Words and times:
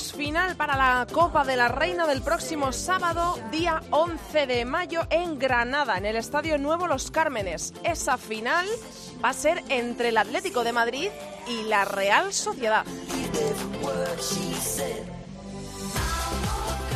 final 0.00 0.56
para 0.56 0.74
la 0.76 1.06
Copa 1.12 1.44
de 1.44 1.54
la 1.54 1.68
Reina 1.68 2.06
del 2.06 2.22
próximo 2.22 2.72
sábado, 2.72 3.38
día 3.50 3.82
11 3.90 4.46
de 4.46 4.64
mayo, 4.64 5.02
en 5.10 5.38
Granada, 5.38 5.98
en 5.98 6.06
el 6.06 6.16
Estadio 6.16 6.56
Nuevo 6.56 6.86
Los 6.86 7.10
Cármenes. 7.10 7.74
Esa 7.84 8.16
final 8.16 8.66
va 9.22 9.28
a 9.28 9.34
ser 9.34 9.62
entre 9.68 10.08
el 10.08 10.16
Atlético 10.16 10.64
de 10.64 10.72
Madrid 10.72 11.08
y 11.46 11.64
la 11.64 11.84
Real 11.84 12.32
Sociedad. 12.32 12.86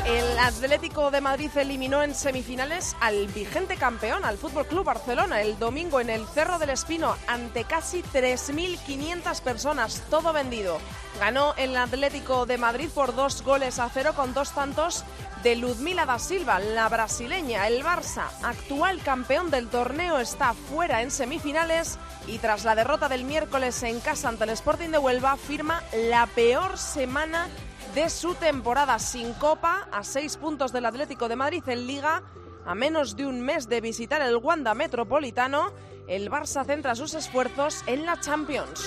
El 0.06 0.38
Atlético 0.38 1.10
de 1.10 1.20
Madrid 1.20 1.50
eliminó 1.56 2.00
en 2.00 2.14
semifinales 2.14 2.94
al 3.00 3.26
vigente 3.26 3.76
campeón, 3.76 4.24
al 4.24 4.38
Fútbol 4.38 4.64
Club 4.64 4.84
Barcelona, 4.84 5.40
el 5.40 5.58
domingo 5.58 5.98
en 5.98 6.10
el 6.10 6.24
Cerro 6.28 6.60
del 6.60 6.70
Espino 6.70 7.16
ante 7.26 7.64
casi 7.64 8.04
3.500 8.04 9.40
personas, 9.40 10.04
todo 10.08 10.32
vendido. 10.32 10.78
Ganó 11.18 11.54
el 11.56 11.76
Atlético 11.76 12.46
de 12.46 12.56
Madrid 12.56 12.88
por 12.94 13.16
dos 13.16 13.42
goles 13.42 13.80
a 13.80 13.88
cero 13.88 14.12
con 14.14 14.32
dos 14.32 14.52
tantos 14.52 15.04
de 15.42 15.56
Ludmila 15.56 16.06
da 16.06 16.20
Silva, 16.20 16.60
la 16.60 16.88
brasileña. 16.88 17.66
El 17.66 17.82
Barça, 17.82 18.28
actual 18.44 19.00
campeón 19.02 19.50
del 19.50 19.66
torneo, 19.66 20.18
está 20.20 20.54
fuera 20.54 21.02
en 21.02 21.10
semifinales 21.10 21.98
y 22.28 22.38
tras 22.38 22.64
la 22.64 22.76
derrota 22.76 23.08
del 23.08 23.24
miércoles 23.24 23.82
en 23.82 23.98
casa 23.98 24.28
ante 24.28 24.44
el 24.44 24.50
Sporting 24.50 24.90
de 24.90 24.98
Huelva, 24.98 25.36
firma 25.36 25.82
la 25.92 26.26
peor 26.28 26.78
semana 26.78 27.48
de 27.96 28.10
su 28.10 28.34
temporada 28.34 28.98
sin 28.98 29.32
Copa, 29.32 29.88
a 29.90 30.04
seis 30.04 30.36
puntos 30.36 30.70
del 30.70 30.84
Atlético 30.84 31.30
de 31.30 31.36
Madrid 31.36 31.62
en 31.66 31.86
Liga, 31.86 32.22
a 32.66 32.74
menos 32.74 33.16
de 33.16 33.24
un 33.24 33.40
mes 33.40 33.70
de 33.70 33.80
visitar 33.80 34.20
el 34.20 34.36
Wanda 34.36 34.74
Metropolitano, 34.74 35.72
el 36.06 36.30
Barça 36.30 36.66
centra 36.66 36.94
sus 36.94 37.14
esfuerzos 37.14 37.82
en 37.86 38.04
la 38.04 38.20
Champions. 38.20 38.84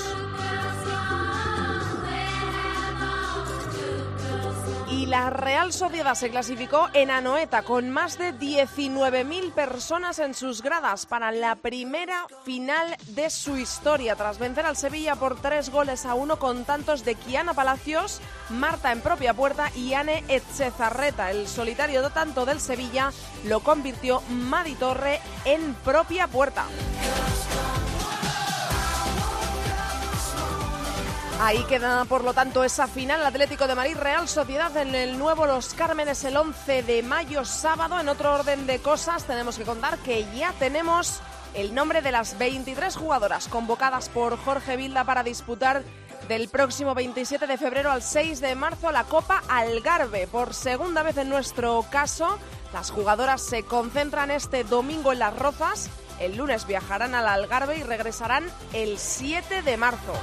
La 5.10 5.32
Real 5.32 5.74
Sociedad 5.74 6.14
se 6.14 6.30
clasificó 6.30 6.88
en 6.94 7.10
Anoeta 7.10 7.64
con 7.64 7.90
más 7.90 8.20
de 8.20 8.32
19.000 8.32 9.52
personas 9.54 10.20
en 10.20 10.36
sus 10.36 10.62
gradas 10.62 11.08
para 11.08 11.32
la 11.32 11.56
primera 11.56 12.28
final 12.46 12.96
de 13.08 13.32
su 13.32 13.58
historia, 13.58 14.16
tras 14.16 14.38
vencer 14.38 14.68
al 14.68 14.78
Sevilla 14.78 15.16
por 15.16 15.42
tres 15.42 15.72
goles 15.72 16.06
a 16.06 16.14
uno 16.14 16.38
con 16.38 16.64
tantos 16.64 17.04
de 17.06 17.16
Kiana 17.16 17.56
Palacios, 17.56 18.22
Marta 18.50 18.92
en 18.92 19.02
propia 19.02 19.34
puerta 19.34 19.72
y 19.76 19.94
Anne 19.94 20.24
Echezarreta. 20.28 21.32
El 21.32 21.48
solitario 21.48 22.04
de 22.04 22.12
tanto 22.12 22.46
del 22.46 22.60
Sevilla 22.60 23.12
lo 23.46 23.62
convirtió 23.62 24.22
Madi 24.30 24.76
Torre 24.76 25.22
en 25.44 25.74
propia 25.84 26.28
puerta. 26.28 26.66
Ahí 31.42 31.64
queda, 31.70 32.04
por 32.04 32.26
lo 32.26 32.34
tanto, 32.34 32.66
esa 32.66 32.86
final 32.86 33.26
Atlético 33.26 33.66
de 33.66 33.74
Madrid 33.74 33.96
Real 33.96 34.28
Sociedad 34.28 34.76
en 34.76 34.94
el 34.94 35.18
nuevo 35.18 35.46
Los 35.46 35.74
Cármenes 35.74 36.26
el 36.26 36.36
11 36.36 36.84
de 36.84 37.02
mayo 37.02 37.46
sábado. 37.46 37.98
En 37.98 38.10
otro 38.10 38.34
orden 38.34 38.68
de 38.68 38.80
cosas, 38.80 39.24
tenemos 39.24 39.58
que 39.58 39.64
contar 39.64 39.98
que 40.00 40.26
ya 40.36 40.52
tenemos 40.60 41.22
el 41.54 41.74
nombre 41.74 42.02
de 42.02 42.12
las 42.12 42.38
23 42.38 42.94
jugadoras 42.94 43.48
convocadas 43.48 44.10
por 44.10 44.38
Jorge 44.38 44.76
Vilda 44.76 45.06
para 45.06 45.24
disputar 45.24 45.84
del 46.28 46.50
próximo 46.50 46.94
27 46.94 47.48
de 47.48 47.58
febrero 47.58 47.90
al 47.90 48.04
6 48.04 48.42
de 48.42 48.56
marzo 48.56 48.92
la 48.92 49.06
Copa 49.06 49.42
Algarve. 49.48 50.28
Por 50.28 50.54
segunda 50.54 51.04
vez 51.04 51.16
en 51.16 51.30
nuestro 51.30 51.86
caso, 51.90 52.38
las 52.74 52.92
jugadoras 52.92 53.42
se 53.42 53.64
concentran 53.64 54.30
este 54.30 54.66
domingo 54.66 55.14
en 55.14 55.20
Las 55.20 55.40
Rozas. 55.40 55.90
El 56.20 56.36
lunes 56.36 56.68
viajarán 56.68 57.16
al 57.16 57.30
Algarve 57.30 57.78
y 57.78 57.84
regresarán 57.84 58.44
el 58.74 59.00
7 59.00 59.62
de 59.62 59.78
marzo. 59.78 60.14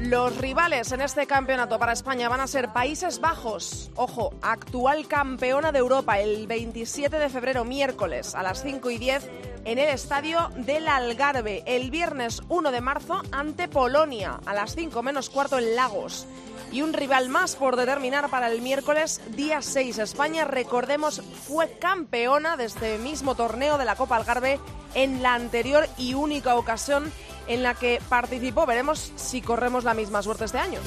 Los 0.00 0.38
rivales 0.38 0.92
en 0.92 1.02
este 1.02 1.26
campeonato 1.26 1.78
para 1.78 1.92
España 1.92 2.30
van 2.30 2.40
a 2.40 2.46
ser 2.46 2.72
Países 2.72 3.20
Bajos, 3.20 3.90
ojo, 3.96 4.32
actual 4.40 5.06
campeona 5.06 5.72
de 5.72 5.78
Europa, 5.78 6.18
el 6.18 6.46
27 6.46 7.18
de 7.18 7.28
febrero, 7.28 7.66
miércoles, 7.66 8.34
a 8.34 8.42
las 8.42 8.62
5 8.62 8.90
y 8.90 8.96
10, 8.96 9.28
en 9.66 9.78
el 9.78 9.90
estadio 9.90 10.50
del 10.56 10.88
Algarve. 10.88 11.62
El 11.66 11.90
viernes 11.90 12.40
1 12.48 12.72
de 12.72 12.80
marzo, 12.80 13.20
ante 13.30 13.68
Polonia, 13.68 14.40
a 14.46 14.54
las 14.54 14.74
5 14.74 15.02
menos 15.02 15.28
cuarto 15.28 15.58
en 15.58 15.76
Lagos. 15.76 16.26
Y 16.72 16.80
un 16.80 16.94
rival 16.94 17.28
más 17.28 17.56
por 17.56 17.76
determinar 17.76 18.30
para 18.30 18.50
el 18.50 18.62
miércoles, 18.62 19.20
día 19.36 19.60
6. 19.60 19.98
España, 19.98 20.46
recordemos, 20.46 21.20
fue 21.46 21.78
campeona 21.78 22.56
de 22.56 22.64
este 22.64 22.96
mismo 22.96 23.34
torneo 23.34 23.76
de 23.76 23.84
la 23.84 23.96
Copa 23.96 24.16
Algarve 24.16 24.60
en 24.94 25.22
la 25.22 25.34
anterior 25.34 25.86
y 25.98 26.14
única 26.14 26.56
ocasión 26.56 27.12
en 27.50 27.64
la 27.64 27.74
que 27.74 28.00
participó. 28.08 28.64
Veremos 28.64 29.12
si 29.16 29.42
corremos 29.42 29.84
la 29.84 29.92
misma 29.92 30.22
suerte 30.22 30.44
este 30.46 30.58
año. 30.58 30.80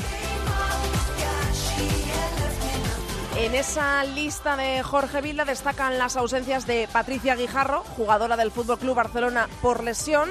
En 3.35 3.53
esa 3.53 4.03
lista 4.05 4.55
de 4.55 4.81
Jorge 4.81 5.21
Vilda 5.21 5.43
destacan 5.43 5.97
las 5.97 6.15
ausencias 6.15 6.65
de 6.65 6.87
Patricia 6.91 7.35
Guijarro, 7.35 7.83
jugadora 7.83 8.37
del 8.37 8.51
Fútbol 8.51 8.79
Club 8.79 8.95
Barcelona 8.95 9.49
por 9.61 9.83
lesión, 9.83 10.29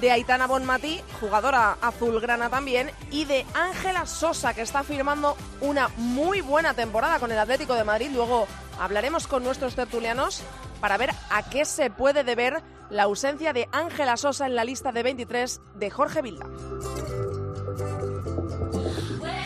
de 0.00 0.10
Aitana 0.10 0.46
Bonmatí, 0.46 1.00
jugadora 1.20 1.76
azulgrana 1.82 2.48
también, 2.48 2.90
y 3.10 3.26
de 3.26 3.44
Ángela 3.54 4.06
Sosa, 4.06 4.54
que 4.54 4.62
está 4.62 4.84
firmando 4.84 5.36
una 5.60 5.88
muy 5.96 6.40
buena 6.40 6.72
temporada 6.74 7.18
con 7.18 7.30
el 7.30 7.38
Atlético 7.38 7.74
de 7.74 7.84
Madrid. 7.84 8.10
Luego 8.12 8.46
hablaremos 8.80 9.26
con 9.26 9.44
nuestros 9.44 9.74
tertulianos 9.74 10.42
para 10.80 10.96
ver 10.96 11.10
a 11.30 11.42
qué 11.42 11.64
se 11.64 11.90
puede 11.90 12.24
deber 12.24 12.62
la 12.90 13.04
ausencia 13.04 13.52
de 13.52 13.68
Ángela 13.72 14.16
Sosa 14.16 14.46
en 14.46 14.54
la 14.54 14.64
lista 14.64 14.92
de 14.92 15.02
23 15.02 15.60
de 15.74 15.90
Jorge 15.90 16.22
Vilda. 16.22 16.46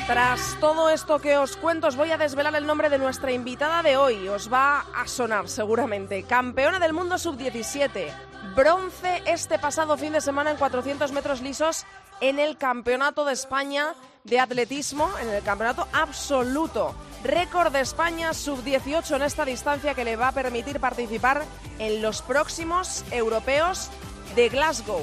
Tras 0.07 0.57
todo 0.59 0.89
esto 0.89 1.19
que 1.19 1.37
os 1.37 1.59
cuento, 1.59 1.87
os 1.87 1.97
voy 1.97 2.11
a 2.11 2.17
desvelar 2.17 2.55
el 2.55 2.67
nombre 2.67 2.89
de 2.89 2.99
nuestra 2.99 3.31
invitada 3.31 3.83
de 3.83 3.99
hoy. 3.99 4.27
Os 4.29 4.51
va 4.51 4.87
a 4.97 5.07
sonar 5.07 5.49
seguramente. 5.49 6.23
Campeona 6.23 6.79
del 6.79 6.95
mundo 6.95 7.19
sub-17. 7.19 8.09
Bronce 8.57 9.23
este 9.27 9.59
pasado 9.59 9.99
fin 9.99 10.15
de 10.15 10.23
semana 10.23 10.51
en 10.51 10.57
400 10.57 11.13
metros 11.13 11.43
lisos 11.43 11.85
en 12.21 12.39
el 12.39 12.57
Campeonato 12.57 13.27
de 13.27 13.35
España 13.35 13.95
de 14.25 14.41
Atletismo, 14.41 15.11
en 15.21 15.29
el 15.29 15.43
Campeonato 15.43 15.87
Absoluto. 15.93 16.95
Récord 17.25 17.73
de 17.73 17.81
España 17.81 18.33
sub-18 18.33 19.17
en 19.17 19.23
esta 19.23 19.45
distancia 19.45 19.95
que 19.95 20.05
le 20.05 20.17
va 20.17 20.29
a 20.29 20.33
permitir 20.33 20.81
participar 20.81 21.45
en 21.79 22.03
los 22.03 22.23
próximos 22.23 23.05
europeos 23.11 23.91
de 24.37 24.49
Glasgow. 24.49 25.03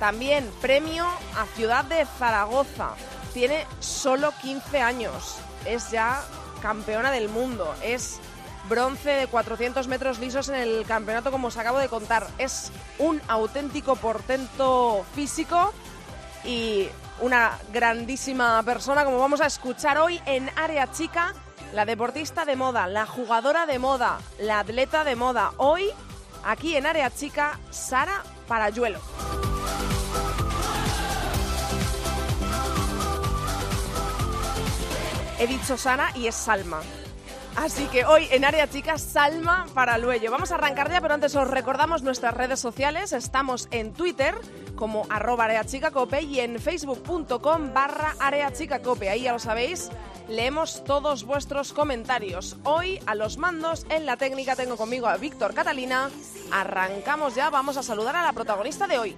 También 0.00 0.50
premio 0.60 1.06
a 1.36 1.46
Ciudad 1.54 1.84
de 1.84 2.04
Zaragoza. 2.18 2.94
Tiene 3.32 3.66
solo 3.80 4.32
15 4.42 4.80
años. 4.80 5.36
Es 5.64 5.90
ya 5.90 6.22
campeona 6.60 7.12
del 7.12 7.28
mundo. 7.28 7.72
Es 7.84 8.18
bronce 8.68 9.10
de 9.10 9.26
400 9.26 9.86
metros 9.88 10.18
lisos 10.18 10.48
en 10.48 10.56
el 10.56 10.84
campeonato, 10.86 11.30
como 11.30 11.48
os 11.48 11.56
acabo 11.56 11.78
de 11.78 11.88
contar. 11.88 12.26
Es 12.38 12.72
un 12.98 13.20
auténtico 13.28 13.96
portento 13.96 15.04
físico 15.14 15.72
y 16.44 16.88
una 17.22 17.56
grandísima 17.72 18.60
persona, 18.64 19.04
como 19.04 19.18
vamos 19.18 19.40
a 19.40 19.46
escuchar 19.46 19.96
hoy 19.96 20.20
en 20.26 20.50
Área 20.56 20.90
Chica, 20.90 21.32
la 21.72 21.84
deportista 21.84 22.44
de 22.44 22.56
moda, 22.56 22.88
la 22.88 23.06
jugadora 23.06 23.64
de 23.64 23.78
moda, 23.78 24.18
la 24.40 24.58
atleta 24.58 25.04
de 25.04 25.14
moda. 25.14 25.52
Hoy, 25.56 25.90
aquí 26.44 26.76
en 26.76 26.84
Área 26.84 27.10
Chica, 27.10 27.60
Sara 27.70 28.24
Parayuelo. 28.48 28.98
He 35.38 35.46
dicho 35.46 35.76
Sara 35.76 36.10
y 36.16 36.26
es 36.26 36.34
Salma. 36.34 36.80
Así 37.56 37.84
que 37.86 38.04
hoy 38.06 38.26
en 38.30 38.44
Área 38.44 38.68
Chica, 38.68 38.98
Salma 38.98 39.66
Paraluello. 39.74 40.30
Vamos 40.30 40.52
a 40.52 40.54
arrancar 40.54 40.90
ya, 40.90 41.00
pero 41.00 41.14
antes 41.14 41.36
os 41.36 41.48
recordamos 41.48 42.02
nuestras 42.02 42.34
redes 42.34 42.60
sociales. 42.60 43.12
Estamos 43.12 43.68
en 43.70 43.92
Twitter 43.92 44.34
como 44.74 45.06
arroba 45.10 45.44
areachicacope 45.44 46.22
y 46.22 46.40
en 46.40 46.58
facebook.com 46.58 47.74
barra 47.74 48.16
areachicacope. 48.18 49.10
Ahí 49.10 49.22
ya 49.22 49.32
lo 49.32 49.38
sabéis, 49.38 49.90
leemos 50.28 50.82
todos 50.84 51.24
vuestros 51.24 51.72
comentarios. 51.72 52.56
Hoy 52.64 52.98
a 53.06 53.14
los 53.14 53.36
mandos 53.36 53.86
en 53.90 54.06
la 54.06 54.16
técnica 54.16 54.56
tengo 54.56 54.76
conmigo 54.76 55.06
a 55.06 55.16
Víctor 55.18 55.54
Catalina. 55.54 56.10
Arrancamos 56.50 57.34
ya, 57.34 57.50
vamos 57.50 57.76
a 57.76 57.82
saludar 57.82 58.16
a 58.16 58.22
la 58.22 58.32
protagonista 58.32 58.86
de 58.86 58.98
hoy. 58.98 59.16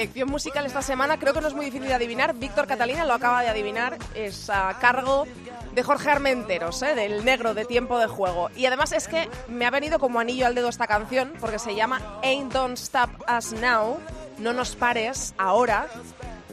Elección 0.00 0.30
musical 0.30 0.64
esta 0.64 0.80
semana 0.80 1.18
creo 1.18 1.34
que 1.34 1.42
no 1.42 1.48
es 1.48 1.52
muy 1.52 1.66
difícil 1.66 1.86
de 1.86 1.92
adivinar. 1.92 2.34
Víctor 2.34 2.66
Catalina 2.66 3.04
lo 3.04 3.12
acaba 3.12 3.42
de 3.42 3.48
adivinar. 3.48 3.98
Es 4.14 4.48
a 4.48 4.78
cargo 4.80 5.26
de 5.74 5.82
Jorge 5.82 6.10
Armenteros, 6.10 6.82
¿eh? 6.82 6.94
del 6.94 7.22
negro 7.22 7.52
de 7.52 7.66
tiempo 7.66 7.98
de 7.98 8.06
juego. 8.06 8.48
Y 8.56 8.64
además 8.64 8.92
es 8.92 9.08
que 9.08 9.28
me 9.48 9.66
ha 9.66 9.70
venido 9.70 9.98
como 9.98 10.18
anillo 10.18 10.46
al 10.46 10.54
dedo 10.54 10.70
esta 10.70 10.86
canción 10.86 11.34
porque 11.38 11.58
se 11.58 11.74
llama 11.74 12.00
Ain't 12.22 12.50
Don't 12.50 12.78
Stop 12.78 13.10
Us 13.36 13.52
Now. 13.52 13.98
No 14.38 14.54
nos 14.54 14.74
pares 14.74 15.34
ahora. 15.36 15.86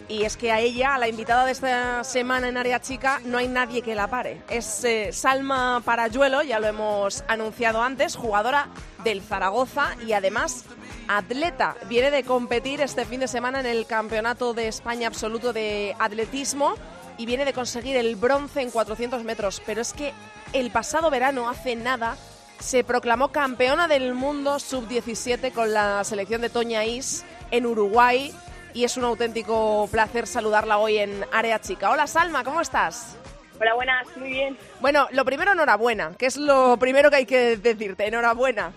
Y 0.09 0.23
es 0.23 0.35
que 0.35 0.51
a 0.51 0.59
ella, 0.59 0.95
a 0.95 0.97
la 0.97 1.07
invitada 1.07 1.45
de 1.45 1.51
esta 1.53 2.03
semana 2.03 2.49
en 2.49 2.57
Área 2.57 2.81
Chica, 2.81 3.21
no 3.23 3.37
hay 3.37 3.47
nadie 3.47 3.81
que 3.81 3.95
la 3.95 4.07
pare. 4.07 4.41
Es 4.49 4.83
eh, 4.83 5.11
Salma 5.13 5.81
Parayuelo, 5.85 6.43
ya 6.43 6.59
lo 6.59 6.67
hemos 6.67 7.23
anunciado 7.29 7.81
antes, 7.81 8.15
jugadora 8.17 8.67
del 9.03 9.21
Zaragoza 9.21 9.95
y 10.05 10.13
además 10.13 10.65
atleta. 11.07 11.75
Viene 11.87 12.11
de 12.11 12.23
competir 12.23 12.81
este 12.81 13.05
fin 13.05 13.19
de 13.19 13.27
semana 13.27 13.59
en 13.59 13.65
el 13.65 13.85
Campeonato 13.85 14.53
de 14.53 14.67
España 14.67 15.07
Absoluto 15.07 15.53
de 15.53 15.95
Atletismo 15.99 16.75
y 17.17 17.25
viene 17.25 17.45
de 17.45 17.53
conseguir 17.53 17.95
el 17.97 18.15
bronce 18.15 18.61
en 18.61 18.71
400 18.71 19.23
metros. 19.23 19.61
Pero 19.65 19.81
es 19.81 19.93
que 19.93 20.13
el 20.53 20.71
pasado 20.71 21.09
verano, 21.09 21.49
hace 21.49 21.75
nada, 21.75 22.17
se 22.59 22.83
proclamó 22.83 23.31
campeona 23.31 23.87
del 23.87 24.13
mundo 24.13 24.59
sub-17 24.59 25.51
con 25.51 25.73
la 25.73 26.03
selección 26.03 26.41
de 26.41 26.49
Toña 26.49 26.85
Is 26.85 27.25
en 27.51 27.65
Uruguay 27.65 28.33
y 28.73 28.83
es 28.83 28.97
un 28.97 29.05
auténtico 29.05 29.87
placer 29.91 30.27
saludarla 30.27 30.77
hoy 30.77 30.97
en 30.97 31.25
Área 31.31 31.59
Chica. 31.59 31.89
Hola 31.89 32.07
Salma, 32.07 32.43
¿cómo 32.43 32.61
estás? 32.61 33.17
Hola, 33.59 33.73
buenas, 33.73 34.05
muy 34.17 34.29
bien. 34.29 34.57
Bueno, 34.79 35.07
lo 35.11 35.25
primero, 35.25 35.51
enhorabuena, 35.51 36.13
que 36.17 36.27
es 36.27 36.37
lo 36.37 36.77
primero 36.77 37.09
que 37.09 37.15
hay 37.15 37.25
que 37.25 37.57
decirte, 37.57 38.05
enhorabuena. 38.05 38.71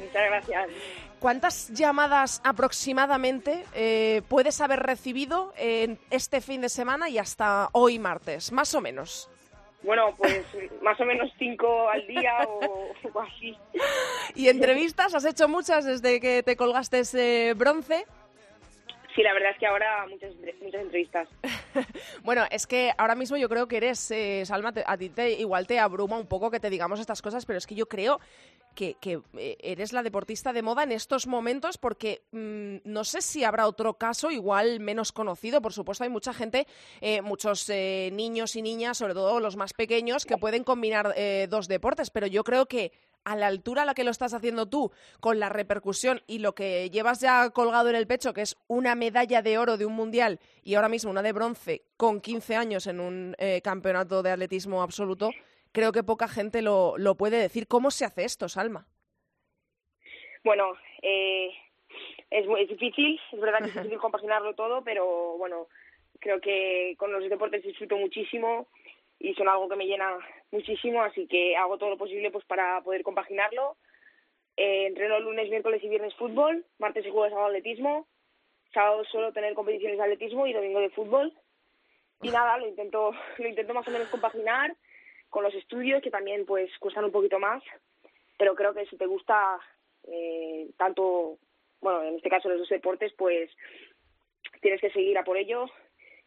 Muchas 0.00 0.24
gracias. 0.26 0.68
¿Cuántas 1.24 1.70
llamadas 1.70 2.42
aproximadamente 2.44 3.64
eh, 3.74 4.20
puedes 4.28 4.60
haber 4.60 4.80
recibido 4.80 5.54
en 5.56 5.98
este 6.10 6.42
fin 6.42 6.60
de 6.60 6.68
semana 6.68 7.08
y 7.08 7.16
hasta 7.16 7.70
hoy 7.72 7.98
martes, 7.98 8.52
más 8.52 8.74
o 8.74 8.82
menos? 8.82 9.30
Bueno, 9.82 10.14
pues 10.18 10.44
más 10.82 11.00
o 11.00 11.06
menos 11.06 11.30
cinco 11.38 11.88
al 11.88 12.06
día 12.06 12.46
o, 12.46 12.92
así. 13.20 13.56
¿Y 14.34 14.48
entrevistas? 14.50 15.14
¿Has 15.14 15.24
hecho 15.24 15.48
muchas 15.48 15.86
desde 15.86 16.20
que 16.20 16.42
te 16.42 16.56
colgaste 16.56 16.98
ese 16.98 17.54
bronce? 17.56 18.04
Sí, 19.14 19.22
la 19.22 19.32
verdad 19.32 19.52
es 19.52 19.58
que 19.58 19.66
ahora 19.66 20.06
muchas, 20.08 20.34
muchas 20.60 20.82
entrevistas. 20.82 21.28
bueno, 22.24 22.44
es 22.50 22.66
que 22.66 22.92
ahora 22.98 23.14
mismo 23.14 23.36
yo 23.36 23.48
creo 23.48 23.68
que 23.68 23.76
eres, 23.76 24.10
eh, 24.10 24.44
Salma, 24.44 24.72
a 24.84 24.96
ti 24.96 25.08
te, 25.08 25.30
igual 25.34 25.68
te 25.68 25.78
abruma 25.78 26.18
un 26.18 26.26
poco 26.26 26.50
que 26.50 26.58
te 26.58 26.68
digamos 26.68 26.98
estas 26.98 27.22
cosas, 27.22 27.46
pero 27.46 27.58
es 27.58 27.66
que 27.66 27.76
yo 27.76 27.86
creo 27.86 28.18
que, 28.74 28.96
eh, 29.38 29.56
eres 29.60 29.92
la 29.92 30.02
deportista 30.02 30.52
de 30.52 30.62
moda 30.62 30.82
en 30.82 30.90
estos 30.90 31.28
momentos 31.28 31.78
porque 31.78 32.22
mm, 32.32 32.78
no 32.84 33.04
sé 33.04 33.22
si 33.22 33.44
habrá 33.44 33.68
otro 33.68 33.94
caso 33.94 34.32
igual 34.32 34.80
menos 34.80 35.12
conocido. 35.12 35.62
Por 35.62 35.72
supuesto, 35.72 36.02
hay 36.02 36.10
mucha 36.10 36.34
gente, 36.34 36.66
eh, 37.00 37.22
muchos 37.22 37.68
niños 37.68 38.56
y 38.56 38.62
niñas, 38.62 38.98
sobre 38.98 39.14
todo 39.14 39.38
los 39.38 39.56
más 39.56 39.74
pequeños, 39.74 40.26
que 40.26 40.38
pueden 40.38 40.64
combinar 40.64 41.14
dos 41.48 41.68
deportes, 41.68 42.10
pero 42.10 42.26
yo 42.26 42.42
creo 42.42 42.66
que 42.66 42.90
a 43.24 43.36
la 43.36 43.46
altura 43.46 43.82
a 43.82 43.84
la 43.84 43.94
que 43.94 44.04
lo 44.04 44.10
estás 44.10 44.34
haciendo 44.34 44.68
tú, 44.68 44.92
con 45.20 45.38
la 45.38 45.48
repercusión 45.48 46.22
y 46.26 46.38
lo 46.38 46.54
que 46.54 46.90
llevas 46.90 47.20
ya 47.20 47.50
colgado 47.50 47.90
en 47.90 47.96
el 47.96 48.06
pecho, 48.06 48.32
que 48.32 48.42
es 48.42 48.56
una 48.68 48.94
medalla 48.94 49.42
de 49.42 49.58
oro 49.58 49.76
de 49.76 49.86
un 49.86 49.94
mundial 49.94 50.38
y 50.62 50.74
ahora 50.74 50.88
mismo 50.88 51.10
una 51.10 51.22
de 51.22 51.32
bronce 51.32 51.82
con 51.96 52.20
15 52.20 52.56
años 52.56 52.86
en 52.86 53.00
un 53.00 53.34
eh, 53.38 53.60
campeonato 53.62 54.22
de 54.22 54.30
atletismo 54.30 54.82
absoluto, 54.82 55.30
creo 55.72 55.92
que 55.92 56.02
poca 56.02 56.28
gente 56.28 56.62
lo, 56.62 56.96
lo, 56.98 57.16
puede 57.16 57.38
decir. 57.38 57.66
¿Cómo 57.66 57.90
se 57.90 58.04
hace 58.04 58.24
esto, 58.24 58.48
Salma? 58.48 58.86
Bueno, 60.44 60.74
eh, 61.02 61.50
es 62.30 62.46
muy 62.46 62.66
difícil, 62.66 63.20
es 63.32 63.40
verdad 63.40 63.60
que 63.60 63.68
es 63.68 63.74
difícil 63.74 63.98
compaginarlo 63.98 64.54
todo, 64.54 64.82
pero 64.82 65.36
bueno, 65.38 65.68
creo 66.20 66.40
que 66.40 66.94
con 66.98 67.12
los 67.12 67.28
deportes 67.28 67.62
disfruto 67.62 67.96
muchísimo 67.96 68.68
y 69.24 69.34
son 69.34 69.48
algo 69.48 69.70
que 69.70 69.76
me 69.76 69.86
llena 69.86 70.18
muchísimo, 70.50 71.02
así 71.02 71.26
que 71.26 71.56
hago 71.56 71.78
todo 71.78 71.88
lo 71.88 71.96
posible 71.96 72.30
pues 72.30 72.44
para 72.44 72.82
poder 72.82 73.02
compaginarlo. 73.02 73.76
Eh, 74.54 74.86
entreno 74.86 75.18
lunes, 75.18 75.48
miércoles 75.48 75.82
y 75.82 75.88
viernes 75.88 76.14
fútbol, 76.16 76.64
martes 76.78 77.06
y 77.06 77.10
jueves 77.10 77.32
hago 77.32 77.46
atletismo, 77.46 78.06
sábado 78.74 79.02
suelo 79.06 79.32
tener 79.32 79.54
competiciones 79.54 79.96
de 79.96 80.04
atletismo 80.04 80.46
y 80.46 80.52
domingo 80.52 80.78
de 80.78 80.90
fútbol. 80.90 81.32
Y 82.20 82.28
nada, 82.28 82.58
lo 82.58 82.68
intento, 82.68 83.12
lo 83.38 83.48
intento 83.48 83.72
más 83.72 83.88
o 83.88 83.90
menos 83.90 84.08
compaginar 84.08 84.76
con 85.30 85.42
los 85.42 85.54
estudios, 85.54 86.02
que 86.02 86.10
también 86.10 86.44
pues 86.44 86.70
cuestan 86.78 87.04
un 87.04 87.10
poquito 87.10 87.38
más, 87.38 87.62
pero 88.38 88.54
creo 88.54 88.74
que 88.74 88.84
si 88.86 88.98
te 88.98 89.06
gusta 89.06 89.58
eh, 90.06 90.68
tanto, 90.76 91.38
bueno, 91.80 92.02
en 92.02 92.16
este 92.16 92.28
caso 92.28 92.50
los 92.50 92.58
dos 92.58 92.68
deportes, 92.68 93.12
pues 93.14 93.50
tienes 94.60 94.82
que 94.82 94.90
seguir 94.90 95.16
a 95.16 95.24
por 95.24 95.38
ello 95.38 95.70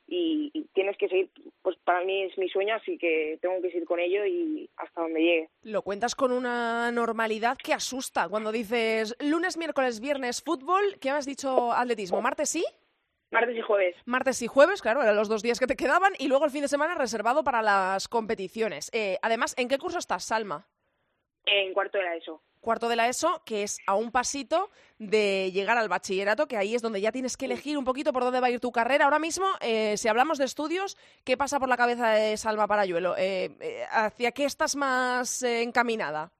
y, 0.08 0.68
tienes 0.74 0.98
que 0.98 1.10
seguir, 1.10 1.30
pues 1.62 1.76
para 1.84 2.04
mí 2.04 2.24
es 2.24 2.38
mi 2.38 2.50
sueño, 2.50 2.76
así 2.76 2.98
que 2.98 3.38
tengo 3.42 3.62
que 3.62 3.72
seguir 3.72 3.86
con 3.86 4.00
ello 4.00 4.26
y 4.26 4.70
hasta 4.78 5.02
donde 5.02 5.20
llegue. 5.20 5.50
Lo 5.64 5.82
cuentas 5.82 6.16
con 6.16 6.32
una 6.32 6.92
normalidad 6.92 7.58
que 7.58 7.74
asusta 7.74 8.30
cuando 8.30 8.52
dices 8.52 9.16
lunes, 9.20 9.58
miércoles, 9.58 10.00
viernes 10.00 10.42
fútbol, 10.42 10.98
¿qué 11.02 11.10
has 11.10 11.26
dicho 11.26 11.72
atletismo? 11.72 12.22
¿Martes 12.22 12.50
sí? 12.50 12.66
Martes 13.30 13.58
y 13.58 13.62
jueves. 13.62 13.96
Martes 14.06 14.42
y 14.42 14.48
jueves, 14.48 14.82
claro, 14.82 15.04
eran 15.04 15.16
los 15.16 15.28
dos 15.28 15.44
días 15.44 15.60
que 15.60 15.68
te 15.68 15.76
quedaban 15.76 16.14
y 16.18 16.30
luego 16.30 16.46
el 16.46 16.52
fin 16.52 16.62
de 16.62 16.70
semana 16.70 16.96
reservado 16.96 17.44
para 17.44 17.62
las 17.62 18.08
competiciones. 18.08 18.90
Eh, 18.94 19.18
además, 19.22 19.54
¿en 19.58 19.68
qué 19.68 19.78
curso 19.78 20.00
estás, 20.00 20.24
Salma? 20.24 20.66
En 21.46 21.74
cuarto 21.74 21.98
de 21.98 22.06
la 22.06 22.16
ESO 22.16 22.42
cuarto 22.68 22.90
de 22.90 22.98
la 22.98 23.08
ESO, 23.08 23.42
que 23.46 23.64
es 23.64 23.80
a 23.88 23.96
un 23.96 24.12
pasito 24.12 24.72
de 25.00 25.54
llegar 25.54 25.78
al 25.78 25.88
bachillerato, 25.88 26.50
que 26.50 26.58
ahí 26.58 26.76
es 26.76 26.82
donde 26.82 27.00
ya 27.00 27.14
tienes 27.14 27.38
que 27.38 27.46
elegir 27.46 27.78
un 27.78 27.86
poquito 27.86 28.12
por 28.12 28.24
dónde 28.24 28.42
va 28.42 28.48
a 28.48 28.50
ir 28.50 28.60
tu 28.60 28.74
carrera. 28.74 29.06
Ahora 29.06 29.20
mismo, 29.20 29.46
eh, 29.62 29.96
si 29.96 30.10
hablamos 30.10 30.38
de 30.38 30.44
estudios, 30.44 30.98
¿qué 31.24 31.38
pasa 31.38 31.62
por 31.62 31.70
la 31.70 31.78
cabeza 31.78 32.10
de 32.10 32.36
Salma 32.36 32.68
Parayuelo? 32.68 33.16
Eh, 33.16 33.52
eh, 33.62 33.86
¿Hacia 33.90 34.34
qué 34.34 34.44
estás 34.44 34.76
más 34.76 35.44
encaminada? 35.44 36.34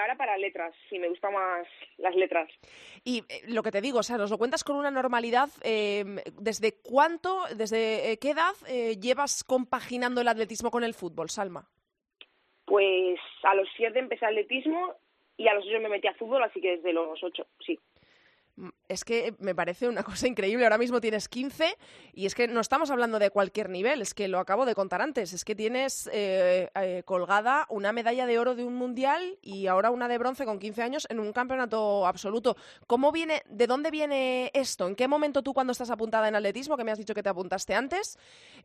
ahora 0.00 0.16
para 0.16 0.38
letras, 0.38 0.74
sí, 0.88 0.98
me 0.98 1.08
gustan 1.08 1.34
más 1.34 1.68
las 1.98 2.16
letras. 2.16 2.50
Y 3.04 3.22
lo 3.46 3.62
que 3.62 3.70
te 3.70 3.82
digo, 3.82 3.98
o 4.00 4.02
sea, 4.02 4.16
nos 4.16 4.30
lo 4.30 4.38
cuentas 4.38 4.64
con 4.64 4.74
una 4.74 4.90
normalidad. 4.90 5.50
¿Desde 5.62 6.80
cuánto, 6.82 7.44
desde 7.54 8.18
qué 8.20 8.30
edad 8.30 8.54
llevas 8.98 9.44
compaginando 9.44 10.22
el 10.22 10.28
atletismo 10.28 10.70
con 10.72 10.82
el 10.82 10.94
fútbol, 10.94 11.28
Salma? 11.30 11.68
Pues 12.70 13.18
a 13.42 13.56
los 13.56 13.68
siete 13.76 13.98
empecé 13.98 14.24
atletismo 14.24 14.94
y 15.36 15.48
a 15.48 15.54
los 15.54 15.66
ocho 15.66 15.80
me 15.80 15.88
metí 15.88 16.06
a 16.06 16.14
fútbol, 16.14 16.44
así 16.44 16.60
que 16.60 16.76
desde 16.76 16.92
los 16.92 17.20
ocho, 17.20 17.48
sí. 17.66 17.76
Es 18.88 19.04
que 19.04 19.34
me 19.38 19.54
parece 19.54 19.88
una 19.88 20.02
cosa 20.04 20.26
increíble. 20.26 20.64
Ahora 20.64 20.78
mismo 20.78 21.00
tienes 21.00 21.28
15 21.28 21.76
y 22.12 22.26
es 22.26 22.34
que 22.34 22.48
no 22.48 22.60
estamos 22.60 22.90
hablando 22.90 23.18
de 23.18 23.30
cualquier 23.30 23.70
nivel, 23.70 24.02
es 24.02 24.14
que 24.14 24.28
lo 24.28 24.38
acabo 24.38 24.66
de 24.66 24.74
contar 24.74 25.02
antes. 25.02 25.32
Es 25.32 25.44
que 25.44 25.54
tienes 25.54 26.08
eh, 26.12 26.70
eh, 26.74 27.02
colgada 27.04 27.66
una 27.68 27.92
medalla 27.92 28.26
de 28.26 28.38
oro 28.38 28.54
de 28.54 28.64
un 28.64 28.74
mundial 28.74 29.38
y 29.42 29.66
ahora 29.66 29.90
una 29.90 30.08
de 30.08 30.18
bronce 30.18 30.44
con 30.44 30.58
15 30.58 30.82
años 30.82 31.06
en 31.10 31.20
un 31.20 31.32
campeonato 31.32 32.06
absoluto. 32.06 32.56
¿Cómo 32.86 33.12
viene, 33.12 33.42
de 33.48 33.66
dónde 33.66 33.90
viene 33.90 34.50
esto? 34.54 34.86
¿En 34.86 34.96
qué 34.96 35.08
momento 35.08 35.42
tú 35.42 35.54
cuando 35.54 35.72
estás 35.72 35.90
apuntada 35.90 36.28
en 36.28 36.36
atletismo, 36.36 36.76
que 36.76 36.84
me 36.84 36.92
has 36.92 36.98
dicho 36.98 37.14
que 37.14 37.22
te 37.22 37.28
apuntaste 37.28 37.74
antes, 37.74 38.18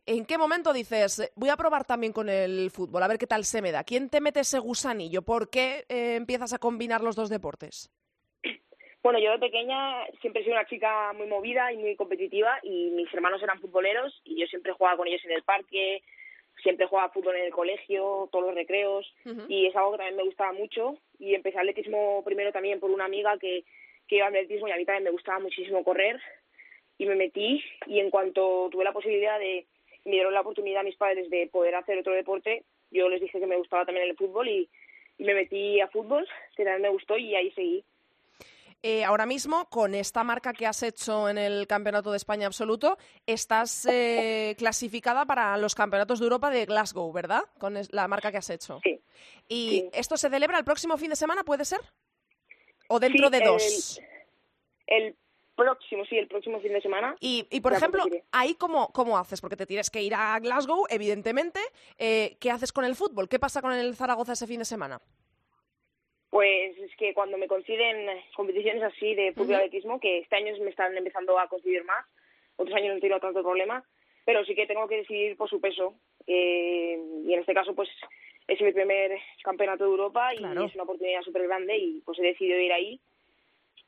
en 0.04 0.24
qué 0.24 0.38
momento 0.38 0.72
dices, 0.72 1.30
voy 1.34 1.48
a 1.48 1.56
probar 1.56 1.84
también 1.84 2.12
con 2.12 2.28
el 2.28 2.70
fútbol, 2.70 3.02
a 3.02 3.08
ver 3.08 3.18
qué 3.18 3.26
tal 3.26 3.44
se 3.44 3.62
me 3.62 3.72
da? 3.72 3.84
¿Quién 3.84 4.08
te 4.08 4.20
mete 4.20 4.40
ese 4.40 4.58
gusanillo? 4.58 5.22
¿Por 5.22 5.50
qué 5.50 5.84
eh, 5.88 6.16
empiezas 6.16 6.52
a 6.52 6.58
combinar 6.58 7.02
los 7.02 7.16
dos 7.16 7.28
deportes? 7.28 7.90
Bueno, 9.06 9.20
yo 9.20 9.30
de 9.30 9.38
pequeña 9.38 10.04
siempre 10.20 10.42
he 10.42 10.44
sido 10.44 10.56
una 10.56 10.66
chica 10.66 11.12
muy 11.12 11.28
movida 11.28 11.72
y 11.72 11.76
muy 11.76 11.94
competitiva 11.94 12.58
y 12.64 12.90
mis 12.90 13.06
hermanos 13.14 13.40
eran 13.40 13.60
futboleros 13.60 14.20
y 14.24 14.36
yo 14.36 14.48
siempre 14.48 14.72
jugaba 14.72 14.96
con 14.96 15.06
ellos 15.06 15.24
en 15.24 15.30
el 15.30 15.44
parque, 15.44 16.02
siempre 16.60 16.86
jugaba 16.86 17.12
fútbol 17.12 17.36
en 17.36 17.44
el 17.44 17.52
colegio, 17.52 18.28
todos 18.32 18.46
los 18.46 18.56
recreos 18.56 19.06
y 19.46 19.66
es 19.66 19.76
algo 19.76 19.92
que 19.92 19.98
también 19.98 20.16
me 20.16 20.24
gustaba 20.24 20.52
mucho 20.52 20.98
y 21.20 21.36
empecé 21.36 21.56
atletismo 21.56 22.24
primero 22.24 22.50
también 22.50 22.80
por 22.80 22.90
una 22.90 23.04
amiga 23.04 23.38
que, 23.38 23.62
que 24.08 24.16
iba 24.16 24.26
al 24.26 24.34
atletismo 24.34 24.66
y 24.66 24.72
a 24.72 24.76
mí 24.76 24.84
también 24.84 25.04
me 25.04 25.10
gustaba 25.10 25.38
muchísimo 25.38 25.84
correr 25.84 26.20
y 26.98 27.06
me 27.06 27.14
metí 27.14 27.62
y 27.86 28.00
en 28.00 28.10
cuanto 28.10 28.70
tuve 28.72 28.82
la 28.82 28.92
posibilidad 28.92 29.38
de, 29.38 29.66
me 30.04 30.14
dieron 30.14 30.34
la 30.34 30.40
oportunidad 30.40 30.80
a 30.80 30.82
mis 30.82 30.96
padres 30.96 31.30
de 31.30 31.46
poder 31.46 31.76
hacer 31.76 31.96
otro 31.96 32.12
deporte, 32.12 32.64
yo 32.90 33.08
les 33.08 33.20
dije 33.20 33.38
que 33.38 33.46
me 33.46 33.56
gustaba 33.56 33.84
también 33.84 34.08
el 34.08 34.16
fútbol 34.16 34.48
y, 34.48 34.68
y 35.16 35.22
me 35.22 35.34
metí 35.34 35.80
a 35.80 35.86
fútbol, 35.86 36.26
que 36.56 36.64
también 36.64 36.82
me 36.82 36.88
gustó 36.88 37.16
y 37.16 37.36
ahí 37.36 37.52
seguí. 37.52 37.84
Eh, 38.82 39.04
ahora 39.04 39.26
mismo, 39.26 39.68
con 39.68 39.94
esta 39.94 40.22
marca 40.22 40.52
que 40.52 40.66
has 40.66 40.82
hecho 40.82 41.28
en 41.28 41.38
el 41.38 41.66
Campeonato 41.66 42.10
de 42.10 42.16
España 42.16 42.46
Absoluto, 42.46 42.98
estás 43.26 43.86
eh, 43.90 44.54
clasificada 44.58 45.24
para 45.24 45.56
los 45.56 45.74
Campeonatos 45.74 46.20
de 46.20 46.24
Europa 46.24 46.50
de 46.50 46.66
Glasgow, 46.66 47.12
¿verdad? 47.12 47.42
Con 47.58 47.74
la 47.90 48.08
marca 48.08 48.30
que 48.30 48.38
has 48.38 48.50
hecho. 48.50 48.80
Sí. 48.82 49.00
¿Y 49.48 49.88
esto 49.92 50.16
se 50.16 50.30
celebra 50.30 50.58
el 50.58 50.64
próximo 50.64 50.96
fin 50.98 51.10
de 51.10 51.16
semana, 51.16 51.42
puede 51.42 51.64
ser? 51.64 51.80
¿O 52.88 53.00
dentro 53.00 53.30
de 53.30 53.40
dos? 53.40 54.00
El, 54.86 55.16
próximo, 55.56 56.04
sí, 56.04 56.16
el 56.16 56.28
próximo 56.28 56.60
fin 56.60 56.72
de 56.72 56.80
semana. 56.80 57.16
Y, 57.18 57.42
por 57.60 57.72
ejemplo, 57.72 58.04
ahí 58.30 58.54
cómo, 58.54 58.92
cómo 58.92 59.18
haces, 59.18 59.40
porque 59.40 59.56
te 59.56 59.66
tienes 59.66 59.90
que 59.90 60.02
ir 60.02 60.14
a 60.14 60.38
Glasgow, 60.38 60.86
evidentemente. 60.88 61.60
Eh, 61.98 62.36
¿Qué 62.38 62.50
haces 62.50 62.72
con 62.72 62.84
el 62.84 62.94
fútbol? 62.94 63.28
¿Qué 63.28 63.38
pasa 63.38 63.62
con 63.62 63.72
el 63.72 63.96
Zaragoza 63.96 64.34
ese 64.34 64.46
fin 64.46 64.58
de 64.58 64.64
semana? 64.64 65.00
Pues 66.36 66.76
es 66.76 66.94
que 66.96 67.14
cuando 67.14 67.38
me 67.38 67.48
coinciden 67.48 68.08
competiciones 68.34 68.82
así 68.82 69.14
de 69.14 69.32
fútbol 69.32 69.54
atletismo, 69.54 69.98
que 69.98 70.18
este 70.18 70.36
año 70.36 70.54
me 70.60 70.68
están 70.68 70.94
empezando 70.94 71.38
a 71.38 71.48
coincidir 71.48 71.82
más, 71.84 72.04
otros 72.56 72.76
años 72.76 72.90
no 72.90 72.98
he 72.98 73.00
tenido 73.00 73.20
tanto 73.20 73.42
problema, 73.42 73.82
pero 74.26 74.44
sí 74.44 74.54
que 74.54 74.66
tengo 74.66 74.86
que 74.86 74.98
decidir 74.98 75.34
por 75.38 75.48
su 75.48 75.62
peso. 75.62 75.94
Eh, 76.26 77.00
y 77.24 77.32
en 77.32 77.40
este 77.40 77.54
caso, 77.54 77.74
pues 77.74 77.88
es 78.48 78.60
mi 78.60 78.70
primer 78.70 79.18
campeonato 79.42 79.84
de 79.84 79.90
Europa 79.92 80.34
y 80.34 80.44
es 80.44 80.74
una 80.74 80.82
oportunidad 80.82 81.22
súper 81.22 81.44
grande 81.44 81.78
y 81.78 82.02
pues 82.04 82.18
he 82.18 82.24
decidido 82.24 82.58
ir 82.58 82.74
ahí. 82.74 83.00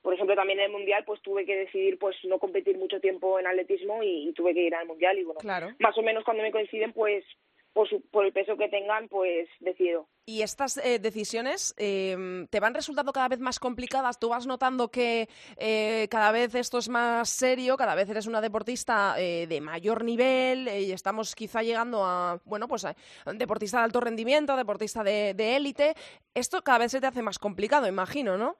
Por 0.00 0.14
ejemplo, 0.14 0.34
también 0.34 0.60
en 0.60 0.64
el 0.64 0.72
Mundial 0.72 1.04
pues 1.04 1.20
tuve 1.20 1.44
que 1.44 1.54
decidir 1.54 1.98
pues 1.98 2.16
no 2.24 2.38
competir 2.38 2.78
mucho 2.78 2.98
tiempo 2.98 3.38
en 3.38 3.46
atletismo 3.46 4.02
y, 4.02 4.32
tuve 4.32 4.54
que 4.54 4.62
ir 4.62 4.74
al 4.74 4.86
Mundial 4.86 5.18
y 5.18 5.24
bueno, 5.24 5.40
más 5.80 5.98
o 5.98 6.02
menos 6.02 6.24
cuando 6.24 6.42
me 6.42 6.50
coinciden 6.50 6.94
pues 6.94 7.26
por, 7.72 7.88
por 8.10 8.24
el 8.24 8.32
peso 8.32 8.56
que 8.56 8.68
tengan, 8.68 9.08
pues 9.08 9.48
decido. 9.60 10.08
Y 10.26 10.42
estas 10.42 10.76
eh, 10.78 10.98
decisiones 10.98 11.74
eh, 11.78 12.46
te 12.50 12.60
van 12.60 12.74
resultando 12.74 13.12
cada 13.12 13.28
vez 13.28 13.40
más 13.40 13.58
complicadas. 13.58 14.18
Tú 14.18 14.28
vas 14.28 14.46
notando 14.46 14.90
que 14.90 15.28
eh, 15.56 16.06
cada 16.10 16.32
vez 16.32 16.54
esto 16.54 16.78
es 16.78 16.88
más 16.88 17.30
serio, 17.30 17.76
cada 17.76 17.94
vez 17.94 18.10
eres 18.10 18.26
una 18.26 18.40
deportista 18.40 19.14
eh, 19.18 19.46
de 19.46 19.60
mayor 19.60 20.04
nivel 20.04 20.68
y 20.68 20.92
estamos 20.92 21.34
quizá 21.34 21.62
llegando 21.62 22.04
a, 22.04 22.40
bueno, 22.44 22.68
pues 22.68 22.84
a 22.84 22.94
deportista 23.34 23.78
de 23.78 23.84
alto 23.84 24.00
rendimiento, 24.00 24.56
deportista 24.56 25.02
de 25.02 25.56
élite. 25.56 25.94
esto 26.34 26.62
cada 26.62 26.80
vez 26.80 26.92
se 26.92 27.00
te 27.00 27.06
hace 27.06 27.22
más 27.22 27.38
complicado, 27.38 27.86
imagino, 27.86 28.36
¿no? 28.36 28.56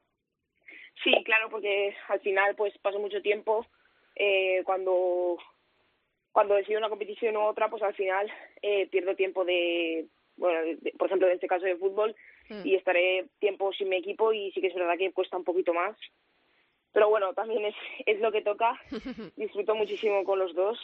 Sí, 1.05 1.13
claro, 1.25 1.49
porque 1.51 1.95
al 2.09 2.21
final 2.21 2.57
pues 2.57 2.77
paso 2.79 2.99
mucho 2.99 3.21
tiempo 3.21 3.67
cuando 4.65 5.37
cuando 6.39 6.55
decido 6.55 6.79
una 6.79 6.89
competición 6.89 7.37
u 7.37 7.41
otra, 7.41 7.69
pues 7.69 7.83
al 7.83 7.95
final 7.95 8.31
eh, 8.63 8.87
pierdo 8.93 9.17
tiempo 9.17 9.45
de, 9.45 10.07
bueno, 10.37 10.79
por 10.97 11.09
ejemplo, 11.09 11.27
en 11.27 11.35
este 11.35 11.49
caso 11.49 11.67
de 11.67 11.75
fútbol, 11.75 12.15
mm. 12.49 12.65
y 12.65 12.77
estaré 12.77 13.27
tiempo 13.41 13.73
sin 13.73 13.89
mi 13.89 13.97
equipo 13.97 14.33
y 14.33 14.53
sí 14.53 14.61
que 14.61 14.69
es 14.69 14.75
verdad 14.77 14.97
que 14.97 15.11
cuesta 15.11 15.37
un 15.37 15.43
poquito 15.43 15.75
más. 15.75 15.97
Pero 16.93 17.09
bueno, 17.09 17.35
también 17.35 17.65
es, 17.65 17.75
es 18.07 18.21
lo 18.21 18.31
que 18.31 18.43
toca. 18.43 18.81
Disfruto 19.37 19.75
muchísimo 19.75 20.23
con 20.23 20.39
los 20.39 20.55
dos 20.55 20.79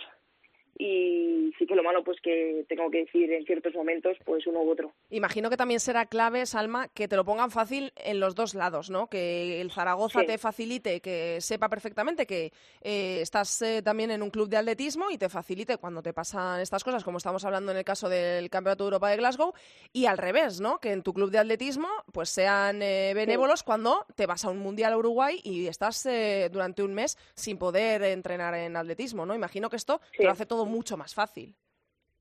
y 0.78 1.52
sí 1.59 1.66
que 1.66 1.75
lo 1.75 1.83
malo 1.83 2.02
pues 2.02 2.21
que 2.21 2.64
tengo 2.69 2.90
que 2.90 3.04
decir 3.04 3.33
en 3.33 3.45
ciertos 3.45 3.75
momentos 3.75 4.16
pues 4.25 4.47
uno 4.47 4.62
u 4.62 4.71
otro. 4.71 4.93
Imagino 5.11 5.50
que 5.50 5.57
también 5.57 5.81
será 5.81 6.07
clave, 6.07 6.47
Salma, 6.47 6.88
que 6.88 7.09
te 7.09 7.16
lo 7.16 7.25
pongan 7.25 7.50
fácil 7.50 7.93
en 7.97 8.21
los 8.21 8.35
dos 8.35 8.54
lados, 8.54 8.90
¿no? 8.90 9.09
Que 9.09 9.61
el 9.61 9.71
Zaragoza 9.71 10.25
te 10.25 10.38
facilite, 10.38 11.00
que 11.00 11.40
sepa 11.40 11.69
perfectamente 11.69 12.26
que 12.26 12.52
eh, 12.81 13.19
estás 13.21 13.62
eh, 13.62 13.83
también 13.83 14.11
en 14.11 14.23
un 14.23 14.31
club 14.31 14.49
de 14.49 14.57
atletismo 14.57 15.11
y 15.11 15.19
te 15.19 15.28
facilite 15.28 15.76
cuando 15.76 16.02
te 16.02 16.12
pasan 16.12 16.61
estas 16.61 16.83
cosas, 16.83 17.04
como 17.04 17.19
estamos 17.19 17.45
hablando 17.45 17.73
en 17.73 17.78
el 17.78 17.85
caso 17.85 18.09
del 18.09 18.50
Campeonato 18.50 18.85
de 18.85 18.88
Europa 18.88 19.11
de 19.11 19.16
Glasgow, 19.16 19.52
y 19.93 20.07
al 20.07 20.19
revés, 20.19 20.61
¿no? 20.61 20.78
Que 20.78 20.93
en 20.93 21.02
tu 21.02 21.12
club 21.12 21.31
de 21.31 21.38
atletismo 21.38 21.88
pues 22.12 22.31
sean 22.31 22.83
eh, 22.83 23.12
benévolos 23.14 23.62
cuando 23.62 24.07
te 24.16 24.26
vas 24.26 24.45
a 24.45 24.50
un 24.50 24.59
Mundial 24.59 24.93
a 24.95 24.99
Uruguay 24.99 25.40
y 25.45 25.66
estás 25.66 26.09
durante 26.50 26.83
un 26.83 26.95
mes 26.95 27.19
sin 27.35 27.59
poder 27.59 28.02
entrenar 28.02 28.54
en 28.54 28.76
atletismo, 28.76 29.26
¿no? 29.26 29.35
Imagino 29.35 29.69
que 29.69 29.76
esto 29.76 30.00
te 30.16 30.25
lo 30.25 30.31
hace 30.31 30.47
todo 30.47 30.63
mucho 30.66 30.97
más 30.97 31.14
fácil. 31.14 31.54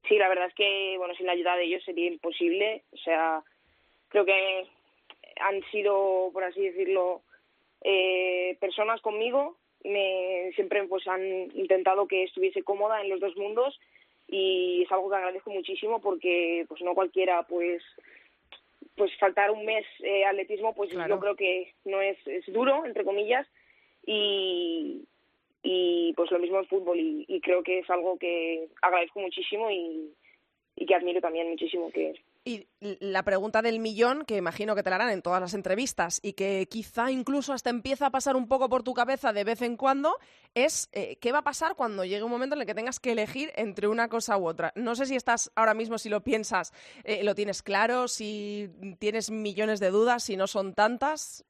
Sí, 0.08 0.18
la 0.18 0.28
verdad 0.28 0.48
es 0.48 0.54
que, 0.56 0.96
bueno, 0.98 1.16
sin 1.16 1.26
la 1.26 1.32
ayuda 1.34 1.56
de 1.56 1.64
ellos 1.64 1.84
sería 1.84 2.08
imposible. 2.08 2.84
O 2.92 2.98
sea, 2.98 3.44
creo 4.10 4.26
que 4.26 4.68
han 5.40 5.64
sido, 5.72 6.30
por 6.34 6.44
así 6.44 6.62
decirlo, 6.62 7.22
eh, 7.82 8.58
personas 8.60 9.02
conmigo. 9.02 9.58
Me, 9.84 10.52
siempre 10.56 10.86
pues 10.88 11.06
han 11.08 11.22
intentado 11.56 12.08
que 12.08 12.24
estuviese 12.24 12.64
cómoda 12.64 13.02
en 13.02 13.10
los 13.10 13.20
dos 13.20 13.36
mundos 13.36 13.78
y 14.30 14.84
es 14.84 14.92
algo 14.92 15.10
que 15.10 15.18
agradezco 15.18 15.52
muchísimo 15.52 16.00
porque 16.00 16.66
pues 16.70 16.82
no 16.82 16.94
cualquiera 16.96 17.44
pues 17.44 17.84
pues 18.96 19.12
faltar 19.20 19.52
un 19.52 19.66
mes 19.66 19.86
eh, 20.00 20.24
atletismo 20.24 20.74
pues 20.74 20.90
yo 20.92 21.20
creo 21.20 21.36
que 21.36 21.74
no 21.84 22.00
es, 22.00 22.18
es 22.28 22.46
duro 22.54 22.86
entre 22.86 23.04
comillas 23.04 23.46
y, 24.06 25.04
y 25.64 26.14
pues 26.14 26.30
lo 26.30 26.40
mismo 26.40 26.60
en 26.60 26.68
fútbol 26.68 27.00
y, 27.00 27.40
creo 27.42 27.64
que 27.64 27.80
es 27.80 27.90
algo 27.90 28.18
que 28.18 28.68
agradezco 28.82 29.22
muchísimo 29.22 29.72
y, 29.72 30.14
que 30.86 30.96
admiro 30.96 31.22
también 31.22 31.50
muchísimo 31.50 31.90
que 31.92 32.14
y 32.46 32.68
la 32.82 33.24
pregunta 33.24 33.62
del 33.62 33.80
millón, 33.80 34.26
que 34.26 34.36
imagino 34.36 34.76
que 34.76 34.84
te 34.84 34.90
la 34.90 34.98
harán 34.98 35.12
en 35.12 35.22
todas 35.22 35.40
las 35.40 35.54
entrevistas 35.54 36.20
y 36.22 36.34
que 36.34 36.68
quizá 36.70 37.10
incluso 37.10 37.54
hasta 37.54 37.70
empieza 37.70 38.08
a 38.08 38.12
pasar 38.12 38.36
un 38.36 38.50
poco 38.50 38.68
por 38.68 38.84
tu 38.84 38.94
cabeza 38.94 39.32
de 39.32 39.46
vez 39.46 39.62
en 39.62 39.78
cuando, 39.78 40.18
es 40.54 40.90
eh, 40.92 41.16
qué 41.22 41.32
va 41.32 41.38
a 41.38 41.44
pasar 41.44 41.76
cuando 41.76 42.04
llegue 42.04 42.24
un 42.24 42.32
momento 42.32 42.56
en 42.56 42.62
el 42.62 42.68
que 42.68 42.76
tengas 42.76 43.00
que 43.00 43.14
elegir 43.14 43.54
entre 43.56 43.88
una 43.88 44.10
cosa 44.10 44.38
u 44.38 44.46
otra. 44.46 44.74
No 44.76 44.94
sé 44.96 45.06
si 45.06 45.16
estás 45.16 45.54
ahora 45.56 45.74
mismo, 45.74 45.98
si 45.98 46.10
lo 46.10 46.22
piensas, 46.22 46.74
eh, 47.06 47.24
lo 47.24 47.34
tienes 47.34 47.64
claro, 47.64 48.10
si 48.10 48.70
tienes 49.00 49.32
millones 49.32 49.80
de 49.80 49.92
dudas, 49.92 50.24
si 50.24 50.36
no 50.36 50.48
son 50.48 50.74
tantas. 50.74 51.46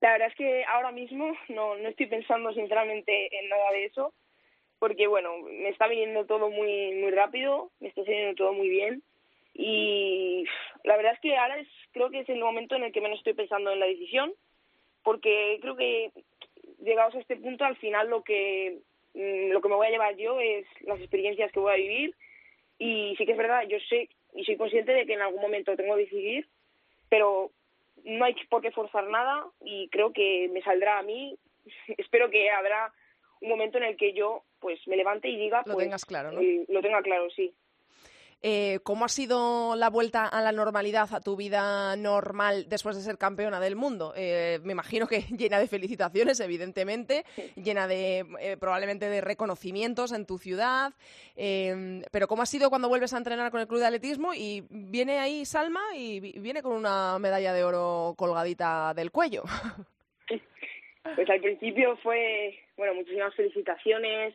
La 0.00 0.12
verdad 0.12 0.28
es 0.28 0.34
que 0.36 0.64
ahora 0.64 0.92
mismo 0.92 1.32
no, 1.48 1.76
no 1.76 1.88
estoy 1.88 2.06
pensando 2.06 2.52
sinceramente 2.52 3.38
en 3.38 3.48
nada 3.48 3.70
de 3.72 3.86
eso, 3.86 4.12
porque 4.78 5.06
bueno, 5.06 5.38
me 5.42 5.68
está 5.70 5.88
viniendo 5.88 6.24
todo 6.26 6.50
muy, 6.50 6.92
muy 6.94 7.10
rápido, 7.10 7.70
me 7.80 7.88
está 7.88 8.04
saliendo 8.04 8.34
todo 8.34 8.52
muy 8.52 8.68
bien. 8.68 9.02
Y 9.54 10.44
la 10.84 10.96
verdad 10.96 11.14
es 11.14 11.20
que 11.20 11.36
ahora 11.36 11.58
es, 11.58 11.68
creo 11.92 12.10
que 12.10 12.20
es 12.20 12.28
el 12.28 12.40
momento 12.40 12.76
en 12.76 12.84
el 12.84 12.92
que 12.92 13.00
menos 13.00 13.18
estoy 13.18 13.34
pensando 13.34 13.72
en 13.72 13.80
la 13.80 13.86
decisión, 13.86 14.32
porque 15.02 15.58
creo 15.60 15.76
que 15.76 16.12
llegados 16.82 17.14
a 17.14 17.20
este 17.20 17.36
punto 17.36 17.64
al 17.64 17.76
final 17.76 18.08
lo 18.08 18.22
que 18.22 18.78
mm, 19.14 19.50
lo 19.50 19.60
que 19.60 19.68
me 19.68 19.74
voy 19.74 19.86
a 19.88 19.90
llevar 19.90 20.16
yo 20.16 20.40
es 20.40 20.66
las 20.82 21.00
experiencias 21.00 21.50
que 21.52 21.60
voy 21.60 21.72
a 21.72 21.76
vivir. 21.76 22.14
Y 22.78 23.16
sí 23.16 23.26
que 23.26 23.32
es 23.32 23.38
verdad, 23.38 23.64
yo 23.66 23.78
sé 23.88 24.08
y 24.34 24.44
soy 24.44 24.56
consciente 24.56 24.92
de 24.92 25.06
que 25.06 25.14
en 25.14 25.22
algún 25.22 25.40
momento 25.40 25.74
tengo 25.74 25.96
que 25.96 26.02
decidir, 26.02 26.46
pero 27.08 27.50
no 28.08 28.24
hay 28.24 28.34
por 28.48 28.62
qué 28.62 28.70
forzar 28.70 29.08
nada 29.08 29.46
y 29.60 29.88
creo 29.88 30.12
que 30.12 30.48
me 30.52 30.62
saldrá 30.62 30.98
a 30.98 31.02
mí. 31.02 31.38
Espero 31.98 32.30
que 32.30 32.50
habrá 32.50 32.92
un 33.40 33.50
momento 33.50 33.78
en 33.78 33.84
el 33.84 33.96
que 33.96 34.12
yo 34.14 34.42
pues 34.58 34.80
me 34.88 34.96
levante 34.96 35.28
y 35.28 35.36
diga 35.36 35.62
lo 35.66 35.74
pues, 35.74 35.86
tengas 35.86 36.04
claro, 36.04 36.32
¿no? 36.32 36.40
Eh, 36.40 36.64
lo 36.68 36.80
tenga 36.80 37.02
claro, 37.02 37.30
sí. 37.30 37.54
Eh, 38.40 38.78
¿Cómo 38.84 39.04
ha 39.04 39.08
sido 39.08 39.74
la 39.74 39.90
vuelta 39.90 40.26
a 40.26 40.40
la 40.40 40.52
normalidad, 40.52 41.12
a 41.12 41.20
tu 41.20 41.34
vida 41.34 41.96
normal 41.96 42.66
después 42.68 42.94
de 42.94 43.02
ser 43.02 43.18
campeona 43.18 43.58
del 43.58 43.74
mundo? 43.74 44.12
Eh, 44.16 44.60
me 44.62 44.72
imagino 44.72 45.08
que 45.08 45.20
llena 45.36 45.58
de 45.58 45.66
felicitaciones, 45.66 46.38
evidentemente, 46.38 47.24
llena 47.56 47.88
de 47.88 48.24
eh, 48.40 48.56
probablemente 48.56 49.08
de 49.08 49.20
reconocimientos 49.20 50.12
en 50.12 50.24
tu 50.24 50.38
ciudad. 50.38 50.92
Em, 51.34 52.02
pero 52.12 52.28
¿cómo 52.28 52.42
ha 52.42 52.46
sido 52.46 52.70
cuando 52.70 52.88
vuelves 52.88 53.12
a 53.12 53.18
entrenar 53.18 53.50
con 53.50 53.60
el 53.60 53.66
club 53.66 53.80
de 53.80 53.86
atletismo 53.86 54.32
y 54.34 54.64
viene 54.70 55.18
ahí 55.18 55.44
Salma 55.44 55.82
y 55.96 56.20
viene 56.38 56.62
con 56.62 56.72
una 56.72 57.18
medalla 57.18 57.52
de 57.52 57.64
oro 57.64 58.14
colgadita 58.16 58.94
del 58.94 59.10
cuello? 59.10 59.42
Pues 61.14 61.30
al 61.30 61.40
principio 61.40 61.96
fue, 62.02 62.58
bueno, 62.76 62.92
muchísimas 62.92 63.34
felicitaciones, 63.34 64.34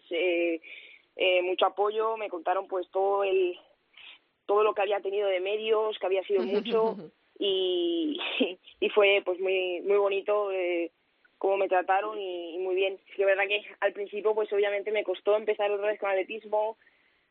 mucho 1.43 1.67
apoyo, 1.67 2.17
me 2.17 2.29
contaron 2.29 2.67
pues 2.67 2.89
todo 2.89 3.24
el 3.24 3.55
todo 4.46 4.64
lo 4.64 4.74
que 4.74 4.82
había 4.82 5.00
tenido 5.02 5.28
de 5.28 5.40
medios, 5.40 5.98
que 6.00 6.06
había 6.06 6.24
sido 6.24 6.44
mucho 6.44 6.98
y, 7.40 8.20
y 8.80 8.90
fue 8.90 9.22
pues 9.26 9.40
muy 9.40 9.82
muy 9.82 9.98
bonito 9.98 10.52
eh, 10.52 10.92
cómo 11.44 11.58
me 11.58 11.68
trataron 11.68 12.18
y, 12.18 12.58
muy 12.60 12.74
bien. 12.74 12.98
Es 13.10 13.16
que 13.16 13.26
verdad 13.26 13.44
que 13.48 13.66
al 13.82 13.92
principio 13.92 14.34
pues 14.34 14.52
obviamente 14.54 14.92
me 14.94 15.04
costó 15.04 15.36
empezar 15.36 15.70
otra 15.72 15.88
vez 15.88 16.00
con 16.00 16.10
atletismo, 16.10 16.78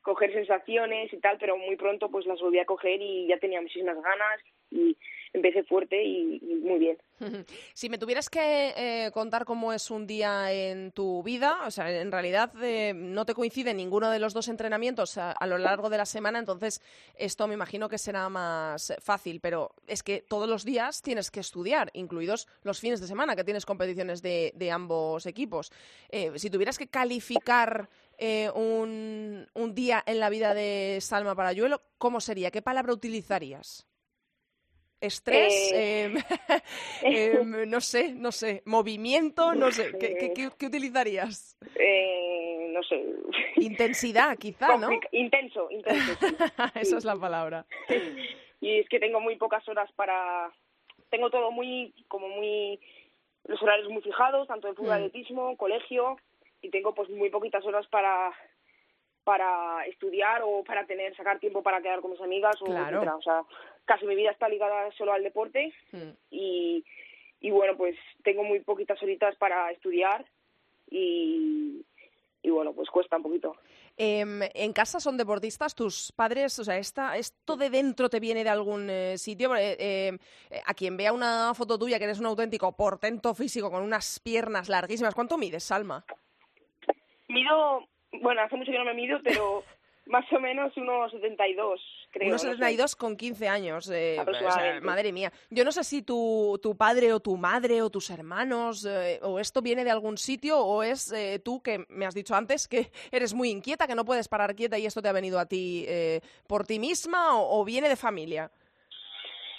coger 0.03 0.35
sensaciones 0.35 1.11
y 1.15 1.17
tal, 1.19 1.39
pero 1.39 1.57
muy 1.57 1.77
pronto 1.77 2.11
pues 2.11 2.27
las 2.27 2.39
volví 2.39 2.59
a 2.59 2.67
coger 2.67 3.01
y 3.01 3.27
ya 3.27 3.39
tenía 3.39 3.63
muchísimas 3.63 3.97
ganas 3.97 4.41
y 4.71 4.99
empecé 5.33 5.65
fuerte 5.65 6.03
y, 6.03 6.41
muy 6.63 6.79
bien. 6.79 6.99
Si 7.75 7.89
me 7.89 7.99
tuvieras 7.99 8.29
que 8.29 8.75
eh, 8.77 9.11
contar 9.13 9.45
cómo 9.45 9.73
es 9.73 9.91
un 9.91 10.07
día 10.07 10.53
en 10.53 10.93
tu 10.93 11.23
vida, 11.23 11.61
o 11.67 11.71
sea, 11.71 11.91
en 12.01 12.13
realidad 12.13 12.53
eh, 12.63 12.93
no 12.95 13.25
te 13.25 13.35
coincide 13.35 13.75
ninguno 13.75 14.11
de 14.11 14.19
los 14.19 14.35
dos 14.35 14.49
entrenamientos 14.49 15.17
a, 15.19 15.47
lo 15.47 15.59
largo 15.59 15.89
de 15.89 15.99
la 15.99 16.07
semana, 16.07 16.39
entonces 16.39 16.83
esto 17.17 17.47
me 17.47 17.55
imagino 17.55 17.89
que 17.89 17.99
será 17.99 18.29
más 18.29 18.93
fácil, 19.01 19.41
pero 19.41 19.75
es 19.87 20.03
que 20.03 20.23
todos 20.23 20.49
los 20.49 20.65
días 20.65 21.03
tienes 21.03 21.31
que 21.31 21.41
estudiar, 21.41 21.91
incluidos 21.95 22.49
los 22.63 22.81
fines 22.81 23.01
de 23.01 23.07
semana 23.07 23.37
que 23.37 23.45
tienes 23.45 23.67
competiciones 23.67 24.23
de, 24.23 24.53
ambos 24.73 25.27
equipos. 25.27 25.71
Eh, 26.09 26.33
si 26.37 26.49
tuvieras 26.49 26.79
que 26.79 26.89
calificar 26.89 27.89
un, 28.55 29.47
un 29.55 29.75
día 29.75 30.03
en 30.07 30.21
la 30.21 30.31
vida 30.31 30.55
de 30.55 30.99
Salma 31.01 31.35
Parayuelo, 31.35 31.83
¿cómo 31.99 32.21
sería? 32.21 32.51
¿Qué 32.51 32.63
palabra 32.63 32.93
utilizarías? 32.93 33.87
Estrés, 35.03 35.73
eh, 35.75 36.05
em, 36.05 36.17
em, 37.03 37.67
no 37.69 37.81
sé, 37.81 38.15
no 38.15 38.33
sé, 38.33 38.63
movimiento, 38.65 39.55
no 39.55 39.71
sé, 39.71 39.93
¿qué, 39.99 40.33
qué, 40.57 40.67
utilizarías? 40.67 41.59
Eh, 41.75 42.71
no 42.73 42.83
sé. 42.83 43.05
Intensidad, 43.57 44.39
quizá, 44.39 44.77
¿no? 44.79 44.89
Intenso, 45.11 45.71
intenso. 45.71 46.13
Esa 46.75 46.97
es 46.97 47.05
la 47.05 47.17
palabra. 47.17 47.67
Y 48.61 48.79
es 48.79 48.89
que 48.89 49.01
tengo 49.01 49.21
muy 49.21 49.37
pocas 49.37 49.69
horas 49.69 49.91
para... 49.93 50.51
Tengo 51.11 51.29
todo 51.31 51.51
muy, 51.51 51.93
como 52.09 52.29
muy... 52.29 52.81
Los 53.45 53.61
horarios 53.61 53.91
muy 53.91 54.03
fijados, 54.03 54.47
tanto 54.47 54.69
de 54.69 54.75
fútbol, 54.75 54.91
mm. 54.91 55.05
atletismo, 55.05 55.57
colegio, 55.57 56.17
y 56.63 56.71
tengo 56.71 56.95
pues 56.95 57.11
muy 57.11 57.29
poquitas 57.29 57.65
horas 57.65 57.87
para 57.89 58.33
para 59.25 59.85
estudiar 59.87 60.43
o 60.45 60.65
para 60.65 60.85
tener 60.85 61.15
sacar 61.17 61.39
tiempo 61.39 61.63
para 61.63 61.81
quedar 61.81 62.01
con 62.01 62.11
mis 62.11 62.21
amigas 62.21 62.61
o 62.61 62.65
claro. 62.65 63.01
O 63.17 63.23
sea, 63.23 63.43
casi 63.85 64.07
mi 64.07 64.15
vida 64.15 64.31
está 64.31 64.49
ligada 64.49 64.91
solo 64.93 65.13
al 65.13 65.23
deporte 65.23 65.73
Mm. 65.93 66.11
y, 66.31 66.85
y 67.41 67.51
bueno, 67.51 67.77
pues 67.77 67.97
tengo 68.23 68.45
muy 68.45 68.61
poquitas 68.61 69.03
horitas 69.03 69.37
para 69.37 69.71
estudiar 69.71 70.25
y, 70.91 71.85
y 72.43 72.51
bueno, 72.51 72.73
pues 72.73 72.89
cuesta 72.91 73.17
un 73.17 73.23
poquito. 73.23 73.57
Em, 73.97 74.41
¿En 74.55 74.73
casa 74.73 75.01
son 75.01 75.17
deportistas 75.17 75.75
tus 75.75 76.13
padres? 76.13 76.59
O 76.59 76.65
sea, 76.65 76.79
esta, 76.79 77.17
¿esto 77.19 77.57
de 77.57 77.69
dentro 77.69 78.09
te 78.09 78.21
viene 78.21 78.43
de 78.43 78.51
algún 78.51 78.89
eh, 78.89 79.19
sitio? 79.19 79.55
Eh, 79.55 79.77
eh, 79.79 80.19
a 80.65 80.75
quien 80.75 80.97
vea 80.97 81.13
una 81.13 81.53
foto 81.55 81.79
tuya 81.79 81.99
que 81.99 82.05
eres 82.05 82.21
un 82.21 82.27
auténtico 82.27 82.73
portento 82.73 83.35
físico 83.35 83.71
con 83.71 83.83
unas 83.83 84.19
piernas 84.21 84.69
larguísimas, 84.69 85.15
¿cuánto 85.15 85.37
mides, 85.37 85.65
Salma? 85.65 86.05
Mido, 87.29 87.87
bueno, 88.21 88.41
hace 88.43 88.57
mucho 88.57 88.73
que 88.73 88.79
no 88.79 88.85
me 88.85 88.95
mido, 88.95 89.21
pero 89.23 89.63
más 90.07 90.31
o 90.33 90.41
menos 90.41 90.77
unos 90.77 91.13
72, 91.13 91.81
creo. 92.13 92.29
Unos 92.29 92.45
no 92.45 92.51
sé. 92.51 92.57
72 92.59 92.95
con 92.95 93.17
15 93.17 93.49
años. 93.49 93.91
eh, 93.93 94.17
madre 94.83 95.11
mía. 95.13 95.33
Yo 95.51 95.65
no 95.65 95.73
sé 95.73 95.83
si 95.83 96.03
tu, 96.03 96.59
tu 96.63 96.77
padre 96.77 97.13
o 97.13 97.19
tu 97.21 97.37
madre 97.37 97.83
o 97.83 97.91
tus 97.91 98.11
hermanos 98.11 98.85
eh, 98.85 99.19
o 99.23 99.39
esto 99.41 99.61
viene 99.63 99.83
de 99.85 99.91
algún 99.91 100.17
sitio 100.19 100.59
o 100.61 100.83
es 100.83 101.11
eh, 101.13 101.41
tú 101.45 101.61
que 101.63 101.85
me 101.89 102.07
has 102.07 102.15
dicho 102.15 102.35
antes 102.35 102.69
que 102.69 102.91
eres 103.11 103.35
muy 103.35 103.51
inquieta, 103.51 103.87
que 103.89 103.95
no 103.95 104.05
puedes 104.05 104.29
parar 104.29 104.55
quieta 104.55 104.79
y 104.79 104.87
esto 104.87 105.03
te 105.03 105.09
ha 105.09 105.13
venido 105.13 105.41
a 105.41 105.47
ti 105.47 105.85
eh, 105.89 106.21
por 106.47 106.65
ti 106.67 106.79
misma 106.79 107.37
o, 107.41 107.61
o 107.61 107.65
viene 107.65 107.89
de 107.89 107.97
familia. 107.97 108.51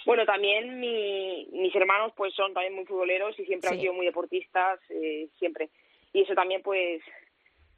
Bueno, 0.06 0.26
también 0.26 0.80
mi- 0.80 1.48
mis 1.54 1.74
hermanos 1.76 2.12
pues 2.16 2.34
son 2.36 2.54
también 2.54 2.76
muy 2.76 2.86
futboleros 2.86 3.40
y 3.40 3.46
siempre 3.46 3.70
Sí. 3.70 3.76
han 3.76 3.82
sido 3.82 3.94
muy 3.94 4.06
deportistas, 4.06 4.80
eh, 4.90 5.30
siempre. 5.40 5.70
Y 6.12 6.22
eso 6.24 6.34
también 6.36 6.62
pues 6.62 7.02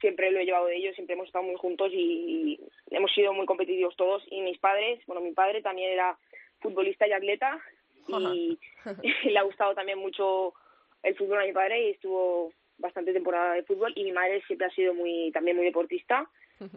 siempre 0.06 0.30
lo 0.30 0.40
he 0.40 0.46
llevado 0.46 0.68
de 0.68 0.76
ellos, 0.76 0.94
siempre 0.94 1.16
hemos 1.16 1.26
estado 1.26 1.44
muy 1.44 1.56
juntos 1.56 1.90
y 1.92 2.60
hemos 2.92 3.12
sido 3.12 3.34
muy 3.34 3.48
competitivos 3.48 3.96
todos. 3.96 4.24
Y 4.30 4.42
mis 4.42 4.60
padres, 4.60 5.00
bueno, 5.08 5.20
mi 5.20 5.32
padre 5.32 5.64
también 5.64 5.90
era 5.90 6.16
futbolista 6.60 7.08
y 7.08 7.12
atleta 7.12 7.60
y 8.08 8.60
le 9.24 9.40
ha 9.40 9.42
gustado 9.42 9.74
también 9.74 9.98
mucho 9.98 10.54
el 11.02 11.16
fútbol 11.16 11.40
a 11.40 11.46
mi 11.46 11.54
padre 11.54 11.88
y 11.88 11.90
estuvo 11.92 12.54
bastante 12.78 13.14
temporada 13.14 13.56
de 13.56 13.64
fútbol. 13.64 13.94
Y 13.96 14.04
mi 14.04 14.12
madre 14.12 14.44
siempre 14.46 14.68
ha 14.68 14.76
sido 14.76 14.94
muy 14.94 15.32
también 15.32 15.58
muy 15.58 15.66
deportista 15.66 16.30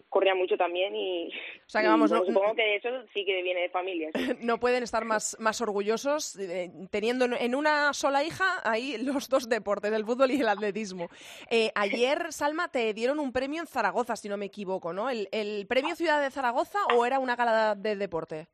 corría 0.08 0.35
mucho 0.35 0.56
también 0.56 0.94
y, 0.97 1.28
O 1.66 1.68
sea 1.70 1.80
que 1.82 1.87
y, 1.87 1.90
vamos, 1.90 2.11
bueno, 2.11 2.25
no- 2.25 2.32
supongo 2.32 2.54
que 2.54 2.76
eso 2.76 2.88
sí 3.14 3.25
que 3.25 3.42
viene 3.42 3.61
de 3.62 3.68
familia 3.70 4.11
sí. 4.14 4.20
no 4.40 4.58
pueden 4.58 4.82
estar 4.82 5.04
más, 5.04 5.37
más 5.38 5.61
orgullosos 5.61 6.37
eh, 6.38 6.70
teniendo 6.90 7.25
en- 7.26 7.54
una 7.54 7.92
sola 7.92 8.23
hija 8.25 8.44
ahí 8.64 8.97
los 8.99 9.28
dos 9.28 9.49
deportes, 9.49 9.92
el 9.92 10.04
fútbol 10.04 10.30
y 10.30 10.41
el 10.41 10.49
atletismo. 10.49 11.08
Eh, 11.50 11.71
ayer, 11.75 12.32
Salma, 12.32 12.69
te 12.71 12.93
dieron 12.95 13.19
un 13.21 13.32
premio 13.32 13.60
en 13.60 13.67
Zaragoza, 13.67 14.17
si 14.17 14.28
no 14.28 14.36
me 14.36 14.47
equivoco, 14.47 14.93
¿no? 14.93 15.10
¿El, 15.10 15.28
el 15.32 15.67
premio 15.67 15.95
Ciudad 15.97 16.23
de 16.23 16.30
Zaragoza 16.30 16.78
o 16.95 17.04
era 17.06 17.19
una 17.19 17.36
gala 17.36 17.75
de 17.75 17.97
deporte? 17.97 18.47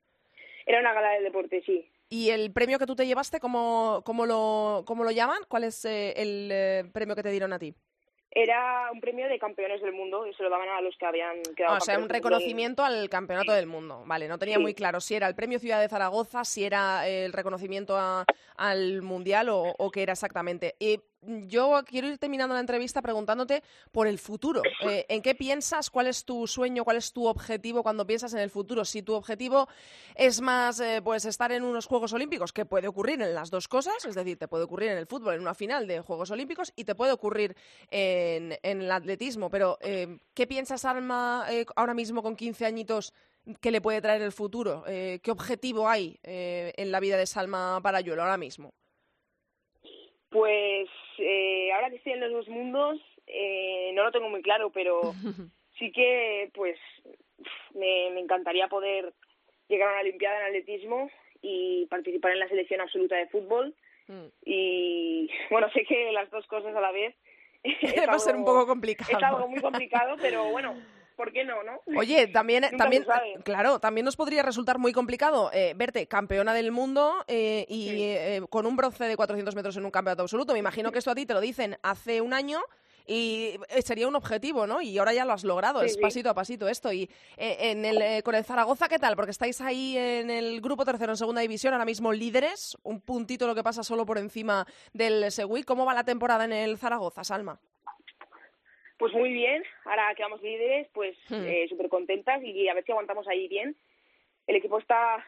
era 0.67 0.81
una 0.81 0.95
gala 0.95 1.11
del 1.11 1.25
deporte 1.25 1.63
sí 1.67 1.87
¿Y 2.09 2.31
el 2.31 2.53
premio 2.53 2.79
que 2.79 2.87
tú 2.87 2.95
te 2.97 3.07
llevaste, 3.07 3.41
cómo, 3.41 4.03
cómo, 4.05 4.25
lo, 4.25 4.85
cómo 4.87 5.05
lo 5.05 5.11
llaman? 5.11 5.39
¿Cuál 5.49 5.65
es 5.65 5.85
eh, 5.85 6.13
el 6.17 6.91
premio 6.93 7.17
que 7.17 7.23
te 7.23 7.31
dieron 7.31 7.53
a 7.53 7.59
ti? 7.59 7.75
Era 8.37 8.91
un 8.93 9.01
premio 9.01 9.29
de 9.29 9.39
campeones 9.39 9.81
del 9.81 9.93
mundo 9.93 10.27
y 10.27 10.35
se 10.35 10.43
lo 10.43 10.51
daban 10.51 10.69
a 10.69 10.81
los 10.81 10.97
que 10.97 11.07
habían 11.07 11.41
quedado 11.57 11.75
Ah, 11.75 11.79
o 11.79 11.81
sea, 11.81 11.95
un 11.95 12.01
mundo. 12.03 12.15
reconocimiento 12.15 12.83
al 12.83 13.09
campeonato 13.09 13.53
del 13.53 13.67
mundo. 13.67 14.03
Vale, 14.07 14.27
no 14.27 14.39
tenía 14.39 14.57
Sí. 14.57 14.63
muy 14.63 14.75
claro 14.75 15.01
si 15.01 15.15
era 15.15 15.29
el 15.29 15.37
premio 15.37 15.61
Ciudad 15.61 15.81
de 15.81 15.89
Zaragoza, 15.89 16.45
si 16.45 16.65
era 16.65 17.07
el 17.07 17.33
reconocimiento 17.33 17.97
a- 17.97 18.25
al 18.57 19.03
Mundial 19.03 19.51
o, 19.51 19.75
o 19.79 19.91
qué 19.93 20.03
era 20.03 20.15
exactamente. 20.15 20.75
Eh, 20.81 20.99
yo 21.47 21.83
quiero 21.87 22.09
ir 22.09 22.19
terminando 22.19 22.55
la 22.55 22.61
entrevista 22.61 23.03
preguntándote 23.03 23.63
por 23.93 24.07
el 24.07 24.19
futuro. 24.19 24.63
Eh, 24.83 25.07
¿En 25.09 25.23
qué 25.23 25.35
piensas? 25.35 25.91
¿Cuál 25.91 26.07
es 26.07 26.25
tu 26.25 26.47
sueño? 26.47 26.85
¿Cuál 26.85 26.97
es 26.97 27.13
tu 27.13 27.27
objetivo 27.27 27.83
cuando 27.83 28.07
piensas 28.07 28.33
en 28.35 28.41
el 28.41 28.51
futuro? 28.51 28.85
Si 28.85 29.03
tu 29.03 29.15
objetivo 29.15 29.69
es 30.15 30.41
más 30.41 30.81
eh, 30.81 31.01
pues 31.03 31.25
estar 31.25 31.53
en 31.53 31.65
unos 31.65 31.87
Juegos 31.87 32.13
Olímpicos, 32.13 32.53
que 32.53 32.67
puede 32.67 32.89
ocurrir 32.89 33.23
en 33.23 33.35
las 33.35 33.51
dos 33.51 33.69
cosas, 33.69 34.05
es 34.05 34.15
decir, 34.15 34.39
te 34.39 34.49
puede 34.49 34.65
ocurrir 34.65 34.91
en 34.91 34.99
el 34.99 35.07
fútbol, 35.07 35.35
en 35.35 35.41
una 35.41 35.55
final 35.55 35.87
de 35.87 36.01
Juegos 36.01 36.31
Olímpicos, 36.31 36.73
y 36.77 36.85
te 36.85 36.95
puede 36.95 37.13
ocurrir 37.13 37.57
en, 37.91 38.59
en 38.63 38.83
el 38.83 38.91
atletismo. 38.91 39.51
Pero, 39.51 39.79
eh, 39.81 40.19
¿qué 40.35 40.47
piensas, 40.47 40.85
Alma, 40.85 41.47
eh, 41.51 41.67
ahora 41.77 41.95
mismo 41.95 42.23
con 42.23 42.37
15 42.37 42.67
añitos, 42.67 43.13
que 43.61 43.71
le 43.71 43.81
puede 43.81 44.01
traer 44.01 44.23
el 44.23 44.33
futuro? 44.33 44.85
¿Qué 44.87 45.31
objetivo 45.31 45.87
hay 45.87 46.19
en 46.23 46.91
la 46.91 46.99
vida 46.99 47.19
de 47.19 47.27
Salma 47.27 47.79
Parayuelo 47.83 48.23
ahora 48.23 48.39
mismo? 48.39 48.73
Pues 50.35 50.89
eh, 51.19 51.71
ahora 51.73 51.91
que 51.91 51.97
estoy 51.97 52.15
en 52.15 52.21
los 52.21 52.33
dos 52.33 52.49
mundos, 52.49 53.01
eh, 53.29 53.93
no 53.95 54.03
lo 54.03 54.11
tengo 54.11 54.29
muy 54.29 54.43
claro, 54.43 54.71
pero 54.71 55.01
sí 55.79 55.93
que 55.93 56.51
pues 56.53 56.77
me, 57.73 58.11
me 58.11 58.19
encantaría 58.19 58.67
poder 58.67 59.13
llegar 59.69 59.91
a 59.91 59.93
una 59.93 60.01
Olimpiada 60.01 60.41
en 60.41 60.47
atletismo 60.47 61.09
y 61.41 61.87
participar 61.87 62.33
en 62.33 62.41
la 62.41 62.49
selección 62.49 62.81
absoluta 62.81 63.15
de 63.15 63.29
fútbol. 63.29 63.77
Mm. 64.09 64.27
Y 64.45 65.31
bueno, 65.53 65.71
sé 65.71 65.85
que 65.85 66.11
las 66.11 66.29
dos 66.33 66.45
cosas 66.49 66.75
a 66.75 66.81
la 66.81 66.91
vez 66.91 67.15
Va 68.09 68.15
a 68.15 68.19
ser 68.19 68.35
un 68.35 68.45
poco 68.45 68.67
complicado. 68.67 69.17
Es 69.17 69.23
algo 69.23 69.47
muy 69.47 69.61
complicado, 69.61 70.17
pero 70.21 70.51
bueno, 70.51 70.75
¿por 71.17 71.33
qué 71.33 71.45
no, 71.45 71.63
no? 71.63 71.81
Oye, 71.99 72.27
también, 72.29 72.65
también 72.79 73.05
claro, 73.45 73.79
también 73.79 74.05
nos 74.05 74.17
podría 74.17 74.43
resultar 74.43 74.79
muy 74.79 74.93
complicado 74.93 75.51
eh, 75.53 75.73
verte 75.77 76.07
campeona 76.07 76.53
del 76.55 76.73
mundo 76.73 77.25
eh, 77.29 77.67
y 77.69 77.89
Sí. 77.89 78.03
eh, 78.03 78.43
con 78.51 78.67
un 78.67 78.77
bronce 78.77 79.05
de 79.05 79.17
400 79.17 79.55
metros 79.55 79.77
en 79.77 79.85
un 79.85 79.91
campeonato 79.91 80.23
absoluto. 80.23 80.53
Me 80.53 80.59
imagino 80.59 80.91
que 80.93 80.99
esto 80.99 81.11
a 81.11 81.15
ti 81.15 81.27
te 81.27 81.35
lo 81.35 81.41
dicen 81.41 81.77
hace 81.83 82.21
un 82.21 82.33
año 82.33 82.61
y 83.07 83.59
eh, 83.69 83.83
sería 83.83 84.09
un 84.09 84.17
objetivo, 84.17 84.67
¿no? 84.67 84.81
Y 84.81 84.97
ahora 84.97 85.13
ya 85.13 85.27
lo 85.27 85.35
has 85.35 85.45
logrado, 85.45 85.81
Sí, 85.81 85.87
es 85.87 85.95
sí. 85.95 86.01
pasito 86.01 86.31
a 86.31 86.35
pasito 86.35 86.69
esto. 86.69 86.91
Y 86.91 87.03
eh, 87.37 87.57
en 87.71 87.85
el, 87.85 88.01
eh, 88.01 88.23
con 88.23 88.35
el 88.35 88.45
Zaragoza, 88.45 88.89
¿qué 88.89 88.99
tal? 88.99 89.15
Porque 89.15 89.31
estáis 89.31 89.61
ahí 89.61 89.97
en 89.99 90.31
el 90.31 90.63
grupo 90.63 90.87
tercero 90.87 91.13
en 91.13 91.19
segunda 91.19 91.43
división, 91.43 91.75
ahora 91.75 91.85
mismo 91.85 92.13
líderes, 92.15 92.79
un 92.83 93.03
puntito 93.03 93.47
lo 93.47 93.55
que 93.55 93.63
pasa 93.63 93.83
solo 93.83 94.07
por 94.07 94.17
encima 94.17 94.67
del 94.95 95.31
Seguí. 95.31 95.65
¿Cómo 95.65 95.85
va 95.85 95.93
la 95.93 96.05
temporada 96.05 96.47
en 96.47 96.53
el 96.55 96.79
Zaragoza, 96.79 97.25
Salma? 97.25 97.61
Pues 98.97 99.13
muy 99.13 99.33
bien, 99.33 99.63
ahora 99.85 100.15
quedamos 100.15 100.41
líderes, 100.43 100.89
pues 100.93 101.17
Hmm. 101.29 101.45
eh, 101.47 101.67
súper 101.69 101.89
contentas 101.89 102.43
y 102.43 102.69
a 102.69 102.75
ver 102.75 102.85
si 102.85 102.93
aguantamos 102.93 103.27
ahí 103.29 103.49
bien. 103.49 103.77
El 104.47 104.57
equipo 104.57 104.79
está, 104.79 105.25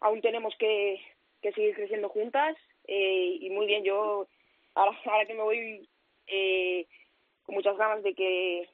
aún 0.00 0.20
tenemos 0.22 0.54
que, 0.56 1.00
que 1.42 1.52
seguir 1.52 1.74
creciendo 1.74 2.08
juntas 2.08 2.56
eh, 2.86 3.36
y 3.40 3.50
muy 3.50 3.66
bien, 3.66 3.84
yo 3.84 4.28
ahora, 4.74 4.98
ahora 5.04 5.26
que 5.26 5.34
me 5.34 5.42
voy 5.42 5.88
eh, 6.26 6.86
con 7.42 7.54
muchas 7.54 7.76
ganas 7.76 8.02
de 8.02 8.14
que 8.14 8.68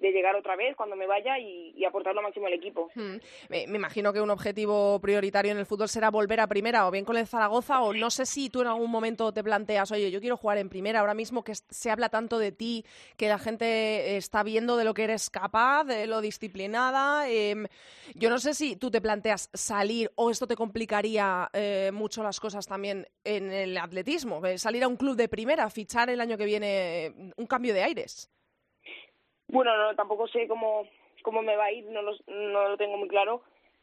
de 0.00 0.10
llegar 0.12 0.34
otra 0.34 0.56
vez 0.56 0.74
cuando 0.76 0.96
me 0.96 1.06
vaya 1.06 1.38
y, 1.38 1.84
aportar 1.84 2.14
lo 2.14 2.22
máximo 2.22 2.46
al 2.46 2.52
equipo. 2.52 2.88
Hmm. 2.94 3.16
Me, 3.48 3.66
me 3.66 3.76
imagino 3.76 4.12
que 4.12 4.20
un 4.20 4.30
objetivo 4.30 5.00
prioritario 5.00 5.50
en 5.50 5.58
el 5.58 5.66
fútbol 5.66 5.88
será 5.88 6.10
volver 6.10 6.38
a 6.40 6.46
primera, 6.46 6.86
o 6.86 6.90
bien 6.90 7.04
con 7.04 7.16
el 7.16 7.26
Zaragoza, 7.26 7.80
o 7.80 7.92
no 7.92 8.10
sé 8.10 8.26
si 8.26 8.48
tú 8.48 8.60
en 8.60 8.68
algún 8.68 8.90
momento 8.90 9.32
te 9.32 9.42
planteas, 9.42 9.90
oye, 9.90 10.10
yo 10.10 10.20
quiero 10.20 10.36
jugar 10.36 10.58
en 10.58 10.68
primera, 10.68 11.00
ahora 11.00 11.14
mismo 11.14 11.42
que 11.42 11.54
se 11.54 11.90
habla 11.90 12.08
tanto 12.08 12.38
de 12.38 12.52
ti, 12.52 12.84
que 13.16 13.28
la 13.28 13.38
gente 13.38 14.16
está 14.16 14.42
viendo 14.42 14.76
de 14.76 14.84
lo 14.84 14.94
que 14.94 15.04
eres 15.04 15.30
capaz, 15.30 15.84
de 15.84 16.06
lo 16.06 16.20
disciplinada. 16.20 17.28
em, 17.28 17.66
yo 18.14 18.30
no 18.30 18.38
sé 18.38 18.54
si 18.54 18.76
tú 18.76 18.90
te 18.90 19.00
planteas 19.00 19.50
salir 19.52 20.10
o 20.14 20.30
esto 20.30 20.46
te 20.46 20.56
complicaría 20.56 21.48
eh, 21.52 21.90
mucho 21.92 22.22
las 22.22 22.40
cosas 22.40 22.66
también 22.66 23.06
en 23.24 23.50
el 23.50 23.76
atletismo, 23.76 24.44
eh, 24.46 24.58
salir 24.58 24.84
a 24.84 24.88
un 24.88 24.96
club 24.96 25.16
de 25.16 25.28
primera, 25.28 25.68
fichar 25.70 26.10
el 26.10 26.20
año 26.20 26.36
que 26.36 26.44
viene 26.44 27.06
eh, 27.06 27.32
un 27.36 27.46
cambio 27.46 27.74
de 27.74 27.82
aires. 27.82 28.30
Bueno, 29.52 29.76
no, 29.76 29.96
tampoco 29.96 30.28
sé 30.28 30.46
cómo, 30.46 30.86
cómo 31.22 31.42
me 31.42 31.56
va 31.56 31.66
a 31.66 31.72
ir, 31.72 31.84
no 31.86 32.02
lo, 32.02 32.12
no 32.28 32.68
lo 32.68 32.76
tengo 32.76 32.96
muy 32.96 33.08
claro, 33.08 33.42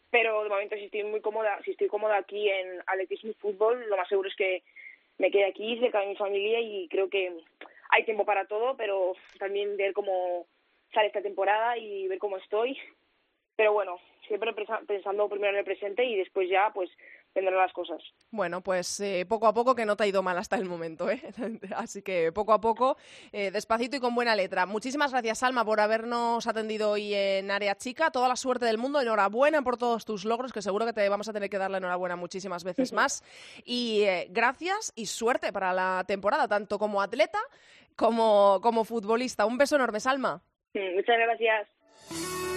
pero 0.10 0.44
de 0.44 0.50
momento 0.50 0.76
si 0.76 0.86
estoy 0.86 1.04
muy 1.04 1.20
cómoda, 1.20 1.60
si 1.66 1.72
estoy 1.72 1.88
cómoda 1.88 2.18
aquí 2.18 2.50
en 2.50 2.82
atletismo 2.88 3.32
y 3.32 3.34
fútbol, 3.34 3.86
lo 3.90 3.98
más 3.98 4.08
seguro 4.08 4.30
es 4.30 4.36
que 4.36 4.64
me 5.18 5.30
quede 5.30 5.46
aquí 5.46 5.78
cerca 5.80 6.00
de 6.00 6.08
mi 6.08 6.16
familia 6.16 6.62
y 6.62 6.88
creo 6.88 7.10
que 7.10 7.34
hay 7.90 8.06
tiempo 8.06 8.24
para 8.26 8.46
todo, 8.46 8.78
pero 8.78 9.14
también 9.40 9.76
ver 9.76 9.92
cómo 9.92 10.46
sale 10.94 11.08
esta 11.08 11.22
temporada 11.22 11.78
y 11.78 12.08
ver 12.08 12.20
cómo 12.20 12.38
estoy. 12.38 12.78
Pero 13.58 13.74
bueno, 13.74 14.00
siempre 14.28 14.54
pensando 14.88 15.28
primero 15.28 15.52
en 15.54 15.60
el 15.60 15.66
presente 15.66 16.06
y 16.06 16.16
después 16.16 16.48
ya 16.50 16.72
pues 16.74 16.90
vendrán 17.38 17.60
las 17.60 17.74
cosas. 17.74 18.02
Bueno, 18.32 18.62
pues 18.62 19.00
eh, 19.00 19.26
poco 19.28 19.48
a 19.48 19.54
poco 19.54 19.76
que 19.76 19.86
no 19.86 19.96
te 19.96 20.04
ha 20.04 20.08
ido 20.08 20.24
mal 20.24 20.38
hasta 20.38 20.56
el 20.56 20.66
momento, 20.66 21.10
¿eh? 21.10 21.22
Así 21.76 22.02
que 22.02 22.32
poco 22.32 22.54
a 22.54 22.60
poco, 22.60 22.98
eh, 23.32 23.52
despacito 23.52 23.96
y 23.98 24.00
con 24.00 24.16
buena 24.16 24.36
letra. 24.36 24.66
Muchísimas 24.66 25.12
gracias, 25.12 25.44
Alma, 25.44 25.64
por 25.64 25.80
habernos 25.80 26.48
atendido 26.48 26.92
hoy 26.92 27.14
en 27.14 27.52
Área 27.52 27.76
Chica. 27.76 28.12
Toda 28.12 28.28
la 28.28 28.36
suerte 28.36 28.66
del 28.66 28.78
mundo. 28.78 29.00
Enhorabuena 29.00 29.62
por 29.62 29.78
todos 29.78 30.06
tus 30.06 30.26
logros, 30.26 30.52
que 30.52 30.62
seguro 30.62 30.86
que 30.86 30.94
te 30.94 31.08
vamos 31.10 31.30
a 31.30 31.34
tener 31.34 31.50
que 31.50 31.58
dar 31.58 31.72
la 31.72 31.78
enhorabuena 31.78 32.16
muchísimas 32.16 32.64
veces 32.64 32.92
más. 32.92 33.24
Y 33.64 34.02
eh, 34.04 34.28
gracias 34.30 34.92
y 34.96 35.06
suerte 35.06 35.54
para 35.54 35.74
la 35.74 36.04
temporada, 36.08 36.48
tanto 36.48 36.80
como 36.80 37.02
atleta 37.02 37.40
como, 37.96 38.60
como 38.62 38.84
futbolista. 38.84 39.46
Un 39.46 39.58
beso 39.58 39.76
enorme, 39.76 40.00
Salma. 40.00 40.42
Mm, 40.74 40.96
Muchas 40.96 41.18
gracias. 41.18 42.57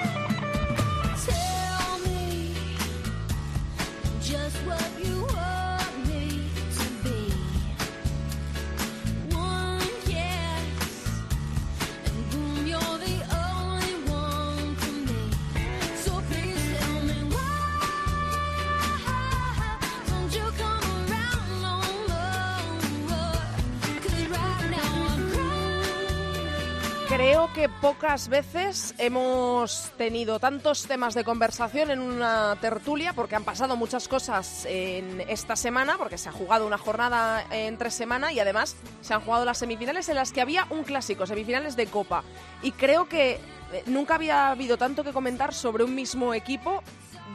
Creo 27.21 27.53
que 27.53 27.69
pocas 27.69 28.29
veces 28.29 28.95
hemos 28.97 29.91
tenido 29.95 30.39
tantos 30.39 30.87
temas 30.87 31.13
de 31.13 31.23
conversación 31.23 31.91
en 31.91 32.01
una 32.01 32.57
tertulia, 32.59 33.13
porque 33.13 33.35
han 33.35 33.43
pasado 33.43 33.77
muchas 33.77 34.07
cosas 34.07 34.65
en 34.67 35.21
esta 35.29 35.55
semana, 35.55 35.99
porque 35.99 36.17
se 36.17 36.29
ha 36.29 36.31
jugado 36.31 36.65
una 36.65 36.79
jornada 36.79 37.45
entre 37.51 37.91
semana 37.91 38.33
y 38.33 38.39
además 38.39 38.75
se 39.01 39.13
han 39.13 39.21
jugado 39.21 39.45
las 39.45 39.59
semifinales 39.59 40.09
en 40.09 40.15
las 40.15 40.31
que 40.31 40.41
había 40.41 40.65
un 40.71 40.83
clásico, 40.83 41.27
semifinales 41.27 41.75
de 41.75 41.85
Copa. 41.85 42.23
Y 42.63 42.71
creo 42.71 43.07
que 43.07 43.33
eh, 43.33 43.83
nunca 43.85 44.15
había 44.15 44.49
habido 44.49 44.77
tanto 44.77 45.03
que 45.03 45.13
comentar 45.13 45.53
sobre 45.53 45.83
un 45.83 45.93
mismo 45.93 46.33
equipo 46.33 46.81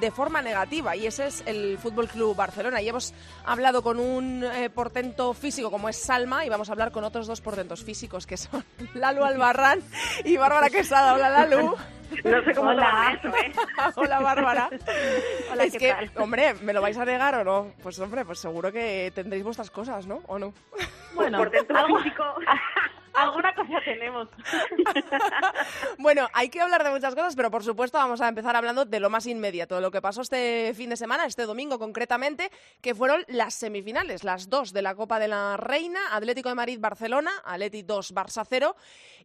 de 0.01 0.11
forma 0.11 0.43
negativa 0.43 0.97
y 0.97 1.07
ese 1.07 1.27
es 1.27 1.43
el 1.47 1.79
Fútbol 1.79 2.09
Club 2.09 2.37
Barcelona. 2.37 2.83
Y 2.83 2.89
hemos 2.89 3.15
hablado 3.45 3.83
con 3.83 3.99
un 3.99 4.45
eh, 4.45 4.71
portento 4.71 5.33
físico 5.35 5.71
como 5.71 5.89
es 5.89 5.97
Salma 5.97 6.45
y 6.45 6.49
vamos 6.49 6.69
a 6.69 6.73
hablar 6.73 6.93
con 6.93 7.05
otros 7.05 7.27
dos 7.27 7.41
portentos 7.41 7.83
físicos 7.85 8.27
que 8.27 8.37
son 8.37 8.65
Lalu 8.95 9.25
Albarrán 9.25 9.81
y 10.25 10.37
Bárbara 10.37 10.71
Quesada. 10.71 11.15
Hola 11.15 11.31
Lalu. 11.31 11.75
No 12.25 12.45
sé 12.45 12.55
cómo 12.55 12.71
Hola. 12.71 13.19
Eso, 13.19 13.29
¿eh? 13.37 13.53
Hola 13.97 14.21
Bárbara. 14.21 14.71
Hola, 15.51 15.65
es 15.65 15.77
que, 15.77 15.93
hombre, 16.17 16.55
¿me 16.55 16.73
lo 16.73 16.81
vais 16.81 16.97
a 16.97 17.05
negar 17.05 17.35
o 17.35 17.45
no? 17.45 17.73
Pues 17.83 17.99
hombre, 17.99 18.25
pues 18.25 18.39
seguro 18.39 18.71
que 18.71 19.11
tendréis 19.15 19.43
vuestras 19.43 19.71
cosas, 19.71 20.07
¿no? 20.07 20.23
¿O 20.29 20.39
no? 20.39 20.53
Bueno, 21.15 21.39
portento 21.39 21.75
físico 21.99 22.25
alguna 23.17 23.55
cosa 23.55 23.81
tenemos. 23.85 24.29
bueno, 25.99 26.29
hay 26.33 26.51
que 26.51 26.61
hablar 26.61 26.85
de 26.85 26.91
muchas 26.91 27.15
cosas, 27.15 27.35
pero 27.35 27.51
por 27.51 27.65
supuesto 27.65 27.99
vamos 27.99 28.21
a 28.21 28.29
empezar 28.29 28.55
hablando 28.55 28.85
de 28.85 29.01
lo 29.01 29.11
más 29.11 29.27
inmediato, 29.27 29.75
de 29.75 29.81
lo 29.81 29.91
que 29.91 30.03
pasó 30.03 30.21
este 30.21 30.73
fin 30.75 30.91
de 30.91 30.97
semana, 30.97 31.25
este 31.25 31.45
domingo 31.45 31.79
concretamente, 31.79 32.51
que 32.81 32.95
fueron 32.95 33.25
las 33.29 33.55
semifinales, 33.55 34.23
las 34.23 34.49
dos 34.49 34.73
de 34.73 34.83
la 34.83 34.95
Copa 34.95 35.19
de 35.19 35.29
la 35.29 35.57
Reina, 35.57 36.01
Atlético 36.13 36.51
de 36.51 36.55
Madrid-Barcelona, 36.57 37.31
Atleti 37.45 37.83
2, 37.83 38.15
Barça 38.15 38.45
0 38.49 38.77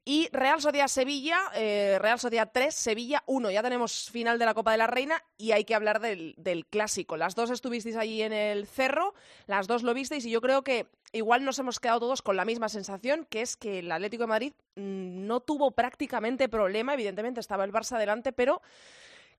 y 0.05 0.29
Real 0.31 0.61
Sociedad 0.61 0.87
Sevilla, 0.87 1.39
eh, 1.53 1.97
Real 1.99 2.19
Sociedad 2.19 2.49
3, 2.51 2.73
Sevilla 2.73 3.23
1. 3.27 3.51
Ya 3.51 3.61
tenemos 3.61 4.09
final 4.09 4.39
de 4.39 4.45
la 4.45 4.53
Copa 4.53 4.71
de 4.71 4.77
la 4.77 4.87
Reina 4.87 5.21
y 5.37 5.51
hay 5.51 5.65
que 5.65 5.75
hablar 5.75 5.99
del, 5.99 6.33
del 6.37 6.65
clásico. 6.65 7.17
Las 7.17 7.35
dos 7.35 7.51
estuvisteis 7.51 7.97
allí 7.97 8.21
en 8.21 8.33
el 8.33 8.67
cerro, 8.67 9.13
las 9.47 9.67
dos 9.67 9.83
lo 9.83 9.93
visteis 9.93 10.25
y 10.25 10.31
yo 10.31 10.41
creo 10.41 10.63
que 10.63 10.87
igual 11.11 11.43
nos 11.43 11.59
hemos 11.59 11.79
quedado 11.79 11.99
todos 11.99 12.21
con 12.21 12.35
la 12.35 12.45
misma 12.45 12.69
sensación, 12.69 13.25
que 13.29 13.41
es 13.41 13.57
que 13.57 13.79
el 13.79 13.91
Atlético 13.91 14.23
de 14.23 14.27
Madrid 14.27 14.53
mm, 14.75 15.25
no 15.27 15.39
tuvo 15.39 15.71
prácticamente 15.71 16.49
problema, 16.49 16.93
evidentemente 16.93 17.39
estaba 17.39 17.65
el 17.65 17.71
Barça 17.71 17.95
adelante, 17.95 18.31
pero 18.31 18.61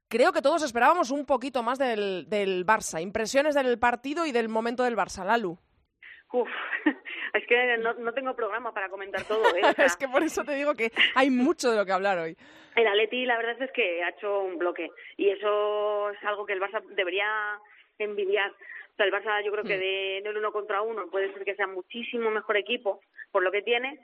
creo 0.09 0.33
que 0.33 0.43
todos 0.43 0.63
esperábamos 0.63 1.11
un 1.11 1.27
poquito 1.27 1.63
más 1.63 1.79
del, 1.79 2.29
del 2.29 2.67
Barça. 2.67 3.01
Impresiones 3.01 3.55
del 3.55 3.79
partido 3.79 4.27
y 4.27 4.33
del 4.33 4.49
momento 4.49 4.85
del 4.85 4.97
Barça, 4.97 5.25
Lalu. 5.25 5.59
Uf, 6.33 6.49
es 7.35 7.47
que 7.47 7.77
no, 7.79 8.15
tengo 8.15 8.35
programa 8.35 8.73
para 8.73 8.89
comentar 8.89 9.23
todo. 9.25 9.45
¿eh? 9.55 9.61
es 9.79 9.97
que 9.97 10.09
por 10.09 10.23
eso 10.23 10.45
te 10.45 10.55
digo 10.55 10.75
que 10.75 10.91
hay 11.15 11.31
mucho 11.31 11.71
de 11.71 11.77
lo 11.77 11.85
que 11.85 11.93
hablar 11.93 12.19
hoy. 12.19 12.37
El 12.75 12.87
Atleti 12.87 13.27
la 13.27 13.37
verdad 13.37 13.61
es 13.61 13.71
que 13.73 14.03
ha 14.03 14.11
hecho 14.11 14.41
un 14.41 14.59
bloque 14.59 14.91
y 15.19 15.29
eso 15.29 16.11
es 16.11 16.25
algo 16.25 16.47
que 16.47 16.55
el 16.55 16.61
Barça 16.61 16.83
debería 16.95 17.29
envidiar 17.99 18.51
o 18.93 18.97
sea, 18.97 19.07
el 19.07 19.13
Barça 19.13 19.43
yo 19.43 19.53
creo 19.53 19.65
que 19.65 19.77
mm. 19.77 19.81
de, 19.81 20.19
el 20.19 20.37
uno 20.37 20.53
contra 20.53 20.83
uno 20.83 21.09
puede 21.11 21.33
ser 21.33 21.45
que 21.45 21.55
sea 21.55 21.67
muchísimo 21.67 22.31
mejor 22.31 22.57
equipo 22.57 23.01
por 23.31 23.43
lo 23.43 23.51
que 23.51 23.63
tiene, 23.63 23.99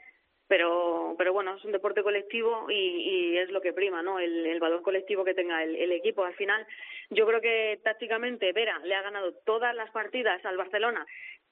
pero 0.46 1.14
pero 1.18 1.32
bueno, 1.34 1.54
es 1.56 1.64
un 1.64 1.72
deporte 1.72 2.02
colectivo 2.02 2.70
y, 2.70 2.74
y 2.74 3.38
es 3.38 3.50
lo 3.50 3.60
que 3.60 3.74
prima, 3.74 4.02
¿no? 4.02 4.18
El, 4.18 4.46
el 4.46 4.60
valor 4.60 4.82
colectivo 4.82 5.24
que 5.24 5.34
tenga 5.34 5.62
el, 5.62 5.76
el, 5.76 5.92
equipo. 5.92 6.24
Al 6.24 6.34
final, 6.34 6.66
yo 7.10 7.26
creo 7.26 7.40
que 7.40 7.80
tácticamente 7.84 8.52
Vera 8.52 8.78
le 8.78 8.94
ha 8.94 9.02
ganado 9.02 9.34
todas 9.44 9.74
las 9.74 9.90
partidas 9.90 10.42
al 10.46 10.56
Barcelona 10.56 11.06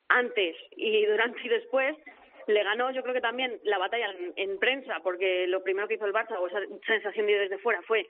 antes 0.08 0.56
y 0.70 1.04
durante 1.04 1.40
y 1.44 1.48
después. 1.48 1.96
Le 2.48 2.62
ganó, 2.62 2.92
yo 2.92 3.02
creo 3.02 3.12
que 3.12 3.20
también 3.20 3.58
la 3.64 3.76
batalla 3.76 4.08
en, 4.12 4.32
en 4.36 4.58
prensa, 4.60 5.00
porque 5.02 5.48
lo 5.48 5.64
primero 5.64 5.88
que 5.88 5.94
hizo 5.94 6.06
el 6.06 6.12
Barça, 6.12 6.38
o 6.38 6.46
esa 6.46 6.60
sensación 6.86 7.26
de 7.26 7.40
desde 7.40 7.58
fuera, 7.58 7.82
fue 7.82 8.06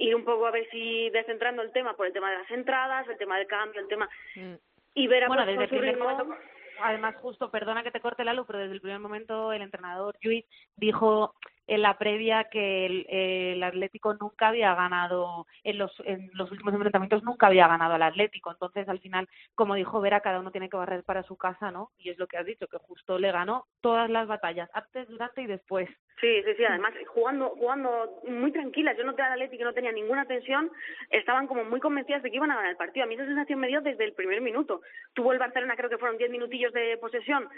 ir 0.00 0.14
un 0.16 0.24
poco 0.24 0.46
a 0.46 0.50
ver 0.50 0.66
si 0.70 1.10
descentrando 1.10 1.62
el 1.62 1.72
tema 1.72 1.94
por 1.94 2.06
el 2.06 2.12
tema 2.12 2.30
de 2.30 2.38
las 2.38 2.50
entradas, 2.50 3.06
el 3.08 3.18
tema 3.18 3.38
del 3.38 3.46
cambio, 3.46 3.80
el 3.80 3.88
tema 3.88 4.08
mm. 4.34 4.54
y 4.94 5.06
ver 5.06 5.24
a 5.24 5.28
bueno, 5.28 5.46
desde 5.46 5.64
el 5.64 5.68
primer 5.68 5.98
momento, 5.98 6.34
además 6.82 7.14
justo, 7.16 7.50
perdona 7.50 7.82
que 7.82 7.90
te 7.90 8.00
corte 8.00 8.24
la 8.24 8.32
luz, 8.32 8.46
pero 8.46 8.58
desde 8.58 8.74
el 8.74 8.80
primer 8.80 8.98
momento 8.98 9.52
el 9.52 9.62
entrenador 9.62 10.16
Lluís 10.20 10.46
dijo 10.76 11.34
en 11.70 11.82
la 11.82 11.96
previa 11.98 12.48
que 12.50 13.54
el, 13.54 13.62
Atlético 13.62 14.14
nunca 14.14 14.48
había 14.48 14.74
ganado, 14.74 15.46
en 15.62 15.78
los, 15.78 15.92
en 16.04 16.28
los 16.34 16.50
últimos 16.50 16.74
enfrentamientos 16.74 17.22
nunca 17.22 17.46
había 17.46 17.68
ganado 17.68 17.94
al 17.94 18.02
Atlético. 18.02 18.50
Entonces, 18.50 18.88
al 18.88 18.98
final, 18.98 19.28
como 19.54 19.76
dijo 19.76 20.00
Vera, 20.00 20.20
cada 20.20 20.40
uno 20.40 20.50
tiene 20.50 20.68
que 20.68 20.76
barrer 20.76 21.04
para 21.04 21.22
su 21.22 21.36
casa, 21.36 21.70
¿no? 21.70 21.90
Y 21.96 22.10
es 22.10 22.18
lo 22.18 22.26
que 22.26 22.38
has 22.38 22.44
dicho, 22.44 22.66
que 22.66 22.78
justo 22.78 23.20
le 23.20 23.30
ganó 23.30 23.66
todas 23.80 24.10
las 24.10 24.26
batallas, 24.26 24.68
antes, 24.74 25.06
durante 25.08 25.42
y 25.42 25.46
después. 25.46 25.88
Sí, 26.20 26.42
sí, 26.44 26.54
sí, 26.56 26.64
además 26.64 26.92
jugando, 27.14 27.50
jugando 27.50 28.20
muy 28.26 28.50
tranquilas. 28.50 28.96
Yo 28.96 29.04
noté 29.04 29.22
al 29.22 29.34
Atlético 29.34 29.62
no 29.62 29.72
tenía 29.72 29.92
ninguna 29.92 30.24
tensión, 30.24 30.72
estaban 31.08 31.46
como 31.46 31.64
muy 31.64 31.78
convencidas 31.78 32.24
de 32.24 32.30
que 32.30 32.36
iban 32.36 32.50
a 32.50 32.56
ganar 32.56 32.70
el 32.72 32.76
partido. 32.76 33.04
A 33.04 33.06
mí 33.06 33.14
esa 33.14 33.26
sensación 33.26 33.60
me 33.60 33.68
dio 33.68 33.80
desde 33.80 34.04
el 34.04 34.12
primer 34.14 34.40
minuto. 34.40 34.80
Tuvo 35.14 35.32
el 35.32 35.38
Barcelona, 35.38 35.76
creo 35.76 35.88
que 35.88 35.98
fueron 35.98 36.18
diez 36.18 36.30
minutillos 36.30 36.72
de 36.72 36.98
posesión, 36.98 37.48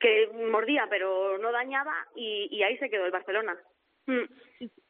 que 0.00 0.30
mordía 0.50 0.86
pero 0.88 1.38
no 1.38 1.52
dañaba 1.52 1.94
y, 2.14 2.48
y 2.50 2.62
ahí 2.62 2.76
se 2.78 2.90
quedó 2.90 3.06
el 3.06 3.12
Barcelona. 3.12 3.56
Mm. 4.06 4.24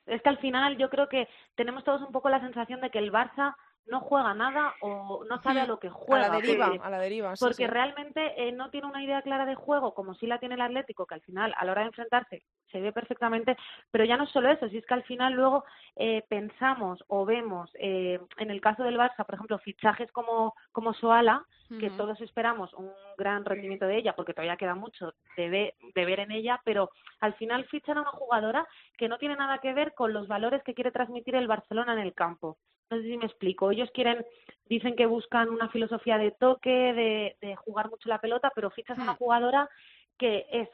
Es 0.07 0.23
que 0.23 0.29
al 0.29 0.39
final 0.39 0.79
yo 0.79 0.89
creo 0.89 1.09
que 1.09 1.29
tenemos 1.55 1.85
todos 1.85 2.01
un 2.03 2.13
poco 2.13 2.31
la 2.31 2.41
sensación 2.41 2.81
de 2.81 2.91
que 2.91 2.99
el 2.99 3.13
Barça 3.13 3.55
no 3.87 4.01
juega 4.01 4.35
nada 4.35 4.75
o 4.81 5.25
no 5.29 5.43
sabe 5.43 5.61
a 5.61 5.67
lo 5.67 5.79
que 5.79 5.91
juega. 5.91 6.27
A 6.27 6.29
la 6.29 6.41
deriva, 6.41 6.67
a 6.81 6.91
la 6.91 6.99
deriva. 6.99 7.35
porque 7.39 7.67
realmente 7.67 8.35
eh, 8.37 8.53
no 8.53 8.71
tiene 8.71 8.87
una 8.87 9.03
idea 9.03 9.23
clara 9.23 9.47
de 9.47 9.55
juego, 9.55 9.95
como 9.95 10.15
si 10.15 10.27
la 10.27 10.39
tiene 10.39 10.55
el 10.55 10.61
Atlético, 10.61 11.07
que 11.07 11.15
al 11.15 11.23
final, 11.23 11.53
a 11.57 11.65
la 11.65 11.73
hora 11.73 11.83
de 11.83 11.89
enfrentarse, 11.89 12.43
se 12.71 12.81
ve 12.81 12.93
perfectamente. 12.93 13.57
Pero 13.91 14.05
ya 14.05 14.17
no 14.17 14.27
solo 14.27 14.51
eso, 14.51 14.69
si 14.69 14.79
es 14.79 14.87
que 14.87 14.95
al 14.95 15.03
final 15.05 15.35
luego 15.35 15.65
eh, 15.97 16.25
pensamos 16.29 17.03
o 17.09 17.25
vemos, 17.25 17.71
eh, 17.75 18.21
en 18.39 18.51
el 18.51 18.61
caso 18.61 18.85
del 18.85 18.99
Barça, 18.99 19.25
por 19.27 19.35
ejemplo, 19.35 19.59
fichajes 19.59 20.11
como, 20.13 20.55
como 20.73 20.95
Soala, 20.95 21.45
que 21.79 21.91
todos 21.91 22.21
esperamos 22.21 22.75
un 22.75 22.91
gran 23.17 23.45
rendimiento 23.45 23.87
de 23.87 23.99
ella, 23.99 24.15
porque 24.17 24.35
todavía 24.35 24.57
queda 24.57 24.75
mucho 24.75 25.15
de, 25.37 25.75
de 25.95 26.05
ver 26.05 26.21
en 26.21 26.33
ella, 26.33 26.61
pero 26.65 26.91
al 27.21 27.35
final 27.35 27.65
fichan 27.67 27.99
a 27.99 28.03
una 28.03 28.11
jugadora 28.11 28.67
que 28.99 29.09
no 29.09 29.19
tiene 29.19 29.37
nada 29.37 29.59
que 29.59 29.73
ver 29.73 29.95
con 29.95 30.13
los 30.13 30.27
valores 30.27 30.63
que 30.65 30.75
quiere 30.75 30.91
transmitir 30.91 31.37
el 31.37 31.47
Barcelona 31.47 31.93
en 31.93 32.01
el 32.01 32.15
campo 32.15 32.59
no 32.91 32.99
sé 32.99 33.05
si 33.05 33.17
me 33.17 33.27
explico. 33.27 33.71
Ellos 33.71 33.89
quieren, 33.95 34.25
dicen 34.67 34.97
que 34.97 35.07
buscan 35.07 35.49
una 35.49 35.69
filosofía 35.69 36.19
de 36.19 36.33
toque, 36.33 36.71
de, 36.71 37.37
de 37.41 37.57
jugar 37.57 37.89
mucho 37.89 38.09
la 38.09 38.21
pelota, 38.21 38.51
pero 38.55 38.71
fichas 38.71 38.99
a 38.99 39.03
una 39.03 39.13
hmm. 39.13 39.17
jugadora 39.17 39.71
que 40.19 40.47
es 40.51 40.69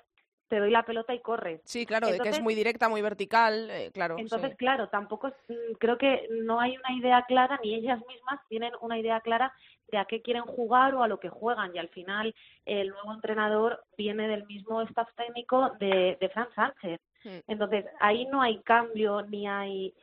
te 0.49 0.61
doy 0.61 0.71
la 0.71 0.85
pelota 0.85 1.13
y 1.13 1.21
corres. 1.21 1.61
Sí, 1.65 1.87
claro, 1.87 2.07
de 2.07 2.21
que 2.21 2.29
es 2.29 2.41
muy 2.41 2.55
directa, 2.55 2.89
muy 2.89 3.03
vertical, 3.03 3.69
eh, 3.69 3.91
claro. 3.93 4.15
Entonces, 4.17 4.55
claro, 4.57 4.89
tampoco 4.89 5.29
mm, 5.29 5.75
creo 5.79 5.99
que 5.99 6.29
no 6.31 6.61
hay 6.61 6.77
una 6.77 6.97
idea 6.97 7.25
clara, 7.27 7.59
ni 7.65 7.75
ellas 7.75 8.01
mismas 8.07 8.41
tienen 8.49 8.73
una 8.81 8.97
idea 8.97 9.21
clara 9.21 9.53
de 9.91 9.99
a 9.99 10.05
qué 10.05 10.23
quieren 10.23 10.43
jugar 10.43 10.95
o 10.95 11.03
a 11.03 11.09
lo 11.09 11.21
que 11.21 11.29
juegan. 11.29 11.75
Y 11.75 11.79
al 11.79 11.89
final, 11.89 12.35
el 12.65 12.89
nuevo 12.89 13.13
entrenador 13.13 13.85
viene 13.97 14.29
del 14.29 14.47
mismo 14.47 14.83
staff 14.83 15.09
técnico 15.17 15.71
de, 15.79 16.17
de 16.21 16.29
Fran 16.29 16.49
Sánchez. 16.55 17.01
Hmm. 17.25 17.39
Entonces, 17.47 17.87
ahí 18.01 18.27
no 18.27 18.41
hay 18.41 18.59
cambio 18.63 19.23
ni 19.23 19.49
hay 19.49 19.95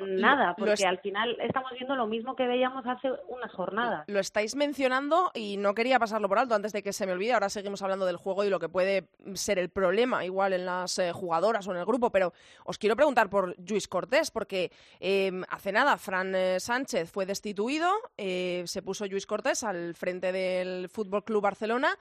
nada, 0.00 0.54
porque 0.56 0.86
al 0.86 0.98
final 0.98 1.36
estamos 1.40 1.72
viendo 1.72 1.96
lo 1.96 2.06
mismo 2.06 2.36
que 2.36 2.46
veíamos 2.46 2.84
hace 2.86 3.08
unas 3.28 3.52
jornadas. 3.52 4.04
Lo 4.08 4.20
estáis 4.20 4.54
mencionando 4.54 5.30
y 5.34 5.56
no 5.56 5.74
quería 5.74 5.98
pasarlo 5.98 6.28
por 6.28 6.38
alto 6.38 6.54
antes 6.54 6.72
de 6.72 6.82
que 6.82 6.92
se 6.92 7.06
me 7.06 7.12
olvide. 7.12 7.32
Ahora 7.32 7.48
seguimos 7.48 7.82
hablando 7.82 8.06
del 8.06 8.16
juego 8.16 8.44
y 8.44 8.50
lo 8.50 8.58
que 8.58 8.68
puede 8.68 9.08
ser 9.34 9.58
el 9.58 9.70
problema 9.70 10.24
igual 10.24 10.52
en 10.52 10.66
las 10.66 10.98
eh, 10.98 11.12
jugadoras 11.12 11.66
o 11.66 11.72
en 11.72 11.78
el 11.78 11.84
grupo, 11.84 12.10
pero 12.10 12.32
os 12.64 12.78
quiero 12.78 12.96
preguntar 12.96 13.28
por 13.28 13.54
Luis 13.68 13.88
Cortés, 13.88 14.30
porque 14.30 14.70
em, 15.00 15.42
hace 15.48 15.72
nada 15.72 15.96
Fran 15.96 16.34
eh, 16.34 16.60
Sánchez 16.60 17.10
fue 17.10 17.26
destituido, 17.26 17.90
eh, 18.16 18.62
se 18.66 18.82
puso 18.82 19.06
Luis 19.06 19.26
Cortés 19.26 19.64
al 19.64 19.94
frente 19.94 20.32
del 20.32 20.88
Fútbol 20.88 21.24
Club 21.24 21.42
Barcelona 21.42 21.96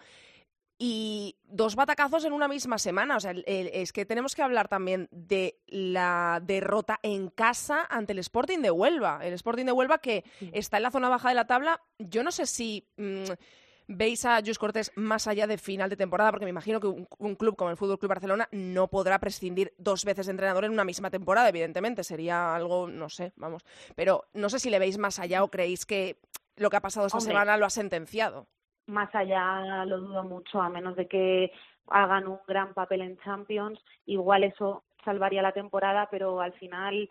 y 0.83 1.35
dos 1.43 1.75
batacazos 1.75 2.25
en 2.25 2.33
una 2.33 2.47
misma 2.47 2.79
semana. 2.79 3.15
O 3.15 3.19
sea, 3.19 3.35
es 3.45 3.93
que 3.93 4.03
tenemos 4.03 4.33
que 4.33 4.41
hablar 4.41 4.67
también 4.67 5.07
de 5.11 5.59
la 5.67 6.41
derrota 6.43 6.99
en 7.03 7.29
casa 7.29 7.85
ante 7.87 8.13
el 8.13 8.19
Sporting 8.19 8.61
de 8.61 8.71
Huelva. 8.71 9.19
El 9.21 9.33
Sporting 9.33 9.65
de 9.65 9.73
Huelva 9.73 9.99
que 9.99 10.23
está 10.51 10.77
en 10.77 10.83
la 10.83 10.89
zona 10.89 11.07
baja 11.07 11.29
de 11.29 11.35
la 11.35 11.45
tabla. 11.45 11.81
Yo 11.99 12.23
no 12.23 12.31
sé 12.31 12.47
si 12.47 12.89
mm, 12.97 13.25
veis 13.89 14.25
a 14.25 14.41
Jus 14.43 14.57
Cortés 14.57 14.91
más 14.95 15.27
allá 15.27 15.45
de 15.45 15.59
final 15.59 15.87
de 15.87 15.97
temporada, 15.97 16.31
porque 16.31 16.45
me 16.45 16.49
imagino 16.49 16.79
que 16.79 16.87
un, 16.87 17.35
club 17.35 17.55
como 17.55 17.69
el 17.69 17.77
Fútbol 17.77 17.99
Club 17.99 18.09
Barcelona 18.09 18.49
no 18.51 18.87
podrá 18.87 19.19
prescindir 19.19 19.75
dos 19.77 20.03
veces 20.03 20.25
de 20.25 20.31
entrenador 20.31 20.65
en 20.65 20.71
una 20.71 20.83
misma 20.83 21.11
temporada, 21.11 21.47
evidentemente. 21.49 22.03
Sería 22.03 22.55
algo, 22.55 22.87
no 22.87 23.07
sé, 23.07 23.33
vamos. 23.35 23.63
Pero 23.95 24.25
no 24.33 24.49
sé 24.49 24.57
si 24.57 24.71
le 24.71 24.79
veis 24.79 24.97
más 24.97 25.19
allá 25.19 25.43
o 25.43 25.51
creéis 25.51 25.85
que 25.85 26.19
lo 26.55 26.71
que 26.71 26.77
ha 26.77 26.81
pasado 26.81 27.05
esta 27.05 27.21
semana 27.21 27.55
lo 27.55 27.67
ha 27.67 27.69
sentenciado 27.69 28.47
más 28.91 29.13
allá 29.15 29.85
lo 29.85 29.99
dudo 29.99 30.23
mucho, 30.23 30.61
a 30.61 30.69
menos 30.69 30.95
de 30.95 31.07
que 31.07 31.51
hagan 31.87 32.27
un 32.27 32.39
gran 32.47 32.73
papel 32.73 33.01
en 33.01 33.17
Champions, 33.19 33.79
igual 34.05 34.43
eso 34.43 34.83
salvaría 35.03 35.41
la 35.41 35.51
temporada, 35.51 36.07
pero 36.11 36.41
al 36.41 36.53
final 36.53 37.09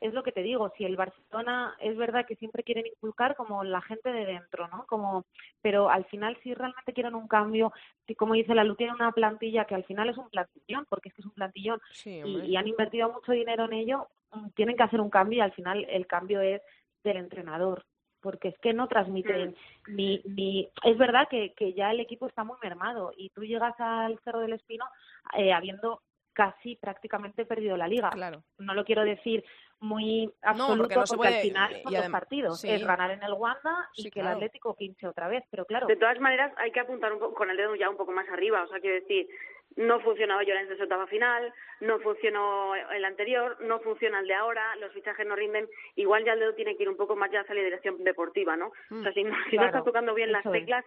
es 0.00 0.12
lo 0.12 0.22
que 0.22 0.32
te 0.32 0.42
digo, 0.42 0.72
si 0.76 0.84
el 0.84 0.96
Barcelona 0.96 1.74
es 1.80 1.96
verdad 1.96 2.26
que 2.26 2.36
siempre 2.36 2.62
quieren 2.62 2.86
inculcar 2.86 3.36
como 3.36 3.64
la 3.64 3.80
gente 3.82 4.12
de 4.12 4.24
dentro, 4.24 4.68
¿no? 4.68 4.86
Como, 4.86 5.24
pero 5.62 5.90
al 5.90 6.04
final 6.06 6.36
si 6.42 6.54
realmente 6.54 6.92
quieren 6.92 7.14
un 7.14 7.28
cambio, 7.28 7.72
si 8.06 8.14
como 8.14 8.34
dice 8.34 8.54
la 8.54 8.64
Lu, 8.64 8.76
tiene 8.76 8.94
una 8.94 9.12
plantilla 9.12 9.64
que 9.64 9.74
al 9.74 9.84
final 9.84 10.08
es 10.08 10.16
un 10.16 10.30
plantillón, 10.30 10.86
porque 10.88 11.08
es 11.08 11.14
que 11.14 11.22
es 11.22 11.26
un 11.26 11.32
plantillón, 11.32 11.80
y, 12.04 12.56
han 12.56 12.68
invertido 12.68 13.12
mucho 13.12 13.32
dinero 13.32 13.64
en 13.64 13.72
ello, 13.74 14.08
tienen 14.54 14.76
que 14.76 14.82
hacer 14.82 15.00
un 15.00 15.10
cambio 15.10 15.38
y 15.38 15.40
al 15.40 15.52
final 15.52 15.86
el 15.88 16.06
cambio 16.06 16.40
es 16.40 16.60
del 17.02 17.18
entrenador 17.18 17.84
porque 18.24 18.48
es 18.48 18.58
que 18.58 18.72
no 18.72 18.88
transmiten 18.88 19.54
ni, 19.86 20.22
ni 20.24 20.66
es 20.82 20.96
verdad 20.96 21.28
que, 21.28 21.52
que 21.52 21.74
ya 21.74 21.90
el 21.90 22.00
equipo 22.00 22.26
está 22.26 22.42
muy 22.42 22.56
mermado 22.62 23.12
y 23.14 23.28
tú 23.28 23.44
llegas 23.44 23.74
al 23.78 24.18
Cerro 24.24 24.40
del 24.40 24.54
Espino 24.54 24.86
eh, 25.36 25.52
habiendo 25.52 26.00
casi 26.32 26.74
prácticamente 26.76 27.44
perdido 27.44 27.76
la 27.76 27.86
liga. 27.86 28.08
Claro. 28.08 28.42
No 28.56 28.72
lo 28.72 28.84
quiero 28.86 29.04
decir 29.04 29.44
muy 29.78 30.32
absoluto 30.40 31.04
porque, 31.06 31.28
al 31.28 31.42
final 31.42 31.82
son 31.82 31.92
dos 31.92 32.08
partidos. 32.08 32.64
Es 32.64 32.84
ganar 32.84 33.10
en 33.10 33.22
el 33.22 33.34
Wanda 33.34 33.90
y 33.94 34.10
que 34.10 34.20
el 34.20 34.26
Atlético 34.26 34.74
pinche 34.74 35.06
otra 35.06 35.28
vez, 35.28 35.44
pero 35.50 35.66
claro. 35.66 35.86
De 35.86 35.96
todas 35.96 36.18
maneras, 36.18 36.50
hay 36.56 36.72
que 36.72 36.80
apuntar 36.80 37.12
un 37.12 37.18
poco, 37.18 37.34
con 37.34 37.50
el 37.50 37.58
dedo 37.58 37.74
ya 37.76 37.90
un 37.90 37.98
poco 37.98 38.10
más 38.10 38.28
arriba. 38.30 38.62
O 38.62 38.68
sea, 38.68 38.80
quiero 38.80 38.96
decir, 38.96 39.28
no 39.76 40.00
funcionaba 40.00 40.42
Llorens 40.42 40.70
en 40.70 40.76
su 40.76 40.84
etapa 40.84 41.06
final, 41.06 41.52
no 41.80 41.98
funcionó 42.00 42.74
el 42.74 43.04
anterior, 43.04 43.56
no 43.60 43.80
funciona 43.80 44.20
el 44.20 44.26
de 44.26 44.34
ahora, 44.34 44.76
los 44.76 44.92
fichajes 44.92 45.26
no 45.26 45.36
rinden. 45.36 45.68
Igual 45.96 46.24
ya 46.24 46.34
el 46.34 46.40
dedo 46.40 46.54
tiene 46.54 46.76
que 46.76 46.84
ir 46.84 46.88
un 46.88 46.96
poco 46.96 47.16
más 47.16 47.30
ya 47.30 47.40
hacia 47.40 47.54
la 47.54 47.62
dirección 47.62 48.02
deportiva, 48.04 48.56
¿no? 48.56 48.68
o 48.68 49.02
sea, 49.02 49.12
si, 49.12 49.24
no, 49.24 49.34
si 49.50 49.56
no 49.56 49.66
está 49.66 49.82
tocando 49.82 50.14
bien 50.14 50.32
las 50.32 50.44
teclas, 50.44 50.84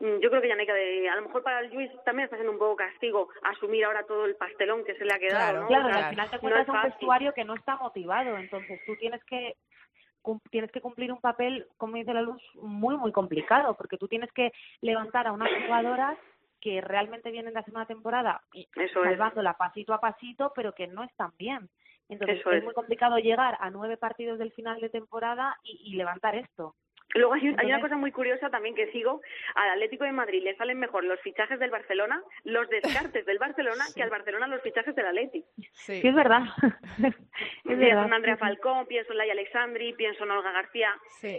Mm, 0.00 0.18
yo 0.20 0.28
creo 0.28 0.42
que 0.42 0.48
ya 0.48 0.56
no 0.56 0.62
hay 0.62 1.06
a 1.06 1.16
lo 1.16 1.22
mejor 1.22 1.42
para 1.42 1.60
el 1.60 1.72
Luis 1.72 1.90
también 2.04 2.24
está 2.24 2.36
siendo 2.36 2.52
un 2.52 2.58
poco 2.58 2.74
castigo 2.74 3.28
asumir 3.42 3.84
ahora 3.84 4.04
todo 4.04 4.24
el 4.24 4.34
pastelón 4.34 4.84
que 4.84 4.96
se 4.96 5.04
le 5.04 5.12
ha 5.12 5.18
quedado 5.20 5.66
claro, 5.68 5.86
claro, 5.86 5.98
al 5.98 6.10
final 6.10 6.30
te 6.30 6.36
encuentras 6.36 6.68
un 6.68 6.82
vestuario 6.82 7.32
que 7.32 7.44
no 7.44 7.54
está 7.54 7.76
motivado 7.76 8.36
entonces 8.36 8.80
tú 8.86 8.96
tienes 8.96 9.22
que 9.24 9.54
tienes 10.50 10.72
que 10.72 10.80
cumplir 10.80 11.12
un 11.12 11.20
papel 11.20 11.68
como 11.76 11.94
dice 11.94 12.12
la 12.12 12.22
luz 12.22 12.42
muy 12.54 12.96
muy 12.96 13.12
complicado 13.12 13.74
porque 13.76 13.96
tú 13.96 14.08
tienes 14.08 14.32
que 14.32 14.52
levantar 14.80 15.28
a 15.28 15.32
unas 15.32 15.48
jugadoras 15.62 16.18
que 16.64 16.80
realmente 16.80 17.30
vienen 17.30 17.52
de 17.52 17.60
hacer 17.60 17.74
una 17.74 17.84
temporada 17.84 18.42
salvándola 18.94 19.52
pasito 19.52 19.92
a 19.92 20.00
pasito 20.00 20.50
pero 20.56 20.74
que 20.74 20.86
no 20.86 21.04
están 21.04 21.32
bien 21.36 21.68
entonces 22.08 22.40
es, 22.44 22.64
muy 22.64 22.72
complicado 22.72 23.18
llegar 23.18 23.58
a 23.60 23.68
nueve 23.68 23.98
partidos 23.98 24.38
del 24.38 24.52
final 24.52 24.80
de 24.80 24.88
temporada 24.88 25.58
y 25.62 25.94
levantar 25.94 26.36
esto 26.36 26.74
Luego 27.14 27.34
hay, 27.34 27.48
una 27.48 27.80
cosa 27.80 27.96
muy 27.96 28.10
curiosa 28.10 28.50
también 28.50 28.74
que 28.74 28.90
sigo. 28.90 29.20
Al 29.54 29.70
Atlético 29.70 30.04
de 30.04 30.12
Madrid 30.12 30.42
le 30.42 30.56
salen 30.56 30.78
mejor 30.78 31.04
los 31.04 31.20
fichajes 31.20 31.60
del 31.60 31.70
Barcelona, 31.70 32.20
los 32.42 32.68
descartes 32.68 33.24
del 33.24 33.38
Barcelona, 33.38 33.84
que 33.94 34.02
al 34.02 34.10
Barcelona 34.10 34.48
los 34.48 34.62
fichajes 34.62 34.94
del 34.96 35.06
Atlético. 35.06 35.46
Sí, 35.72 36.00
es 36.02 36.14
verdad. 36.14 36.42
pienso 37.64 38.04
en 38.04 38.12
Andrea 38.12 38.36
Falcón, 38.36 38.86
pienso 38.86 39.12
en 39.12 39.18
Laia 39.18 39.32
Alexandri, 39.32 39.92
pienso 39.92 40.24
en 40.24 40.32
Olga 40.32 40.50
García. 40.50 40.90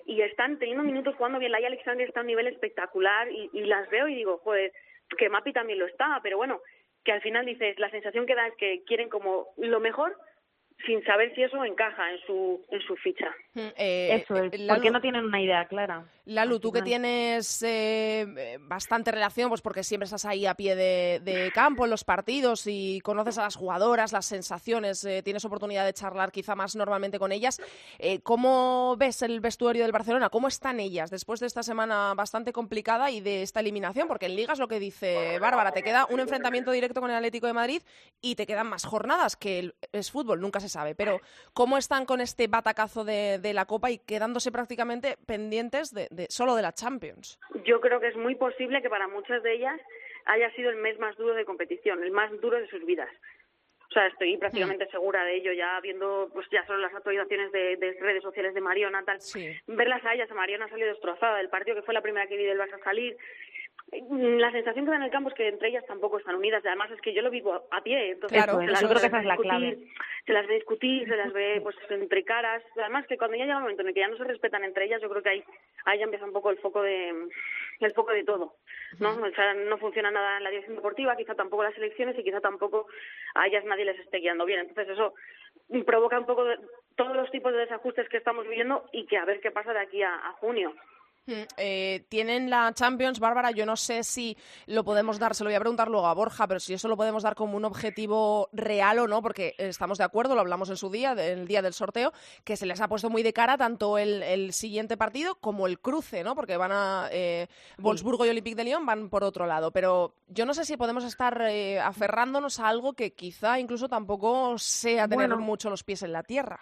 Y 0.05 0.21
están 0.21 0.57
teniendo 0.59 0.83
minutos 0.83 1.15
jugando 1.15 1.39
bien. 1.39 1.51
Laia 1.51 1.67
Alexandri 1.67 2.05
está 2.05 2.21
a 2.21 2.23
un 2.23 2.27
nivel 2.27 2.47
espectacular 2.47 3.29
y, 3.29 3.49
y 3.51 3.65
las 3.65 3.89
veo 3.89 4.07
y 4.07 4.15
digo, 4.15 4.39
pues 4.43 4.71
que 5.17 5.29
Mapi 5.29 5.53
también 5.53 5.79
lo 5.79 5.85
está, 5.85 6.19
pero 6.23 6.37
bueno, 6.37 6.61
que 7.03 7.11
al 7.11 7.21
final 7.21 7.45
dices, 7.45 7.77
la 7.79 7.89
sensación 7.89 8.25
que 8.25 8.35
da 8.35 8.47
es 8.47 8.55
que 8.55 8.83
quieren 8.85 9.09
como 9.09 9.53
lo 9.57 9.79
mejor 9.79 10.17
sin 10.85 11.03
saber 11.03 11.33
si 11.35 11.43
eso 11.43 11.63
encaja 11.63 12.11
en 12.11 12.19
su, 12.25 12.65
en 12.69 12.81
su 12.81 12.95
ficha. 12.97 13.29
Mm, 13.53 13.59
eh, 13.77 14.21
eso 14.21 14.35
es, 14.35 14.61
porque 14.67 14.91
no 14.91 15.01
tienen 15.01 15.25
una 15.25 15.41
idea 15.41 15.65
clara. 15.67 16.05
Lalu, 16.25 16.59
tú 16.59 16.71
que 16.71 16.81
tienes 16.81 17.61
eh, 17.63 18.57
bastante 18.61 19.11
relación, 19.11 19.49
pues 19.49 19.61
porque 19.61 19.83
siempre 19.83 20.05
estás 20.05 20.25
ahí 20.25 20.45
a 20.45 20.55
pie 20.55 20.75
de, 20.75 21.51
campo 21.53 21.85
en 21.85 21.91
los 21.91 22.03
partidos 22.03 22.65
y 22.65 22.99
conoces 23.01 23.37
a 23.37 23.43
las 23.43 23.55
jugadoras, 23.55 24.11
las 24.11 24.25
sensaciones, 24.25 25.03
eh, 25.05 25.21
tienes 25.23 25.45
oportunidad 25.45 25.85
de 25.85 25.93
charlar 25.93 26.31
quizá 26.31 26.55
más 26.55 26.75
normalmente 26.75 27.19
con 27.19 27.31
ellas. 27.31 27.61
¿Cómo 28.23 28.95
ves 28.97 29.21
el 29.21 29.39
vestuario 29.39 29.83
del 29.83 29.91
Barcelona? 29.91 30.29
¿Cómo 30.29 30.47
están 30.47 30.79
ellas 30.79 31.11
después 31.11 31.39
de 31.39 31.47
esta 31.47 31.63
semana 31.63 32.13
bastante 32.15 32.51
complicada 32.51 33.11
y 33.11 33.21
de 33.21 33.43
esta 33.43 33.59
eliminación? 33.59 34.07
Porque 34.07 34.25
en 34.25 34.35
Liga 34.35 34.53
es 34.53 34.59
lo 34.59 34.67
que 34.67 34.79
dice 34.79 35.37
Bárbara, 35.39 35.71
te 35.71 35.83
queda 35.83 36.07
un 36.09 36.19
enfrentamiento 36.19 36.71
directo 36.71 37.01
con 37.01 37.11
el 37.11 37.15
Atlético 37.15 37.47
de 37.47 37.53
Madrid 37.53 37.81
y 38.19 38.35
te 38.35 38.47
quedan 38.47 38.67
más 38.67 38.85
jornadas, 38.85 39.35
que 39.35 39.73
es 39.91 40.11
fútbol, 40.11 40.41
nunca 40.41 40.59
se 40.59 40.64
sabe. 40.69 40.95
Pero 40.95 41.19
¿cómo 41.53 41.77
están 41.77 42.05
con 42.05 42.21
este 42.21 42.47
batacazo 42.47 43.03
de, 43.03 43.39
la 43.53 43.65
Copa 43.65 43.91
y 43.91 43.99
quedándose 43.99 44.51
prácticamente 44.51 45.17
pendientes 45.25 45.93
de, 45.93 46.27
solo 46.29 46.55
de 46.55 46.61
la 46.61 46.73
Champions? 46.73 47.39
Yo 47.65 47.79
creo 47.79 47.99
que 47.99 48.07
es 48.07 48.15
muy 48.15 48.35
posible 48.35 48.81
que 48.81 48.89
para 48.89 49.07
muchas 49.07 49.41
de 49.43 49.53
ellas 49.53 49.79
haya 50.25 50.51
sido 50.51 50.69
el 50.69 50.77
mes 50.77 50.99
más 50.99 51.15
duro 51.17 51.35
de 51.35 51.45
competición, 51.45 52.03
el 52.03 52.11
más 52.11 52.31
duro 52.41 52.59
de 52.59 52.67
sus 52.67 52.85
vidas. 52.85 53.09
O 53.89 53.93
sea, 53.93 54.07
estoy 54.07 54.35
prácticamente 54.37 54.85
hmm. 54.85 54.91
segura 54.91 55.23
de 55.23 55.35
ello, 55.35 55.53
ya 55.53 55.79
viendo 55.79 56.29
pues 56.33 56.47
ya 56.51 56.65
solo 56.65 56.79
las 56.79 56.93
actualizaciones 56.93 57.51
de, 57.51 57.97
redes 58.01 58.23
sociales 58.23 58.53
de 58.53 58.61
Mariona, 58.61 59.03
tal. 59.03 59.19
Verlas 59.67 60.03
a 60.03 60.13
ellas, 60.13 60.29
a 60.29 60.33
Mariona 60.33 60.67
salió 60.67 60.87
destrozada 60.87 61.37
del 61.37 61.49
partido, 61.49 61.75
que 61.75 61.83
fue 61.83 61.93
la 61.93 62.01
primera 62.01 62.27
que 62.27 62.35
vi 62.35 62.43
del 62.43 62.59
Barça 62.59 62.83
salir, 62.83 63.15
la 63.91 64.51
sensación 64.51 64.85
que 64.85 64.91
da 64.91 64.97
en 64.97 65.03
el 65.03 65.11
campo 65.11 65.29
es 65.29 65.35
que 65.35 65.47
entre 65.47 65.69
ellas 65.69 65.85
tampoco 65.85 66.17
están 66.17 66.35
unidas. 66.35 66.63
Además 66.65 66.91
es 66.91 66.99
que 67.01 67.13
yo 67.13 67.21
lo 67.21 67.29
vivo 67.29 67.67
a 67.71 67.81
pie. 67.83 68.11
Entonces, 68.11 68.43
claro, 68.43 68.59
se 68.59 68.67
las 68.67 68.81
yo 68.81 68.89
creo 68.89 68.99
que 68.99 69.07
esa 69.07 69.19
es 69.19 69.25
la 69.25 69.37
clave. 69.37 69.77
Se 70.25 70.33
las 70.33 70.47
ve 70.47 70.55
discutir, 70.55 71.07
se 71.07 71.15
las 71.15 71.31
ve 71.31 71.59
pues 71.61 71.75
entre 71.89 72.23
caras. 72.23 72.63
Además 72.77 73.05
que 73.07 73.17
cuando 73.17 73.37
ya 73.37 73.45
llega 73.45 73.57
un 73.57 73.63
momento 73.63 73.83
en 73.83 73.89
el 73.89 73.93
que 73.93 73.99
ya 73.99 74.07
no 74.07 74.17
se 74.17 74.23
respetan 74.23 74.63
entre 74.63 74.85
ellas, 74.85 75.01
yo 75.01 75.09
creo 75.09 75.21
que 75.21 75.29
ahí, 75.29 75.43
ahí 75.85 75.99
ya 75.99 76.05
empieza 76.05 76.25
un 76.25 76.33
poco 76.33 76.49
el 76.49 76.57
foco 76.57 76.81
de 76.81 77.13
el 77.79 77.93
foco 77.93 78.11
de 78.11 78.23
todo. 78.23 78.55
¿no? 78.99 79.11
O 79.11 79.31
sea, 79.31 79.53
no 79.53 79.77
funciona 79.77 80.09
nada 80.09 80.37
en 80.37 80.43
la 80.43 80.49
dirección 80.49 80.75
deportiva, 80.75 81.15
quizá 81.15 81.35
tampoco 81.35 81.63
las 81.63 81.77
elecciones 81.77 82.17
y 82.17 82.23
quizá 82.23 82.41
tampoco 82.41 82.87
a 83.35 83.47
ellas 83.47 83.65
nadie 83.65 83.85
les 83.85 83.99
esté 83.99 84.17
guiando 84.17 84.45
bien. 84.45 84.61
Entonces 84.61 84.89
eso 84.89 85.13
provoca 85.85 86.19
un 86.19 86.25
poco 86.25 86.43
de, 86.45 86.57
todos 86.95 87.15
los 87.15 87.29
tipos 87.29 87.51
de 87.53 87.59
desajustes 87.59 88.09
que 88.09 88.17
estamos 88.17 88.45
viviendo 88.45 88.89
y 88.91 89.05
que 89.05 89.17
a 89.17 89.25
ver 89.25 89.41
qué 89.41 89.51
pasa 89.51 89.73
de 89.73 89.79
aquí 89.79 90.01
a 90.01 90.33
junio. 90.39 90.73
Eh, 91.27 92.05
tienen 92.09 92.49
la 92.49 92.71
Champions, 92.73 93.19
Bárbara, 93.19 93.49
yo 93.49 93.65
no 93.65 93.75
sé 93.75 94.03
si 94.03 94.37
lo 94.67 94.83
podemos 94.83 95.17
dar, 95.17 95.33
se 95.33 95.43
lo 95.43 95.49
voy 95.49 95.55
a 95.55 95.59
preguntar 95.59 95.89
luego 95.89 96.05
a 96.05 96.13
Borja, 96.13 96.47
pero 96.47 96.59
si 96.59 96.73
eso 96.73 96.87
lo 96.87 96.97
podemos 96.97 97.23
dar 97.23 97.35
como 97.35 97.57
un 97.57 97.65
objetivo 97.65 98.49
real 98.53 98.99
o 98.99 99.07
no, 99.07 99.21
porque 99.23 99.55
estamos 99.57 99.97
de 99.97 100.03
acuerdo, 100.03 100.35
lo 100.35 100.41
hablamos 100.41 100.69
en 100.69 100.77
su 100.77 100.91
día, 100.91 101.13
el 101.13 101.47
día 101.47 101.63
del 101.63 101.73
sorteo, 101.73 102.13
que 102.43 102.55
se 102.55 102.67
les 102.67 102.79
ha 102.79 102.87
puesto 102.87 103.09
muy 103.09 103.23
de 103.23 103.33
cara 103.33 103.57
tanto 103.57 103.97
el, 103.97 104.53
siguiente 104.53 104.97
partido 104.97 105.35
como 105.35 105.65
el 105.65 105.79
cruce, 105.79 106.23
¿no? 106.23 106.35
Porque 106.35 106.57
van 106.57 106.71
a 106.71 107.07
eh, 107.11 107.47
Wolfsburgo 107.79 108.25
y 108.25 108.29
Olympique 108.29 108.55
de 108.55 108.63
Lyon 108.63 108.85
van 108.85 109.09
por 109.09 109.23
otro 109.23 109.47
lado, 109.47 109.71
pero 109.71 110.13
yo 110.27 110.45
no 110.45 110.53
sé 110.53 110.65
si 110.65 110.77
podemos 110.77 111.03
estar 111.03 111.41
eh, 111.49 111.79
aferrándonos 111.79 112.59
a 112.59 112.67
algo 112.67 112.93
que 112.93 113.13
quizá 113.13 113.59
incluso 113.59 113.89
tampoco 113.89 114.57
sea 114.57 115.07
tener 115.07 115.35
mucho 115.37 115.69
los 115.69 115.83
pies 115.83 116.03
en 116.03 116.11
la 116.11 116.23
tierra 116.23 116.59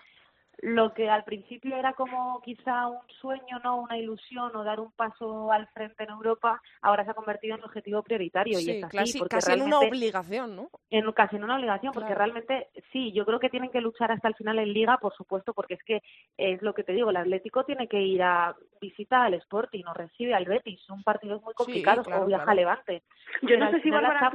lo 0.59 0.93
que 0.93 1.09
al 1.09 1.23
principio 1.23 1.75
era 1.75 1.93
como 1.93 2.41
quizá 2.41 2.87
un 2.87 2.99
sueño, 3.19 3.59
no 3.63 3.81
una 3.81 3.97
ilusión 3.97 4.55
o 4.55 4.63
dar 4.63 4.79
un 4.79 4.91
paso 4.91 5.51
al 5.51 5.67
frente 5.67 6.03
en 6.03 6.11
Europa, 6.11 6.61
ahora 6.81 7.03
se 7.03 7.11
ha 7.11 7.15
convertido 7.15 7.55
en 7.55 7.61
un 7.61 7.65
objetivo 7.65 8.01
prioritario 8.03 8.59
y 8.59 8.69
es 8.69 8.83
así, 8.83 9.19
porque 9.19 9.35
casi 9.35 9.51
en 9.53 9.61
una 9.61 9.79
obligación, 9.79 10.55
¿no? 10.55 10.69
En, 10.89 11.11
casi 11.11 11.35
en 11.35 11.43
una 11.43 11.55
obligación, 11.55 11.93
porque 11.93 12.15
realmente 12.15 12.69
sí, 12.91 13.11
yo 13.11 13.25
creo 13.25 13.39
que 13.39 13.49
tienen 13.49 13.71
que 13.71 13.81
luchar 13.81 14.11
hasta 14.11 14.27
el 14.27 14.35
final 14.35 14.59
en 14.59 14.73
Liga, 14.73 14.97
por 14.97 15.13
supuesto, 15.15 15.53
porque 15.53 15.75
es 15.75 15.83
que 15.83 16.01
es 16.37 16.61
lo 16.61 16.73
que 16.73 16.83
te 16.83 16.93
digo, 16.93 17.09
el 17.09 17.17
Atlético 17.17 17.65
tiene 17.65 17.87
que 17.87 18.01
ir 18.01 18.21
a 18.23 18.55
visitar 18.79 19.21
al 19.21 19.33
Sporting 19.35 19.83
o 19.87 19.93
recibe 19.93 20.33
al 20.33 20.45
Betis, 20.45 20.81
son 20.81 21.03
partidos 21.03 21.41
muy 21.41 21.53
complicados, 21.53 22.07
o 22.07 22.25
viaja 22.25 22.51
a 22.51 22.55
Levante. 22.55 23.03
Yo 23.41 23.57
no 23.57 23.71
sé 23.71 23.81
si 23.81 23.89
Bárbara, 23.89 24.31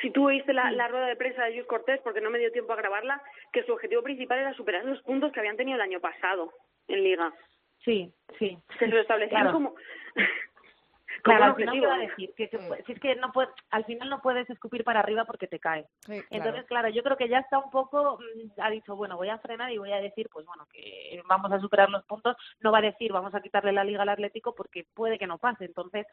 si 0.00 0.10
tú 0.10 0.26
oíste 0.26 0.52
la, 0.52 0.70
la, 0.70 0.88
rueda 0.88 1.06
de 1.06 1.16
prensa 1.16 1.44
de 1.44 1.52
Luis 1.52 1.66
Cortés, 1.66 2.00
porque 2.02 2.20
no 2.20 2.30
me 2.30 2.38
dio 2.38 2.52
tiempo 2.52 2.72
a 2.72 2.76
grabarla, 2.76 3.22
que 3.52 3.62
su 3.64 3.72
objetivo 3.72 4.02
principal 4.02 4.38
era 4.38 4.54
superar 4.54 4.84
los 4.84 5.02
puntos 5.02 5.32
que 5.32 5.40
habían 5.40 5.56
tenido 5.56 5.76
el 5.76 5.82
año 5.82 6.00
pasado 6.00 6.52
en 6.88 7.04
Liga. 7.04 7.32
Sí, 7.84 8.12
sí. 8.38 8.58
Se 8.78 8.86
lo 8.86 9.00
establecieron 9.00 9.52
como 9.52 9.74
Claro, 11.22 11.44
al 11.44 11.54
final 11.54 11.84
a 11.84 11.98
decir 11.98 12.32
que, 12.36 12.48
si 12.86 12.92
es 12.92 13.00
que 13.00 13.16
no 13.16 13.32
puede, 13.32 13.48
al 13.70 13.84
final 13.84 14.08
no 14.08 14.20
puedes 14.20 14.48
escupir 14.50 14.84
para 14.84 15.00
arriba 15.00 15.24
porque 15.24 15.46
te 15.46 15.58
cae. 15.58 15.86
Entonces, 16.30 16.64
claro, 16.66 16.88
yo 16.88 17.02
creo 17.02 17.16
que 17.16 17.28
ya 17.28 17.38
está 17.38 17.58
un 17.58 17.70
poco, 17.70 18.18
mm, 18.18 18.60
ha 18.60 18.70
dicho, 18.70 18.96
bueno, 18.96 19.16
voy 19.16 19.28
a 19.28 19.38
frenar 19.38 19.70
y 19.72 19.78
voy 19.78 19.92
a 19.92 20.00
decir, 20.00 20.28
pues 20.32 20.46
bueno, 20.46 20.66
que 20.72 21.20
vamos 21.28 21.52
a 21.52 21.60
superar 21.60 21.90
los 21.90 22.04
puntos. 22.04 22.36
No 22.60 22.72
va 22.72 22.78
a 22.78 22.82
decir, 22.82 23.12
vamos 23.12 23.34
a 23.34 23.40
quitarle 23.40 23.72
la 23.72 23.84
liga 23.84 24.02
al 24.02 24.08
Atlético 24.08 24.54
porque 24.54 24.86
puede 24.94 25.18
que 25.18 25.26
no 25.26 25.38
pase. 25.38 25.64
Entonces, 25.64 26.06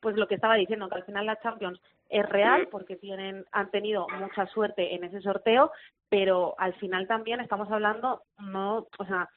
pues 0.00 0.16
lo 0.16 0.26
que 0.26 0.34
estaba 0.34 0.54
diciendo, 0.54 0.88
que 0.88 0.96
al 0.96 1.04
final 1.04 1.26
la 1.26 1.40
Champions 1.40 1.80
es 2.08 2.28
real 2.28 2.68
porque 2.70 2.96
tienen, 2.96 3.44
han 3.52 3.70
tenido 3.70 4.06
mucha 4.18 4.46
suerte 4.46 4.94
en 4.94 5.04
ese 5.04 5.20
sorteo, 5.20 5.72
pero 6.08 6.54
al 6.58 6.74
final 6.74 7.06
también 7.06 7.40
estamos 7.40 7.70
hablando, 7.70 8.22
no, 8.38 8.86
o 8.98 9.04
sea, 9.04 9.28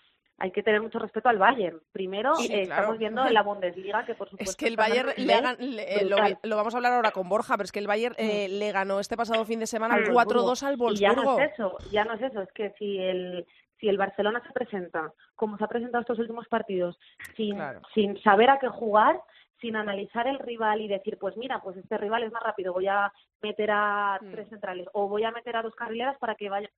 hay 0.41 0.51
que 0.51 0.63
tener 0.63 0.81
mucho 0.81 0.97
respeto 0.97 1.29
al 1.29 1.37
Bayern. 1.37 1.79
Primero, 1.91 2.33
eh, 2.39 2.63
estamos 2.63 2.97
viendo 2.97 3.23
la 3.25 3.43
Bundesliga, 3.43 4.03
que 4.05 4.15
por 4.15 4.27
supuesto... 4.27 4.49
Es 4.49 4.57
que 4.57 4.67
el 4.67 4.75
Bayern, 4.75 5.13
le, 5.15 6.05
lo, 6.41 6.55
vamos 6.55 6.73
a 6.73 6.77
hablar 6.77 6.93
ahora 6.93 7.11
con 7.11 7.29
Borja, 7.29 7.55
pero 7.57 7.65
es 7.65 7.71
que 7.71 7.77
el 7.77 7.85
Bayern 7.85 8.15
eh, 8.17 8.47
mm. 8.49 8.57
le 8.57 8.71
ganó 8.71 8.99
este 8.99 9.15
pasado 9.15 9.45
fin 9.45 9.59
de 9.59 9.67
semana 9.67 9.97
4-2 9.97 10.63
al 10.63 10.77
Wolfsburgo. 10.77 10.93
ya 10.99 11.13
no 11.13 11.39
es 11.39 11.51
eso, 11.53 11.77
ya 11.91 12.05
no 12.05 12.13
es 12.15 12.21
eso, 12.23 12.41
es 12.41 12.51
que 12.53 12.73
si 12.79 12.97
el 12.97 13.45
si 13.79 13.89
el 13.89 13.97
Barcelona 13.97 14.43
se 14.45 14.53
presenta 14.53 15.11
como 15.35 15.57
se 15.57 15.63
ha 15.63 15.67
presentado 15.67 16.01
estos 16.01 16.19
últimos 16.19 16.47
partidos, 16.47 16.99
sin, 17.35 17.57
sin 17.95 18.21
saber 18.21 18.51
a 18.51 18.59
qué 18.59 18.67
jugar, 18.67 19.19
sin 19.59 19.75
analizar 19.75 20.27
el 20.27 20.39
rival 20.39 20.81
y 20.81 20.87
decir, 20.87 21.17
pues 21.19 21.37
mira, 21.37 21.61
pues 21.61 21.77
este 21.77 21.97
rival 21.97 22.23
es 22.23 22.31
más 22.31 22.43
rápido, 22.43 22.73
voy 22.73 22.87
a 22.87 23.11
meter 23.41 23.71
a 23.71 24.19
mm. 24.21 24.31
tres 24.31 24.49
centrales 24.49 24.87
o 24.93 25.07
voy 25.07 25.23
a 25.23 25.31
meter 25.31 25.55
a 25.55 25.61
dos 25.61 25.75
carrileras 25.75 26.17
para 26.17 26.35
que 26.35 26.49
vaya 26.49 26.69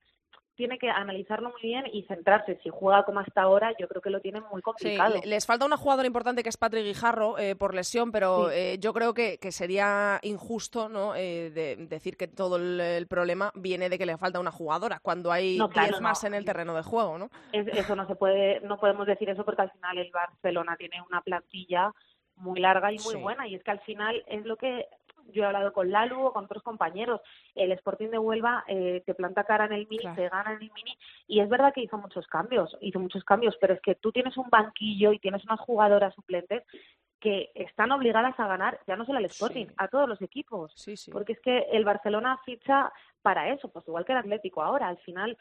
tiene 0.55 0.77
que 0.77 0.89
analizarlo 0.89 1.49
muy 1.49 1.61
bien 1.61 1.85
y 1.91 2.03
centrarse. 2.03 2.59
Si 2.63 2.69
juega 2.69 3.03
como 3.03 3.19
hasta 3.19 3.41
ahora, 3.41 3.73
yo 3.79 3.87
creo 3.87 4.01
que 4.01 4.09
lo 4.09 4.21
tiene 4.21 4.41
muy 4.41 4.61
complicado. 4.61 5.15
Sí, 5.21 5.27
les 5.27 5.45
falta 5.45 5.65
una 5.65 5.77
jugadora 5.77 6.07
importante 6.07 6.43
que 6.43 6.49
es 6.49 6.57
Patrick 6.57 6.83
Guijarro 6.83 7.37
eh, 7.37 7.55
por 7.55 7.73
lesión, 7.73 8.11
pero 8.11 8.51
eh, 8.51 8.77
yo 8.79 8.93
creo 8.93 9.13
que, 9.13 9.37
que, 9.39 9.51
sería 9.51 10.19
injusto 10.21 10.89
¿no? 10.89 11.15
Eh, 11.15 11.51
de, 11.51 11.75
decir 11.87 12.17
que 12.17 12.27
todo 12.27 12.57
el, 12.57 13.07
problema 13.07 13.51
viene 13.55 13.89
de 13.89 13.97
que 13.97 14.05
le 14.05 14.17
falta 14.17 14.39
una 14.39 14.51
jugadora 14.51 14.99
cuando 14.99 15.31
hay 15.31 15.57
no, 15.57 15.69
más 16.01 16.23
en 16.23 16.33
el 16.33 16.45
terreno 16.45 16.73
de 16.73 16.83
juego, 16.83 17.17
¿no? 17.17 17.29
eso 17.51 17.95
no 17.95 18.07
se 18.07 18.15
puede, 18.15 18.61
no 18.61 18.77
podemos 18.77 19.05
decir 19.05 19.29
eso 19.29 19.43
porque 19.43 19.63
al 19.63 19.71
final 19.71 19.97
el 19.97 20.11
Barcelona 20.11 20.75
tiene 20.77 21.01
una 21.07 21.21
plantilla 21.21 21.93
muy 22.37 22.59
larga 22.59 22.91
y 22.91 22.97
muy 22.99 23.15
buena 23.15 23.47
y 23.47 23.55
es 23.55 23.63
que 23.63 23.71
al 23.71 23.79
final 23.81 24.23
es 24.27 24.45
lo 24.45 24.57
que 24.57 24.87
yo 25.31 25.43
he 25.43 25.45
hablado 25.45 25.73
con 25.73 25.91
Lalu 25.91 26.27
o 26.27 26.33
con 26.33 26.45
otros 26.45 26.63
compañeros, 26.63 27.21
el 27.55 27.71
Sporting 27.71 28.09
de 28.09 28.19
Huelva 28.19 28.63
eh, 28.67 29.03
te 29.05 29.13
planta 29.13 29.43
cara 29.43 29.65
en 29.65 29.73
el 29.73 29.87
mini, 29.87 30.03
te 30.15 30.29
gana 30.29 30.53
en 30.53 30.61
el 30.63 30.71
mini, 30.73 30.97
y 31.27 31.39
es 31.39 31.49
verdad 31.49 31.73
que 31.73 31.81
hizo 31.81 31.97
muchos 31.97 32.27
cambios, 32.27 32.77
hizo 32.81 32.99
muchos 32.99 33.23
cambios, 33.23 33.57
pero 33.59 33.73
es 33.73 33.81
que 33.81 33.95
tú 33.95 34.11
tienes 34.11 34.37
un 34.37 34.49
banquillo 34.49 35.13
y 35.13 35.19
tienes 35.19 35.43
unas 35.45 35.59
jugadoras 35.59 36.13
suplentes 36.13 36.63
que 37.19 37.51
están 37.55 37.91
obligadas 37.93 38.37
a 38.37 38.47
ganar, 38.47 38.79
ya 38.85 38.97
no 38.97 39.05
solo 39.05 39.19
al 39.19 39.25
Sporting, 39.25 39.67
a 39.77 39.87
todos 39.87 40.09
los 40.09 40.21
equipos. 40.21 40.73
Porque 41.11 41.33
es 41.33 41.39
que 41.39 41.59
el 41.71 41.85
Barcelona 41.85 42.37
ficha 42.43 42.91
para 43.21 43.49
eso, 43.53 43.69
pues 43.69 43.87
igual 43.87 44.03
que 44.03 44.11
el 44.11 44.17
Atlético 44.17 44.61
ahora, 44.61 44.89
al 44.89 44.97
final 44.97 45.37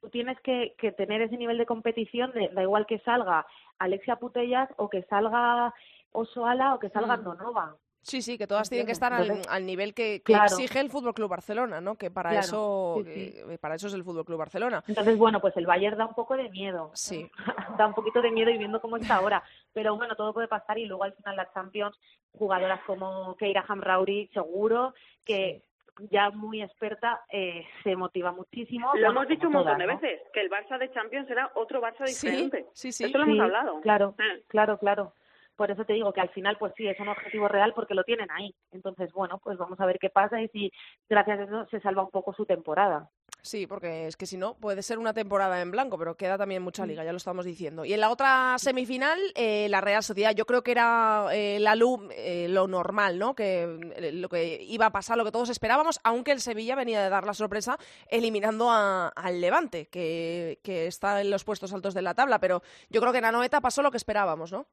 tú 0.00 0.08
tienes 0.08 0.40
que, 0.40 0.74
que 0.78 0.92
tener 0.92 1.20
ese 1.20 1.36
nivel 1.36 1.58
de 1.58 1.66
competición, 1.66 2.32
de, 2.32 2.48
da 2.48 2.62
igual 2.62 2.86
que 2.86 3.00
salga 3.00 3.46
Alexia 3.78 4.16
Putellas 4.16 4.70
o 4.76 4.88
que 4.88 5.02
salga 5.02 5.74
Osoala 6.12 6.74
o 6.74 6.78
que 6.78 6.88
salga 6.88 7.18
mm. 7.18 7.24
Donovan. 7.24 7.74
Sí, 8.06 8.22
sí, 8.22 8.38
que 8.38 8.46
todas 8.46 8.70
tienen 8.70 8.86
que 8.86 8.92
estar 8.92 9.12
al, 9.12 9.66
nivel 9.66 9.92
que, 9.92 10.22
exige 10.24 10.78
el 10.78 10.90
Fútbol 10.90 11.12
Club 11.12 11.28
Barcelona, 11.28 11.80
¿no? 11.80 11.96
Que 11.96 12.08
para 12.08 12.38
eso 12.38 13.02
eh, 13.04 13.58
para 13.60 13.74
eso 13.74 13.88
es 13.88 13.94
el 13.94 14.04
Fútbol 14.04 14.24
Club 14.24 14.38
Barcelona. 14.38 14.84
Entonces, 14.86 15.18
bueno, 15.18 15.40
pues 15.40 15.56
el 15.56 15.66
Bayern 15.66 15.98
da 15.98 16.06
un 16.06 16.14
poco 16.14 16.36
de 16.36 16.48
miedo. 16.48 16.92
Sí. 16.94 17.28
da 17.76 17.84
un 17.84 17.94
poquito 17.94 18.22
de 18.22 18.30
miedo 18.30 18.50
y 18.50 18.58
viendo 18.58 18.80
cómo 18.80 18.96
está 18.96 19.16
ahora. 19.16 19.42
Pero 19.72 19.96
bueno, 19.96 20.14
todo 20.14 20.32
puede 20.32 20.46
pasar 20.46 20.78
y 20.78 20.86
luego 20.86 21.02
al 21.02 21.14
final 21.14 21.34
las 21.34 21.52
Champions, 21.52 21.98
jugadoras 22.38 22.80
como 22.86 23.34
Keira 23.34 23.64
Hamrauri, 23.66 24.30
seguro 24.32 24.94
que 25.24 25.64
ya 26.10 26.30
muy 26.30 26.62
experta, 26.62 27.22
eh, 27.28 27.66
se 27.82 27.96
motiva 27.96 28.30
muchísimo. 28.30 28.92
Lo 28.94 29.10
hemos 29.10 29.26
dicho 29.26 29.48
un 29.48 29.54
montón 29.54 29.78
de 29.78 29.86
veces, 29.86 30.20
que 30.32 30.42
el 30.42 30.48
Barça 30.48 30.78
de 30.78 30.92
Champions 30.92 31.26
será 31.26 31.50
otro 31.56 31.82
Barça 31.82 32.06
diferente. 32.06 32.66
Sí, 32.72 32.92
sí, 32.92 33.02
Eso 33.02 33.18
lo 33.18 33.24
hemos 33.24 33.40
hablado. 33.40 33.80
Claro, 33.80 34.14
ah. 34.16 34.36
claro, 34.46 34.78
claro. 34.78 35.12
Por 35.56 35.70
eso 35.70 35.84
te 35.84 35.94
digo 35.94 36.12
que 36.12 36.20
al 36.20 36.28
final, 36.30 36.56
pues 36.58 36.72
sí, 36.76 36.86
es 36.86 37.00
un 37.00 37.08
objetivo 37.08 37.48
real 37.48 37.72
porque 37.74 37.94
lo 37.94 38.04
tienen 38.04 38.30
ahí. 38.30 38.54
Entonces, 38.72 39.10
bueno, 39.12 39.40
pues 39.42 39.56
vamos 39.56 39.80
a 39.80 39.86
ver 39.86 39.98
qué 39.98 40.10
pasa 40.10 40.40
y 40.40 40.48
si 40.48 40.70
gracias 41.08 41.40
a 41.40 41.42
eso 41.44 41.66
se 41.70 41.80
salva 41.80 42.02
un 42.02 42.10
poco 42.10 42.34
su 42.34 42.44
temporada. 42.44 43.10
Sí, 43.46 43.68
porque 43.68 44.08
es 44.08 44.16
que 44.16 44.26
si 44.26 44.36
no, 44.36 44.54
puede 44.54 44.82
ser 44.82 44.98
una 44.98 45.14
temporada 45.14 45.62
en 45.62 45.70
blanco, 45.70 45.96
pero 45.96 46.16
queda 46.16 46.36
también 46.36 46.62
mucha 46.62 46.84
liga, 46.84 47.04
ya 47.04 47.12
lo 47.12 47.16
estamos 47.16 47.44
diciendo. 47.44 47.84
Y 47.84 47.92
en 47.92 48.00
la 48.00 48.10
otra 48.10 48.56
semifinal, 48.58 49.20
eh, 49.36 49.68
la 49.68 49.80
Real 49.80 50.02
Sociedad, 50.02 50.34
yo 50.34 50.46
creo 50.46 50.62
que 50.62 50.72
era 50.72 51.28
eh, 51.32 51.58
la 51.60 51.76
luz 51.76 52.00
eh, 52.10 52.48
lo 52.48 52.66
normal, 52.66 53.20
¿no? 53.20 53.36
Que 53.36 54.10
lo 54.12 54.28
que 54.28 54.64
iba 54.64 54.86
a 54.86 54.90
pasar, 54.90 55.16
lo 55.16 55.24
que 55.24 55.30
todos 55.30 55.48
esperábamos, 55.48 56.00
aunque 56.02 56.32
el 56.32 56.40
Sevilla 56.40 56.74
venía 56.74 57.00
de 57.00 57.08
dar 57.08 57.24
la 57.24 57.34
sorpresa 57.34 57.78
eliminando 58.08 58.68
al 58.70 59.40
Levante, 59.40 59.86
que, 59.86 60.58
que 60.64 60.88
está 60.88 61.20
en 61.20 61.30
los 61.30 61.44
puestos 61.44 61.72
altos 61.72 61.94
de 61.94 62.02
la 62.02 62.14
tabla. 62.14 62.40
Pero 62.40 62.62
yo 62.90 63.00
creo 63.00 63.12
que 63.12 63.18
en 63.18 63.26
Anoeta 63.26 63.60
pasó 63.60 63.80
lo 63.80 63.92
que 63.92 63.96
esperábamos, 63.96 64.50
¿no? 64.50 64.66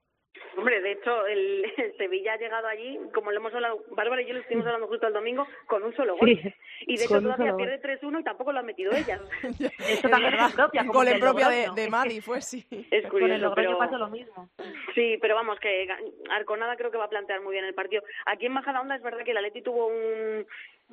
Hombre, 0.64 0.80
de 0.80 0.94
hecho, 0.94 1.28
el, 1.28 1.94
Sevilla 1.98 2.34
ha 2.34 2.38
llegado 2.38 2.68
allí, 2.68 2.98
como 3.14 3.32
lo 3.32 3.38
hemos 3.38 3.54
hablado, 3.54 3.84
Bárbara 3.90 4.22
y 4.22 4.28
yo 4.28 4.34
lo 4.34 4.40
estuvimos 4.40 4.66
hablando 4.66 4.88
justo 4.88 5.08
el 5.08 5.14
domingo, 5.14 5.46
con 5.68 5.84
un 5.84 5.94
solo 5.94 6.16
gol. 6.16 6.30
y 6.30 6.98
de 6.98 7.04
hecho 7.04 7.22
todavía 7.22 7.54
pierde 7.58 7.82
3-1 7.82 8.22
y 8.22 8.24
tampoco 8.24 8.54
lo 8.54 8.60
han 8.60 8.66
metido 8.66 8.94
ellas. 8.94 9.20
Eso 9.90 10.08
también 10.08 10.34
es 10.36 10.54
propia. 10.54 10.86
Como 10.86 11.04
el 11.04 11.20
propio 11.20 11.50
de, 11.50 11.68
de 11.76 11.90
Madi 11.90 12.22
fue, 12.22 12.42
sí. 12.42 12.66
Es 12.92 13.06
curioso, 13.08 13.50
con 13.50 13.60
el 13.60 13.78
pero... 13.78 13.98
lo 13.98 14.08
mismo. 14.08 14.50
Sí, 14.96 15.18
pero 15.20 15.36
vamos, 15.36 15.60
que 15.60 15.86
Arconada 16.30 16.78
creo 16.78 16.92
que 16.92 16.98
va 16.98 17.06
a 17.06 17.10
plantear 17.10 17.42
muy 17.42 17.52
bien 17.52 17.66
el 17.66 17.74
partido. 17.74 18.02
Aquí 18.26 18.46
en 18.46 18.54
Majadahonda 18.54 18.96
es 18.96 19.04
verdad 19.04 19.26
que 19.26 19.32
el 19.32 19.38
Atleti 19.38 19.64
tuvo 19.64 19.88
un, 19.88 20.46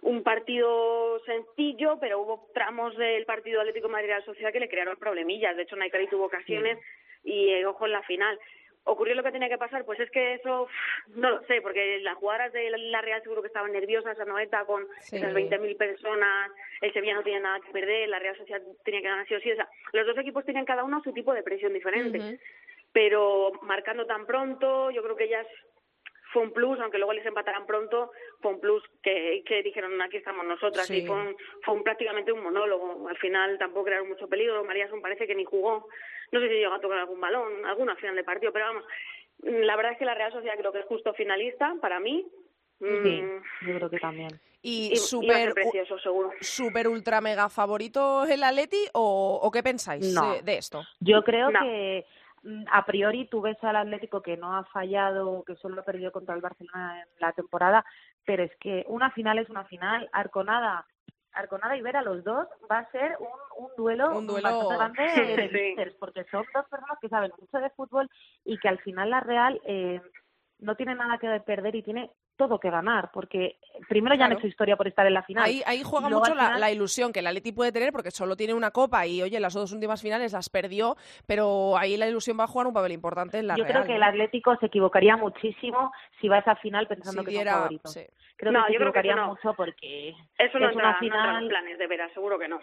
un 0.02 0.22
partido 0.24 1.20
sencillo, 1.20 1.96
pero 2.00 2.20
hubo 2.20 2.50
tramos 2.54 2.96
del 2.96 3.24
partido 3.24 3.61
Atlético 3.61 3.87
de 3.87 3.92
Madrid 3.92 4.09
la 4.11 4.24
Sociedad 4.24 4.52
que 4.52 4.59
le 4.59 4.68
crearon 4.68 4.96
problemillas. 4.96 5.56
De 5.56 5.62
hecho, 5.62 5.76
Naikari 5.76 6.09
tuvo 6.09 6.24
ocasiones 6.24 6.76
y 7.22 7.50
eh, 7.50 7.66
ojo 7.66 7.87
en 7.87 7.92
la 7.92 8.02
final 8.02 8.37
ocurrió 8.90 9.14
lo 9.14 9.22
que 9.22 9.33
tenía 9.33 9.48
que 9.48 9.59
pasar, 9.59 9.85
pues 9.85 10.00
es 10.00 10.11
que 10.11 10.35
eso 10.35 10.68
no 11.14 11.31
lo 11.31 11.42
sé, 11.44 11.61
porque 11.62 12.00
las 12.00 12.16
jugadoras 12.16 12.53
de 12.53 12.70
la 12.70 13.00
Real 13.00 13.22
seguro 13.22 13.40
que 13.40 13.48
estaban 13.48 13.72
nerviosas, 13.72 14.18
la 14.18 14.24
noeta 14.24 14.64
con 14.64 14.87
esas 15.00 15.33
20.000 15.33 15.76
personas, 15.76 16.50
el 16.81 16.92
Sevilla 16.92 17.14
no 17.14 17.22
tenía 17.22 17.40
nada 17.40 17.61
que 17.61 17.72
perder, 17.72 18.09
la 18.09 18.18
Real 18.18 18.37
Sociedad 18.37 18.62
tenía 18.85 19.00
que 19.00 19.09
ganar 19.09 19.26
sí 19.26 19.35
o 19.35 19.40
sí, 19.40 19.53
o 19.53 19.57
sea, 19.57 19.68
los 19.92 20.07
dos 20.07 20.18
equipos 20.18 20.44
tenían 20.44 20.64
cada 20.64 20.85
uno 20.85 21.03
su 21.03 21.12
tipo 21.12 21.33
de 21.33 21.42
presión 21.42 21.72
diferente, 21.72 22.38
pero 22.92 23.53
marcando 23.62 24.07
tan 24.07 24.26
pronto, 24.26 24.90
yo 24.90 25.03
creo 25.03 25.16
que 25.16 25.24
ellas 25.24 25.46
fue 26.33 26.43
un 26.43 26.53
plus, 26.53 26.79
aunque 26.81 26.99
luego 26.99 27.12
les 27.12 27.27
empataran 27.27 27.66
pronto, 27.66 28.12
fue 28.40 28.53
un 28.53 28.61
plus 28.61 28.83
que, 29.03 29.43
que 29.45 29.62
dijeron 29.62 30.01
aquí 30.01 30.16
estamos 30.16 30.45
nosotras 30.47 30.88
y 30.90 31.07
fue, 31.07 31.16
un, 31.16 31.37
fue 31.62 31.83
prácticamente 31.83 32.33
un 32.33 32.43
monólogo. 32.43 33.09
Al 33.09 33.16
final 33.19 33.59
tampoco 33.59 33.87
crearon 33.87 34.09
mucho 34.09 34.29
peligro. 34.29 34.64
María 34.64 34.88
Son 34.88 35.03
parece 35.03 35.27
que 35.27 35.35
ni 35.35 35.45
jugó. 35.45 35.88
No 36.33 36.40
sé 36.40 36.49
si 36.49 36.55
llegó 36.55 36.75
a 36.75 36.81
tocar 36.81 36.99
algún 36.99 37.21
balón, 37.21 37.66
alguna 37.66 37.97
final 37.97 38.14
de 38.14 38.25
partido, 38.25 38.53
pero 38.53 38.66
vamos, 38.66 38.85
la 39.43 39.77
verdad 39.77 39.93
es 39.93 39.99
que 39.99 40.05
la 40.05 40.14
Real 40.14 40.33
Sociedad 40.33 40.57
creo 40.57 40.73
que 40.73 40.81
es 40.81 40.87
justo 40.87 41.12
finalista 41.14 41.75
para 41.81 41.99
mí. 41.99 42.27
Sí, 42.79 42.87
mm. 42.87 43.66
yo 43.66 43.77
creo 43.77 43.90
que 43.90 43.99
también. 43.99 44.31
Y, 44.62 44.95
súper 44.97 45.55
precioso, 45.55 45.99
seguro. 45.99 46.33
¿Super 46.40 46.87
ultra 46.87 47.21
mega 47.21 47.49
favorito 47.49 48.25
el 48.27 48.43
Atleti 48.45 48.87
o, 48.93 49.40
o 49.43 49.51
qué 49.51 49.62
pensáis 49.62 50.14
de, 50.45 50.57
esto? 50.59 50.83
Yo 51.01 51.23
creo 51.23 51.49
que 51.49 52.05
Mm, 52.05 52.19
a 52.70 52.87
priori 52.87 53.26
tú 53.26 53.40
ves 53.40 53.62
al 53.62 53.76
Atlético 53.76 54.22
que 54.22 54.37
no 54.37 54.57
ha 54.57 54.64
fallado, 54.64 55.44
que 55.44 55.57
solo 55.57 55.81
ha 55.81 55.85
perdido 55.85 56.12
contra 56.12 56.35
el 56.35 56.40
Barcelona 56.40 57.03
en 57.03 57.09
la 57.18 57.33
temporada, 57.33 57.85
pero 58.24 58.42
es 58.42 58.57
que 58.57 58.85
una 58.88 59.11
final 59.11 59.38
es 59.38 59.50
una 59.50 59.64
final. 59.64 60.09
Arconada, 60.12 60.87
Arconada 61.33 61.76
y 61.76 61.83
Vera, 61.83 62.03
los 62.03 62.24
dos, 62.24 62.48
va 62.70 62.79
a 62.79 62.90
ser 62.90 63.16
un, 63.20 63.64
un 63.64 63.70
duelo, 63.76 64.16
un 64.16 64.26
duelo... 64.26 64.68
bastante 64.68 65.03
grande 65.37 65.74
de 65.76 65.94
porque 65.98 66.24
son 66.24 66.44
dos 66.55 66.66
personas 66.68 66.99
que 67.01 67.09
saben 67.09 67.32
mucho 67.38 67.59
de 67.59 67.70
fútbol 67.70 68.09
y 68.45 68.59
que 68.59 68.68
al 68.68 68.78
final 68.78 69.11
la 69.11 69.20
Real 69.20 69.61
eh, 69.64 70.01
no 70.59 70.76
tiene 70.76 70.95
nada 70.95 71.18
que 71.18 71.41
perder 71.41 71.76
y 71.76 71.82
tiene 71.82 72.11
todo 72.41 72.59
que 72.59 72.70
ganar, 72.70 73.11
porque 73.12 73.59
primero 73.86 74.14
ya 74.14 74.24
han 74.24 74.32
hecho 74.32 74.47
historia 74.47 74.74
por 74.74 74.88
estar 74.88 75.07
en 75.07 75.12
la 75.12 75.22
final. 75.22 75.45
Ahí, 75.45 75.62
ahí 75.66 75.82
juega 75.84 76.09
mucho 76.09 76.34
la, 76.34 76.70
ilusión 76.70 77.12
que 77.12 77.20
el 77.20 77.26
Atleti 77.26 77.53
puede 77.53 77.70
tener, 77.70 77.93
porque 77.93 78.11
solo 78.11 78.34
tiene 78.34 78.55
una 78.55 78.70
copa 78.70 79.07
y, 79.07 79.20
oye, 79.20 79.38
las 79.38 79.53
dos 79.53 79.72
últimas 79.72 80.01
finales 80.01 80.32
las 80.32 80.49
perdió, 80.49 80.97
pero 81.26 81.76
ahí 81.76 81.99
la 81.99 82.09
ilusión 82.09 82.41
va 82.41 82.45
a 82.45 82.47
jugar 82.47 82.66
un 82.66 82.72
papel 82.72 82.93
importante 82.93 83.38
en 83.38 83.47
la 83.47 83.57
Yo 83.57 83.66
creo 83.66 83.84
que 83.84 83.97
el 83.97 84.03
Atlético 84.03 84.57
se 84.57 84.66
equivocaría 84.66 85.18
muchísimo 85.18 85.93
si 86.18 86.28
va 86.28 86.36
a 86.36 86.41
esa 86.41 86.57
final 86.57 86.86
pensando 86.86 87.22
que 87.22 87.36
es 87.36 87.45
favorito. 87.45 87.91
Creo 88.36 88.53
que 88.55 88.61
se 88.68 88.74
equivocaría 88.74 89.16
mucho 89.16 89.53
porque 89.55 90.14
Eso 90.38 90.59
no 90.59 90.70
es 90.70 90.74
una 90.74 90.99
final... 90.99 91.47
planes 91.47 91.78
de 91.78 91.86
veras, 91.86 92.11
seguro 92.14 92.38
que 92.38 92.49
no. 92.49 92.59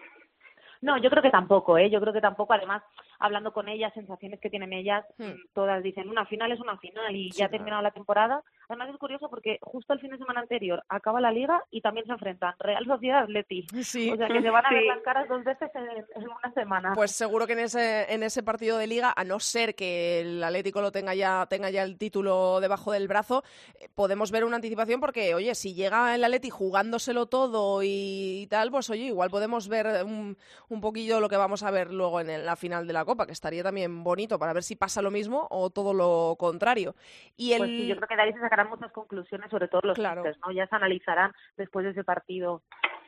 No, 0.81 0.97
yo 0.97 1.09
creo 1.09 1.23
que 1.23 1.29
tampoco, 1.29 1.77
¿eh? 1.77 1.89
Yo 1.89 1.99
creo 1.99 2.13
que 2.13 2.21
tampoco. 2.21 2.53
Además, 2.53 2.83
hablando 3.19 3.51
con 3.51 3.67
ellas, 3.67 3.93
sensaciones 3.93 4.39
que 4.39 4.49
tienen 4.49 4.73
ellas, 4.73 5.05
hmm. 5.17 5.25
mm, 5.25 5.43
todas 5.53 5.83
dicen, 5.83 6.09
una 6.09 6.25
final 6.25 6.51
es 6.51 6.59
una 6.59 6.77
final 6.77 7.15
y 7.15 7.31
ya 7.31 7.45
ha 7.45 7.49
terminado 7.49 7.81
la 7.81 7.91
temporada. 7.91 8.43
Además 8.69 8.89
es 8.89 8.97
curioso 8.97 9.29
porque 9.29 9.59
justo 9.61 9.93
el 9.93 9.99
fin 9.99 10.11
de 10.11 10.17
semana 10.17 10.41
anterior 10.41 10.83
acaba 10.89 11.21
la 11.21 11.31
liga 11.31 11.63
y 11.71 11.81
también 11.81 12.05
se 12.05 12.11
enfrentan 12.11 12.53
Real 12.59 12.85
Sociedad 12.85 13.23
Atleti. 13.23 13.65
Sí. 13.81 14.11
O 14.11 14.17
sea 14.17 14.27
que 14.27 14.41
se 14.41 14.49
van 14.49 14.65
a 14.65 14.69
ver 14.69 14.83
las 14.83 15.01
caras 15.01 15.27
dos 15.29 15.43
veces 15.43 15.69
en, 15.73 16.23
una 16.27 16.53
semana. 16.53 16.91
Pues 16.93 17.11
seguro 17.11 17.47
que 17.47 17.53
en 17.53 17.59
ese, 17.59 18.11
en 18.13 18.23
ese 18.23 18.43
partido 18.43 18.77
de 18.77 18.87
liga, 18.87 19.13
a 19.15 19.23
no 19.23 19.39
ser 19.39 19.75
que 19.75 20.19
el 20.21 20.43
Atlético 20.43 20.81
lo 20.81 20.91
tenga 20.91 21.15
ya, 21.15 21.45
tenga 21.49 21.69
ya 21.69 21.83
el 21.83 21.97
título 21.97 22.59
debajo 22.59 22.91
del 22.91 23.07
brazo, 23.07 23.43
eh, 23.79 23.87
podemos 23.95 24.31
ver 24.31 24.43
una 24.43 24.57
anticipación 24.57 24.99
porque, 24.99 25.33
oye, 25.33 25.55
si 25.55 25.73
llega 25.73 26.13
el 26.13 26.23
Atleti 26.23 26.49
jugándoselo 26.49 27.27
todo 27.27 27.81
y, 27.83 28.47
tal, 28.49 28.71
pues 28.71 28.89
oye, 28.89 29.05
igual 29.05 29.29
podemos 29.29 29.69
ver 29.69 30.03
un, 30.03 30.37
un 30.67 30.81
poquillo 30.81 31.21
lo 31.21 31.29
que 31.29 31.37
vamos 31.37 31.63
a 31.63 31.71
ver 31.71 31.93
luego 31.93 32.19
en 32.19 32.45
la 32.45 32.55
final 32.55 32.85
de 32.85 32.93
la 32.93 33.05
Copa, 33.05 33.25
que 33.25 33.31
estaría 33.31 33.63
también 33.63 34.03
bonito 34.03 34.37
para 34.37 34.53
ver 34.53 34.63
si 34.63 34.75
pasa 34.75 35.01
lo 35.01 35.11
mismo 35.11 35.47
o 35.49 35.69
todo 35.69 35.93
lo 35.93 36.35
contrario. 36.37 36.95
Y 37.35 37.53
el... 37.53 37.59
Pues 37.59 37.69
sí, 37.69 37.87
yo 37.87 37.95
creo 37.95 38.07
que 38.07 38.15
de 38.15 38.21
ahí 38.21 38.33
se 38.33 38.39
sacarán 38.57 38.69
muchas 38.69 38.91
conclusiones, 38.91 39.49
sobre 39.51 39.67
todo 39.67 39.81
los 39.83 39.95
claro. 39.95 40.23
¿no? 40.23 40.51
Ya 40.51 40.67
se 40.67 40.75
analizarán 40.75 41.31
después 41.57 41.85
de 41.85 41.91
ese 41.91 42.03
partido 42.03 42.63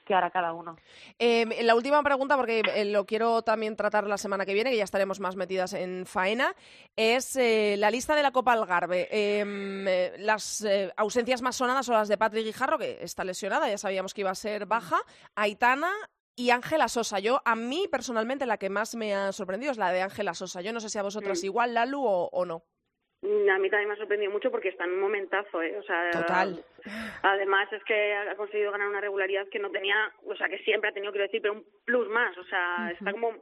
que 0.05 0.13
hará 0.13 0.31
cada 0.31 0.53
uno. 0.53 0.75
Eh, 1.19 1.63
la 1.63 1.75
última 1.75 2.01
pregunta, 2.03 2.35
porque 2.35 2.61
eh, 2.75 2.85
lo 2.85 3.05
quiero 3.05 3.41
también 3.43 3.75
tratar 3.75 4.05
la 4.07 4.17
semana 4.17 4.45
que 4.45 4.53
viene, 4.53 4.71
que 4.71 4.77
ya 4.77 4.83
estaremos 4.83 5.19
más 5.19 5.35
metidas 5.35 5.73
en 5.73 6.05
faena, 6.05 6.55
es 6.95 7.35
eh, 7.35 7.75
la 7.77 7.91
lista 7.91 8.15
de 8.15 8.23
la 8.23 8.31
Copa 8.31 8.53
Algarve. 8.53 9.07
Em, 9.11 9.87
eh, 9.87 10.13
las 10.19 10.65
ausencias 10.97 11.41
más 11.41 11.55
sonadas 11.55 11.85
son 11.85 11.95
las 11.95 12.07
de 12.07 12.17
Patrick 12.17 12.45
Guijarro, 12.45 12.77
que 12.77 12.99
está 13.01 13.23
lesionada, 13.23 13.69
ya 13.69 13.77
sabíamos 13.77 14.13
que 14.13 14.21
iba 14.21 14.31
a 14.31 14.35
ser 14.35 14.65
baja, 14.65 14.99
Aitana 15.35 15.91
y 16.35 16.51
Ángela 16.51 16.87
Sosa. 16.87 17.19
Yo, 17.19 17.41
a 17.45 17.55
mí 17.55 17.87
personalmente, 17.91 18.45
la 18.45 18.57
que 18.57 18.69
más 18.69 18.95
me 18.95 19.13
ha 19.13 19.31
sorprendido 19.31 19.71
es 19.71 19.77
la 19.77 19.91
de 19.91 20.01
Ángela 20.01 20.33
Sosa. 20.33 20.61
Yo 20.61 20.73
no 20.73 20.79
sé 20.79 20.89
si 20.89 20.97
a 20.97 21.03
vosotras 21.03 21.41
mm. 21.43 21.45
igual, 21.45 21.73
Lalu, 21.73 22.03
o, 22.03 22.29
o 22.31 22.45
no. 22.45 22.63
A 23.21 23.57
mí 23.59 23.69
también 23.69 23.89
me 23.89 23.95
ha 23.95 23.97
sorprendido 23.97 24.31
mucho 24.31 24.49
porque 24.49 24.69
está 24.69 24.85
en 24.85 24.91
un 24.91 25.01
momentazo, 25.01 25.61
¿eh? 25.61 25.77
O 25.77 25.83
sea, 25.83 26.09
Total. 26.11 26.63
Además 27.21 27.71
es 27.73 27.83
que 27.83 28.13
ha 28.13 28.35
conseguido 28.35 28.71
ganar 28.71 28.87
una 28.87 29.01
regularidad 29.01 29.47
que 29.49 29.59
no 29.59 29.69
tenía, 29.71 30.11
o 30.25 30.35
sea, 30.35 30.47
que 30.47 30.59
siempre 30.59 30.89
ha 30.89 30.93
tenido, 30.93 31.11
quiero 31.11 31.25
decir, 31.25 31.41
pero 31.41 31.55
un 31.55 31.65
plus 31.83 32.07
más, 32.07 32.37
o 32.37 32.43
sea, 32.45 32.91
está 32.91 33.11
como 33.11 33.33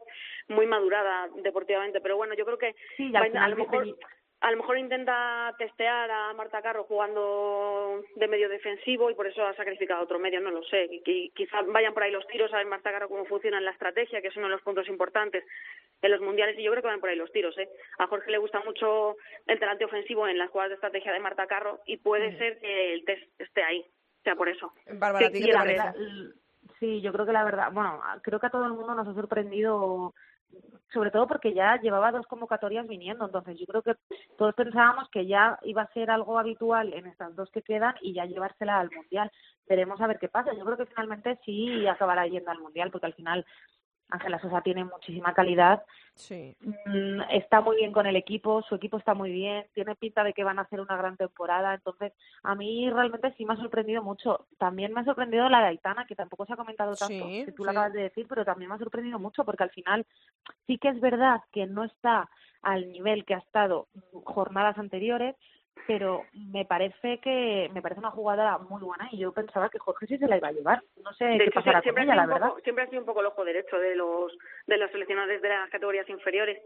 muy 0.48 0.66
madurada 0.66 1.30
deportivamente, 1.44 2.02
pero 2.02 2.18
bueno, 2.18 2.34
yo 2.34 2.46
creo 2.46 2.58
que 2.58 2.76
sí, 2.96 3.14
a 3.16 3.48
lo 3.50 3.56
mejor 3.56 3.96
a 4.40 4.52
lo 4.52 4.58
mejor 4.58 4.78
intenta 4.78 5.54
testear 5.58 6.12
a 6.12 6.34
Marta 6.34 6.62
Carro 6.62 6.84
jugando 6.84 8.04
de 8.16 8.28
medio 8.28 8.50
defensivo 8.50 9.10
y 9.10 9.16
por 9.16 9.26
eso 9.26 9.44
ha 9.44 9.56
sacrificado 9.56 10.04
otro 10.04 10.20
medio, 10.20 10.40
no 10.40 10.52
lo 10.52 10.64
sé. 10.64 10.88
Quizás 11.34 11.66
vayan 11.68 11.94
por 11.94 12.04
ahí 12.04 12.12
los 12.12 12.28
tiros, 12.28 12.54
a 12.54 12.58
ver 12.58 12.68
Marta 12.68 12.92
Carro 12.92 13.10
cómo 13.10 13.26
funciona 13.26 13.58
en 13.58 13.66
la 13.66 13.72
estrategia, 13.72 14.22
que 14.22 14.28
es 14.28 14.38
uno 14.38 14.46
de 14.46 14.54
los 14.54 14.62
puntos 14.62 14.88
importantes 14.88 15.44
en 16.02 16.12
los 16.12 16.22
mundiales 16.22 16.58
y 16.60 16.64
yo 16.64 16.72
creo 16.72 16.84
que 16.84 16.90
van 16.90 17.00
por 17.00 17.10
ahí 17.10 17.16
los 17.16 17.32
tiros. 17.32 17.58
¿eh? 17.58 17.68
A 17.98 18.08
Jorge 18.08 18.30
le 18.30 18.38
gusta 18.38 18.60
mucho 18.60 19.18
el 19.48 19.60
talante 19.60 19.86
ofensivo 19.86 20.28
en 20.28 20.38
las 20.38 20.52
jugadas 20.52 20.70
de 20.70 20.76
estrategia 20.76 21.14
de 21.14 21.20
Marta 21.20 21.48
Carro 21.48 21.80
y 21.86 21.98
puede 21.98 22.38
ser 22.38 22.60
que 22.60 22.94
el 22.94 23.06
test 23.06 23.42
esté 23.42 23.64
ahí, 23.64 23.80
o 23.82 24.24
sea 24.24 24.36
por 24.36 24.50
eso. 24.50 24.72
Bárbara, 24.94 25.32
¿qué, 25.32 25.40
Sí, 26.80 27.02
yo 27.02 27.12
creo 27.12 27.26
que 27.26 27.32
la 27.32 27.44
verdad, 27.44 27.72
bueno, 27.72 28.00
creo 28.22 28.40
que 28.40 28.46
a 28.46 28.52
todo 28.52 28.66
el 28.66 28.74
mundo 28.74 28.94
nos 28.94 29.08
ha 29.08 29.14
sorprendido 29.16 30.14
sobre 30.94 31.12
todo 31.12 31.28
porque 31.28 31.54
ya 31.54 31.80
llevaba 31.82 32.12
dos 32.12 32.26
convocatorias 32.28 32.88
viniendo, 32.88 33.26
entonces 33.26 33.60
yo 33.60 33.66
creo 33.66 33.82
que 33.82 33.96
todos 34.38 34.56
pensábamos 34.56 35.10
que 35.10 35.26
ya 35.26 35.60
iba 35.64 35.82
a 35.82 35.94
ser 35.94 36.10
algo 36.10 36.40
habitual 36.40 36.94
en 36.94 37.08
estas 37.08 37.36
dos 37.36 37.50
que 37.52 37.62
quedan 37.62 37.96
y 38.02 38.14
ya 38.14 38.26
llevársela 38.26 38.80
al 38.80 38.90
Mundial. 38.92 39.32
Veremos 39.68 40.00
a 40.00 40.08
ver 40.08 40.18
qué 40.18 40.30
pasa. 40.30 40.54
Yo 40.54 40.64
creo 40.64 40.78
que 40.78 40.86
finalmente 40.86 41.38
sí 41.44 41.86
acabará 41.88 42.26
yendo 42.26 42.52
al 42.52 42.60
Mundial 42.60 42.90
porque 42.90 43.08
al 43.08 43.14
final 43.14 43.46
Ángela 44.10 44.40
Sosa 44.40 44.62
tiene 44.62 44.86
muchísima 44.86 45.34
calidad. 45.34 45.84
Sí. 46.14 46.56
Mm, 46.62 47.22
está 47.32 47.62
muy 47.62 47.76
bien 47.78 47.92
con 47.92 48.08
el 48.08 48.16
equipo, 48.16 48.62
su 48.64 48.76
equipo 48.76 48.98
está 48.98 49.14
muy 49.14 49.32
bien, 49.32 49.66
tiene 49.74 49.96
pinta 49.96 50.24
de 50.24 50.34
que 50.34 50.44
van 50.44 50.60
a 50.60 50.64
hacer 50.64 50.82
una 50.82 50.98
gran 50.98 51.18
temporada. 51.18 51.74
Entonces, 51.74 52.14
a 52.44 52.56
mí 52.56 52.90
realmente 52.90 53.34
sí 53.38 53.46
me 53.46 53.54
ha 53.54 53.58
sorprendido 53.58 54.02
mucho. 54.02 54.48
También 54.58 54.94
me 54.94 55.02
ha 55.02 55.06
sorprendido 55.06 55.50
la 55.50 55.60
de 55.60 55.68
Aitana, 55.68 56.06
que 56.08 56.16
tampoco 56.16 56.46
se 56.46 56.54
ha 56.54 56.58
comentado 56.58 56.96
tanto, 56.96 57.28
que 57.28 57.54
tú 57.56 57.64
lo 57.64 57.72
acabas 57.72 57.94
de 57.94 58.04
decir, 58.04 58.26
pero 58.28 58.46
también 58.46 58.70
me 58.70 58.76
ha 58.76 58.80
sorprendido 58.80 59.20
mucho 59.20 59.44
porque 59.44 59.64
al 59.64 59.72
final 59.72 60.06
sí 60.66 60.78
que 60.78 60.90
es 60.90 61.00
verdad 61.00 61.42
que 61.52 61.68
no 61.68 61.84
está 61.84 62.30
al 62.62 62.92
nivel 62.92 63.26
que 63.26 63.36
ha 63.36 63.40
estado 63.40 63.88
jornadas 64.24 64.78
anteriores, 64.78 65.36
pero 65.86 66.26
me 66.34 66.66
parece 66.66 67.20
que 67.20 67.70
me 67.74 67.82
parece 67.82 68.00
una 68.00 68.12
jugada 68.12 68.58
muy 68.58 68.82
buena 68.82 69.08
y 69.12 69.18
yo 69.20 69.32
pensaba 69.32 69.70
que 69.70 69.80
Jorge 69.80 70.08
sí 70.08 70.18
se 70.18 70.28
la 70.28 70.38
iba 70.38 70.48
a 70.48 70.54
llevar. 70.54 70.82
No 71.04 71.14
sé 71.14 71.38
qué 71.38 71.52
pasará 71.52 71.82
con 71.82 71.98
ella, 71.98 72.16
la 72.16 72.26
verdad. 72.26 72.54
siempre 72.64 72.86
ha 72.86 72.90
sido 72.90 73.02
un 73.02 73.06
poco 73.06 73.22
el 73.22 73.28
ojo 73.28 73.44
derecho 73.46 73.78
de 73.78 73.96
los 73.96 74.38
de 74.66 74.78
los 74.78 74.92
seleccionadores 74.92 75.42
de 75.42 75.50
las 75.50 75.70
categorías 75.70 76.10
inferiores. 76.10 76.62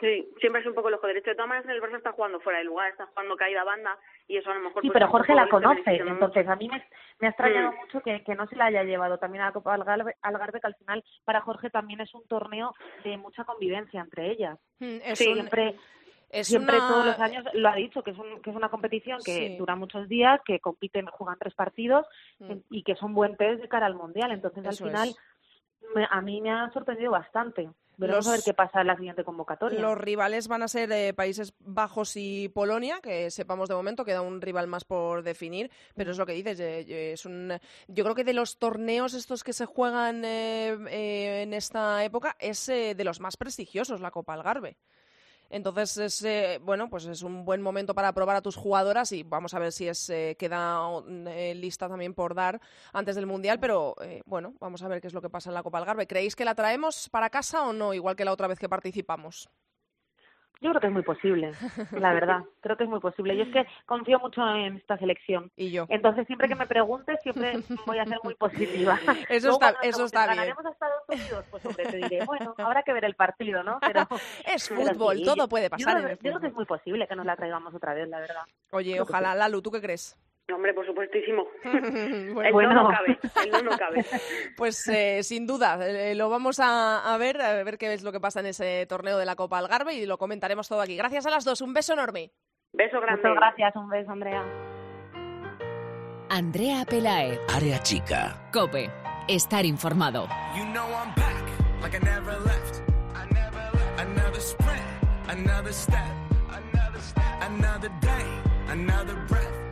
Sí, 0.00 0.28
siempre 0.40 0.60
es 0.60 0.66
un 0.66 0.74
poco 0.74 0.88
el 0.88 0.94
ojo 0.94 1.06
derecho. 1.06 1.30
De 1.30 1.36
todas 1.36 1.48
maneras, 1.48 1.70
el 1.70 1.80
Barça 1.80 1.98
está 1.98 2.10
jugando 2.10 2.40
fuera 2.40 2.58
de 2.58 2.64
lugar, 2.64 2.90
está 2.90 3.06
jugando 3.06 3.36
caída 3.36 3.62
banda 3.62 3.96
y 4.26 4.36
eso 4.36 4.50
a 4.50 4.54
lo 4.54 4.60
mejor... 4.60 4.82
Sí, 4.82 4.88
pues, 4.88 4.94
pero 4.94 5.08
Jorge 5.08 5.34
la 5.36 5.48
conoce, 5.48 5.82
entonces 5.86 6.48
a 6.48 6.56
mí 6.56 6.68
me, 6.68 6.84
me 7.20 7.28
ha 7.28 7.30
extrañado 7.30 7.70
mm. 7.70 7.76
mucho 7.76 8.00
que, 8.00 8.24
que 8.24 8.34
no 8.34 8.48
se 8.48 8.56
la 8.56 8.66
haya 8.66 8.82
llevado 8.82 9.18
también 9.18 9.42
a 9.42 9.46
la 9.46 9.52
Copa 9.52 9.74
Algarve, 9.74 10.16
Algarve, 10.20 10.60
que 10.60 10.66
al 10.66 10.74
final 10.74 11.04
para 11.24 11.42
Jorge 11.42 11.70
también 11.70 12.00
es 12.00 12.12
un 12.12 12.26
torneo 12.26 12.74
de 13.04 13.16
mucha 13.18 13.44
convivencia 13.44 14.00
entre 14.00 14.32
ellas. 14.32 14.58
Mm, 14.80 15.14
siempre 15.14 15.76
Siempre 16.42 16.78
todos 16.78 17.04
los 17.04 17.18
años 17.18 17.44
lo 17.52 17.68
ha 17.68 17.74
dicho, 17.74 18.02
que 18.02 18.12
es, 18.12 18.18
un, 18.18 18.40
que 18.40 18.50
es 18.50 18.56
una 18.56 18.70
competición 18.70 19.18
que 19.22 19.56
dura 19.58 19.76
muchos 19.76 20.08
días, 20.08 20.40
que 20.44 20.60
compiten, 20.60 21.06
juegan 21.06 21.38
tres 21.38 21.54
partidos 21.54 22.06
mm. 22.38 22.52
y 22.70 22.82
que 22.82 22.96
son 22.96 23.12
buen 23.12 23.36
test 23.36 23.60
de 23.60 23.68
cara 23.68 23.86
al 23.86 23.94
Mundial. 23.94 24.32
Entonces, 24.32 24.64
al 24.64 24.74
final, 24.74 25.14
a 26.10 26.20
mí 26.22 26.40
me 26.40 26.50
ha 26.50 26.70
sorprendido 26.72 27.10
bastante. 27.10 27.68
Veremos 27.98 28.26
a 28.26 28.32
ver 28.32 28.40
qué 28.42 28.54
pasa 28.54 28.80
en 28.80 28.86
la 28.86 28.96
siguiente 28.96 29.22
convocatoria. 29.22 29.78
Los 29.78 29.98
rivales 29.98 30.48
van 30.48 30.62
a 30.62 30.68
ser 30.68 30.90
eh, 30.90 31.12
Países 31.12 31.54
Bajos 31.60 32.16
y 32.16 32.48
Polonia, 32.48 33.00
que 33.02 33.30
sepamos 33.30 33.68
de 33.68 33.74
momento, 33.74 34.04
queda 34.04 34.22
un 34.22 34.40
rival 34.40 34.66
más 34.66 34.84
por 34.84 35.22
definir, 35.22 35.70
pero 35.94 36.10
es 36.10 36.18
lo 36.18 36.24
que 36.24 36.32
dices, 36.32 36.58
es 36.58 37.26
un, 37.26 37.52
yo 37.88 38.04
creo 38.04 38.16
que 38.16 38.24
de 38.24 38.32
los 38.32 38.58
torneos 38.58 39.12
estos 39.12 39.44
que 39.44 39.52
se 39.52 39.66
juegan 39.66 40.24
eh, 40.24 40.78
eh, 40.88 41.42
en 41.42 41.52
esta 41.52 42.02
época 42.02 42.34
es 42.38 42.66
de 42.66 43.04
los 43.04 43.20
más 43.20 43.36
prestigiosos, 43.36 44.00
la 44.00 44.10
Copa 44.10 44.32
Algarve. 44.32 44.78
Entonces, 45.52 45.98
es, 45.98 46.24
eh, 46.24 46.58
bueno, 46.62 46.88
pues 46.88 47.04
es 47.04 47.20
un 47.20 47.44
buen 47.44 47.60
momento 47.60 47.94
para 47.94 48.14
probar 48.14 48.36
a 48.36 48.40
tus 48.40 48.56
jugadoras 48.56 49.12
y 49.12 49.22
vamos 49.22 49.52
a 49.52 49.58
ver 49.58 49.70
si 49.70 49.86
es 49.86 50.08
eh, 50.08 50.34
queda 50.38 50.80
eh, 51.28 51.54
lista 51.54 51.90
también 51.90 52.14
por 52.14 52.34
dar 52.34 52.58
antes 52.94 53.16
del 53.16 53.26
Mundial, 53.26 53.60
pero 53.60 53.94
bueno, 54.24 54.54
vamos 54.60 54.82
a 54.82 54.88
ver 54.88 55.02
qué 55.02 55.08
es 55.08 55.12
lo 55.12 55.20
que 55.20 55.28
pasa 55.28 55.50
en 55.50 55.54
la 55.54 55.62
Copa 55.62 55.76
Algarve. 55.76 56.06
¿Creéis 56.06 56.34
que 56.34 56.46
la 56.46 56.54
traemos 56.54 57.10
para 57.10 57.28
casa 57.28 57.68
o 57.68 57.74
no, 57.74 57.92
igual 57.92 58.16
que 58.16 58.24
la 58.24 58.32
otra 58.32 58.48
vez 58.48 58.58
que 58.58 58.68
participamos? 58.70 59.50
Yo 60.62 60.70
creo 60.70 60.80
que 60.80 60.86
es 60.86 60.92
muy 60.92 61.02
posible, 61.02 61.52
la 61.90 62.12
verdad. 62.14 62.44
Creo 62.60 62.76
que 62.76 62.84
es 62.84 62.90
muy 62.90 63.00
posible. 63.00 63.36
Yo 63.36 63.42
es 63.42 63.52
que 63.52 63.66
confío 63.84 64.20
mucho 64.20 64.42
en 64.54 64.76
esta 64.76 64.96
selección. 64.96 65.50
Y 65.56 65.72
yo. 65.72 65.86
Entonces, 65.88 66.24
siempre 66.28 66.46
que 66.46 66.54
me 66.54 66.68
preguntes, 66.68 67.18
siempre 67.20 67.58
voy 67.84 67.98
a 67.98 68.04
ser 68.04 68.18
muy 68.22 68.34
positiva. 68.36 68.96
Eso 69.28 69.50
está, 69.50 69.74
eso 69.82 70.04
está 70.04 70.26
bien. 70.26 70.36
¿Ganaremos 70.36 70.64
a 70.64 70.70
Estados 70.70 71.02
Unidos? 71.08 71.44
Pues 71.50 71.66
hombre, 71.66 71.84
te 71.86 71.96
diré, 71.96 72.24
bueno, 72.24 72.54
habrá 72.58 72.82
que 72.82 72.92
ver 72.92 73.04
el 73.04 73.14
partido, 73.14 73.62
¿no? 73.62 73.78
Pero, 73.80 74.06
es 74.46 74.68
fútbol, 74.68 75.22
todo 75.24 75.48
puede 75.48 75.68
pasar 75.68 76.10
yo, 76.10 76.18
creo 76.18 76.40
que 76.40 76.46
es 76.46 76.54
muy 76.54 76.64
posible 76.64 77.06
que 77.08 77.16
nos 77.16 77.26
la 77.26 77.34
traigamos 77.34 77.74
otra 77.74 77.94
vez, 77.94 78.08
la 78.08 78.20
verdad. 78.20 78.42
Oye, 78.70 79.00
ojalá, 79.00 79.34
Lalu, 79.34 79.62
¿tú 79.62 79.70
qué 79.70 79.80
crees? 79.80 80.16
Hombre, 80.50 80.74
por 80.74 80.84
supuestísimo. 80.84 81.46
bueno, 82.34 82.74
no, 82.74 82.88
cabe, 82.88 83.18
el 83.46 83.64
no, 83.64 83.70
cabe. 83.78 84.04
Pues 84.56 84.86
eh, 84.88 85.22
sin 85.22 85.46
duda, 85.46 85.78
eh, 85.86 86.14
lo 86.14 86.28
vamos 86.28 86.58
a, 86.60 87.16
ver, 87.18 87.40
a 87.40 87.62
ver 87.62 87.78
qué 87.78 87.92
es 87.92 88.02
lo 88.02 88.12
que 88.12 88.20
pasa 88.20 88.40
en 88.40 88.46
ese 88.46 88.86
torneo 88.86 89.18
de 89.18 89.24
la 89.24 89.36
Copa 89.36 89.58
Algarve 89.58 89.94
y 89.94 90.06
lo 90.06 90.18
comentaremos 90.18 90.68
todo 90.68 90.80
aquí. 90.80 90.96
Gracias 90.96 91.26
a 91.26 91.30
las 91.30 91.44
dos, 91.44 91.60
un 91.60 91.72
beso 91.72 91.92
enorme. 91.92 92.32
Beso 92.72 93.00
grande. 93.00 93.22
Muchas 93.22 93.36
gracias, 93.36 93.76
un 93.76 93.88
beso, 93.88 94.10
Andrea. 94.10 94.44
Andrea 96.28 96.84
Pelae. 96.88 97.38
Área 97.54 97.78
chica. 97.82 98.48
Cope. 98.52 98.90
Estar 99.28 99.64
informado. 99.64 100.26
You 100.56 100.64
know 100.72 100.86
I'm 100.86 101.14
back, 101.14 101.44
like 101.82 101.94
I 101.94 102.00
never 102.00 102.38
left. 102.40 102.82
I 103.14 103.32
never 103.32 103.70
left. 103.72 104.00
Another 104.00 104.40
sprint, 104.40 104.82
another 105.28 105.72
step, 105.72 106.10
another 106.48 107.00
step, 107.00 107.42
another 107.42 107.90
day, 108.00 108.26
another 108.68 109.14
breath. 109.28 109.71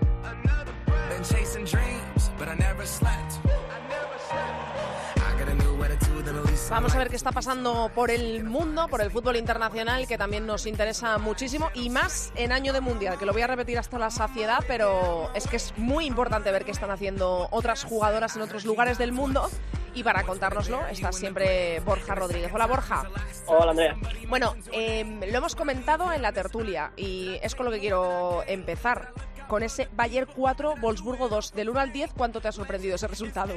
Vamos 6.71 6.95
a 6.95 6.99
ver 6.99 7.09
qué 7.09 7.16
está 7.16 7.33
pasando 7.33 7.91
por 7.95 8.11
el 8.11 8.45
mundo, 8.45 8.87
por 8.89 9.01
el 9.01 9.11
fútbol 9.11 9.37
internacional, 9.37 10.07
que 10.07 10.16
también 10.16 10.47
nos 10.47 10.66
interesa 10.66 11.18
muchísimo, 11.18 11.71
y 11.75 11.91
más 11.91 12.33
en 12.37 12.53
año 12.53 12.73
de 12.73 12.81
mundial, 12.81 13.18
que 13.18 13.27
lo 13.27 13.33
voy 13.33 13.43
a 13.43 13.49
repetir 13.49 13.79
hasta 13.79 13.99
la 13.99 14.11
saciedad, 14.11 14.61
pero 14.68 15.31
es 15.35 15.47
que 15.49 15.57
es 15.57 15.75
muy 15.77 16.07
importante 16.07 16.53
ver 16.53 16.64
qué 16.64 16.71
están 16.71 16.91
haciendo 16.91 17.49
otras 17.51 17.85
jugadoras 17.85 18.37
en 18.37 18.43
otros 18.43 18.64
lugares 18.64 18.99
del 18.99 19.12
mundo. 19.12 19.51
Y 19.95 20.03
para 20.03 20.22
contárnoslo 20.24 20.86
está 20.86 21.12
siempre 21.12 21.80
Borja 21.80 22.14
Rodríguez. 22.14 22.51
Hola 22.53 22.66
Borja. 22.66 23.09
Hola 23.47 23.70
Andrea. 23.70 23.97
Bueno, 24.28 24.55
em, 24.72 25.20
lo 25.20 25.38
hemos 25.38 25.57
comentado 25.57 26.12
en 26.12 26.22
la 26.22 26.32
tertulia 26.32 26.93
y 26.97 27.38
es 27.43 27.55
con 27.55 27.66
lo 27.66 27.72
que 27.72 27.80
quiero 27.80 28.43
empezar 28.47 29.12
con 29.49 29.62
ese 29.62 29.88
Bayern 29.93 30.30
4, 30.34 30.76
Wolfsburgo 30.80 31.28
2. 31.28 31.55
Del 31.55 31.70
1 31.70 31.80
al 31.80 31.93
10, 31.93 32.12
¿cuánto 32.16 32.41
te 32.41 32.49
ha 32.49 32.53
sorprendido 32.53 32.95
ese 32.95 33.09
resultado? 33.09 33.53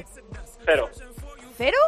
Cero. 0.64 0.90
¿Cero? 1.56 1.78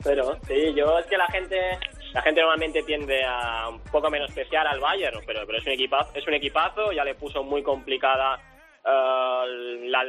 Cero, 0.00 0.38
sí. 0.46 0.74
Yo 0.74 0.98
es 0.98 1.06
que 1.06 1.16
la 1.16 1.26
gente 1.28 1.78
la 2.12 2.22
gente 2.22 2.40
normalmente 2.40 2.82
tiende 2.82 3.22
a 3.24 3.68
un 3.68 3.80
poco 3.80 4.10
menos 4.10 4.30
especial 4.30 4.66
al 4.66 4.80
Bayern, 4.80 5.20
pero, 5.26 5.46
pero 5.46 5.58
es, 5.58 5.66
un 5.66 5.72
equipazo, 5.72 6.10
es 6.14 6.26
un 6.26 6.34
equipazo, 6.34 6.92
ya 6.92 7.04
le 7.04 7.14
puso 7.14 7.42
muy 7.42 7.62
complicada 7.62 8.40
uh, 8.84 9.46
la, 9.88 10.04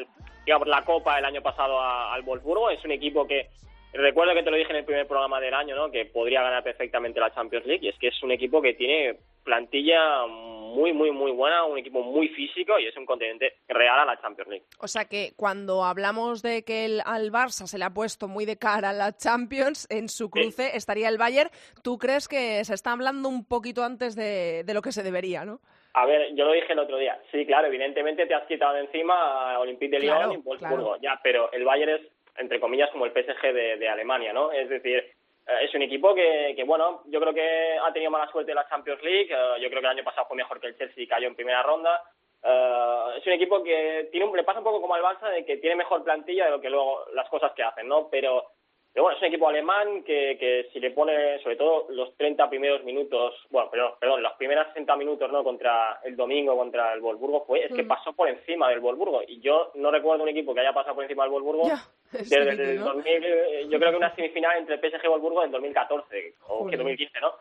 digamos, 0.50 0.68
la 0.68 0.84
Copa 0.84 1.20
el 1.20 1.26
año 1.26 1.44
pasado 1.44 1.80
al 1.80 2.24
Wolfsburgo. 2.24 2.72
Es 2.72 2.84
un 2.84 2.92
equipo 2.92 3.28
que 3.28 3.50
Recuerdo 3.92 4.36
que 4.36 4.44
te 4.44 4.52
lo 4.52 4.58
dije 4.58 4.70
en 4.70 4.78
el 4.78 4.86
primer 4.86 5.08
programa 5.08 5.40
del 5.40 5.54
año, 5.54 5.76
¿no? 5.76 5.90
Que 5.90 6.06
podría 6.06 6.44
ganar 6.44 6.64
perfectamente 6.64 7.20
la 7.20 7.34
Champions 7.34 7.66
League. 7.66 7.84
Y 7.84 7.90
es 7.90 7.98
que 7.98 8.10
es 8.10 8.22
un 8.22 8.32
equipo 8.32 8.62
que 8.62 8.76
tiene 8.76 9.18
plantilla 9.44 10.28
muy, 10.28 10.94
muy, 10.94 11.10
muy 11.10 11.32
buena, 11.32 11.66
un 11.66 11.80
equipo 11.80 12.04
muy 12.04 12.28
físico 12.28 12.78
y 12.78 12.86
es 12.86 12.96
un 12.96 13.06
continente 13.08 13.56
real 13.68 13.98
a 14.00 14.06
la 14.06 14.22
Champions 14.22 14.48
League. 14.48 14.66
O 14.78 14.88
sea 14.88 15.06
que 15.06 15.34
cuando 15.36 15.84
hablamos 15.84 16.44
de 16.44 16.64
que 16.64 16.86
el, 16.86 17.02
al 17.04 17.32
Barça 17.32 17.66
se 17.66 17.80
le 17.80 17.86
ha 17.86 17.90
puesto 17.90 18.28
muy 18.28 18.46
de 18.46 18.58
cara 18.58 18.92
a 18.92 18.94
la 18.94 19.18
Champions, 19.18 19.88
en 19.90 20.08
su 20.08 20.30
cruce 20.30 20.78
estaría 20.78 21.10
el 21.10 21.18
Bayern. 21.18 21.50
¿Tú 21.82 21.98
crees 21.98 22.28
que 22.28 22.64
se 22.66 22.76
está 22.76 22.92
hablando 22.92 23.28
un 23.28 23.44
poquito 23.44 23.84
antes 23.84 24.16
de, 24.16 24.64
de 24.66 24.74
lo 24.76 24.84
que 24.84 24.92
se 24.92 25.02
debería, 25.02 25.46
no? 25.46 25.62
A 26.00 26.06
ver, 26.06 26.34
yo 26.34 26.46
lo 26.46 26.54
dije 26.54 26.72
el 26.72 26.80
otro 26.80 26.98
día. 26.98 27.20
Sí, 27.32 27.46
claro, 27.46 27.68
evidentemente 27.68 28.26
te 28.26 28.34
has 28.34 28.46
quitado 28.46 28.76
de 28.76 28.82
encima 28.82 29.54
a 29.54 29.60
Olympique 29.60 29.98
de 29.98 30.00
Lyon 30.00 30.32
y 30.32 30.38
Wolfsburgo. 30.38 30.98
Ya, 31.02 31.20
pero 31.22 31.52
el 31.52 31.66
Bayern 31.66 31.92
es 31.92 32.02
entre 32.40 32.60
comillas, 32.60 32.90
como 32.92 33.06
el 33.06 33.12
PSG 33.12 33.54
de, 33.54 33.90
Alemania, 33.90 34.34
¿no? 34.34 34.52
Es 34.52 34.70
decir, 34.70 34.98
eh, 34.98 35.58
es 35.62 35.74
un 35.76 35.82
equipo 35.82 36.16
que, 36.16 36.54
que, 36.56 36.64
bueno, 36.64 37.04
yo 37.08 37.20
creo 37.20 37.34
que 37.34 37.78
ha 37.78 37.92
tenido 37.92 38.12
mala 38.12 38.32
suerte 38.32 38.52
en 38.52 38.56
la 38.56 38.68
Champions 38.68 39.04
League. 39.04 39.30
Eh, 39.30 39.62
yo 39.62 39.70
creo 39.70 39.82
que 39.82 39.88
el 39.88 39.98
año 39.98 40.04
pasado 40.04 40.28
fue 40.28 40.38
mejor 40.38 40.60
que 40.60 40.68
el 40.68 40.78
Chelsea 40.78 41.04
y 41.04 41.08
cayó 41.08 41.28
en 41.28 41.36
primera 41.36 41.62
ronda. 41.64 42.02
Eh, 42.42 43.06
es 43.18 43.28
un 43.28 43.34
equipo 43.34 43.62
que 43.62 44.08
tiene 44.12 44.26
un, 44.26 44.36
le 44.36 44.44
pasa 44.44 44.60
un 44.60 44.66
poco 44.66 44.82
como 44.82 44.96
al 44.96 45.04
Barça 45.04 45.30
de 45.30 45.46
que 45.46 45.58
tiene 45.58 45.76
mejor 45.76 46.04
plantilla 46.04 46.46
de 46.46 46.52
lo 46.52 46.62
que 46.62 46.70
luego 46.70 47.06
las 47.14 47.28
cosas 47.30 47.52
que 47.54 47.64
hacen, 47.64 47.88
¿no? 47.88 48.08
Pero 48.10 48.46
pero 48.92 49.04
bueno, 49.04 49.18
es 49.18 49.22
un 49.22 49.28
equipo 49.28 49.48
alemán 49.48 50.04
que, 50.04 50.36
que 50.40 50.70
si 50.74 50.80
le 50.80 50.92
pone 50.92 51.40
sobre 51.44 51.56
todo 51.56 51.86
los 51.90 52.16
30 52.18 52.50
primeros 52.50 52.84
minutos, 52.84 53.36
bueno, 53.52 53.70
perdón, 53.70 53.94
perdón 54.00 54.24
los 54.24 54.34
primeros 54.34 54.68
60 54.70 54.96
minutos 54.96 55.32
no 55.32 55.44
contra 55.44 56.00
el 56.04 56.16
domingo, 56.16 56.58
contra 56.58 56.94
el 56.94 57.02
Wolfsburgo, 57.02 57.46
fue, 57.46 57.66
es 57.66 57.72
que 57.72 57.84
mm. 57.84 57.88
pasó 57.88 58.14
por 58.14 58.28
encima 58.28 58.70
del 58.70 58.80
Wolfsburgo. 58.80 59.22
Y 59.28 59.40
yo 59.42 59.72
no 59.76 59.92
recuerdo 59.92 60.24
un 60.24 60.30
equipo 60.30 60.54
que 60.54 60.62
haya 60.62 60.74
pasado 60.74 60.96
por 60.96 61.04
encima 61.04 61.24
del 61.24 61.32
Wolfsburgo 61.34 61.70
desde 62.12 62.50
el 62.50 62.80
2000, 62.80 63.08
eh, 63.08 63.68
yo 63.70 63.80
creo 63.80 63.92
que 63.92 63.98
una 63.98 64.16
semifinal 64.16 64.58
entre 64.58 64.76
el 64.76 64.82
PSG 64.82 65.06
y 65.06 65.08
Wolfsburgo 65.08 65.44
en 65.44 65.52
2014 65.52 66.34
o 66.48 66.68
que 66.68 66.78
2015, 66.78 67.20
¿no? 67.22 67.34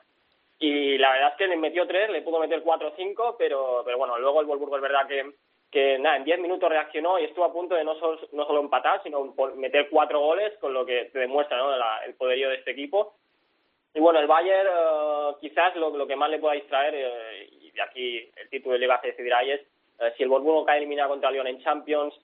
Y 0.61 0.99
la 0.99 1.13
verdad 1.13 1.31
es 1.31 1.37
que 1.39 1.47
le 1.47 1.57
metió 1.57 1.87
tres, 1.87 2.11
le 2.11 2.23
pudo 2.23 2.41
meter 2.41 2.63
cuatro 2.63 2.89
o 2.89 2.97
cinco, 2.97 3.37
pero, 3.39 3.83
pero 3.85 3.97
bueno, 3.97 4.19
luego 4.19 4.41
el 4.41 4.47
Wolfsburgo 4.47 4.77
es 4.77 4.83
verdad 4.83 5.07
que 5.07 5.33
que 5.71 5.99
nada, 5.99 6.17
en 6.17 6.25
10 6.25 6.41
minutos 6.41 6.69
reaccionó 6.69 7.19
y 7.19 7.25
estuvo 7.25 7.45
a 7.45 7.53
punto 7.53 7.75
de 7.75 7.85
no 7.85 7.95
solo, 7.99 8.19
no 8.33 8.47
solo 8.47 8.61
empatar, 8.61 9.03
sino 9.03 9.35
meter 9.57 9.89
cuatro 9.91 10.21
goles, 10.21 10.53
con 10.61 10.73
lo 10.73 10.87
que 10.87 11.11
te 11.13 11.19
demuestra 11.19 11.59
¿no? 11.59 11.75
el 12.07 12.15
poderío 12.15 12.49
de 12.49 12.57
este 12.57 12.71
equipo. 12.71 13.15
Y 13.95 14.01
bueno, 14.01 14.21
el 14.21 14.27
Bayern 14.27 14.69
eh, 14.69 15.37
quizás 15.41 15.75
lo, 15.77 15.91
lo, 15.91 16.07
que 16.07 16.17
más 16.17 16.31
le 16.31 16.39
pueda 16.39 16.55
distraer, 16.55 16.95
eh, 16.95 17.49
y 17.51 17.71
de 17.71 17.83
aquí 17.83 18.31
el 18.37 18.49
título 18.49 18.75
de 18.75 18.81
Liga 18.81 19.01
se 19.01 19.09
decidirá, 19.09 19.43
es 19.43 19.61
eh, 19.99 20.13
si 20.17 20.23
el 20.23 20.29
Wolfsburgo 20.29 20.65
cae 20.65 20.79
eliminado 20.79 21.11
contra 21.11 21.31
Lyon 21.31 21.47
en 21.47 21.61
Champions, 21.63 22.15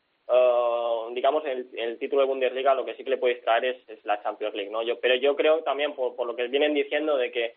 digamos, 1.12 1.44
el, 1.44 1.68
el, 1.76 1.98
título 1.98 2.22
de 2.22 2.28
Bundesliga 2.28 2.74
lo 2.74 2.84
que 2.84 2.94
sí 2.94 3.04
que 3.04 3.10
le 3.10 3.18
puede 3.18 3.34
distraer 3.34 3.82
es 3.86 4.04
la 4.06 4.22
Champions 4.22 4.54
League. 4.54 4.70
¿no? 4.70 4.82
Yo, 4.82 4.98
pero 4.98 5.16
yo 5.16 5.36
creo 5.36 5.62
también, 5.62 5.94
por, 5.94 6.16
por 6.16 6.26
lo 6.26 6.34
que 6.34 6.48
vienen 6.48 6.72
diciendo, 6.72 7.18
de 7.18 7.30
que, 7.30 7.56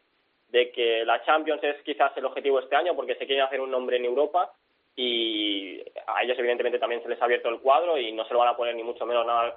de 0.50 0.72
que 0.72 1.06
la 1.06 1.24
Champions 1.24 1.64
es 1.64 1.82
quizás 1.84 2.12
el 2.18 2.26
objetivo 2.26 2.60
este 2.60 2.76
año, 2.76 2.94
porque 2.94 3.16
se 3.16 3.26
quiere 3.26 3.42
hacer 3.42 3.62
un 3.62 3.72
nombre 3.72 3.96
en 3.96 4.06
Europa, 4.06 4.52
y 5.00 5.80
a 6.08 6.24
ellos 6.24 6.38
evidentemente 6.40 6.80
también 6.80 7.04
se 7.04 7.08
les 7.08 7.22
ha 7.22 7.26
abierto 7.26 7.50
el 7.50 7.60
cuadro 7.60 8.00
y 8.00 8.12
no 8.12 8.26
se 8.26 8.34
lo 8.34 8.40
van 8.40 8.50
a 8.50 8.58
poner 8.58 8.76
ni 8.76 8.82
mucho 8.82 9.06
menos 9.06 9.28
nada, 9.28 9.54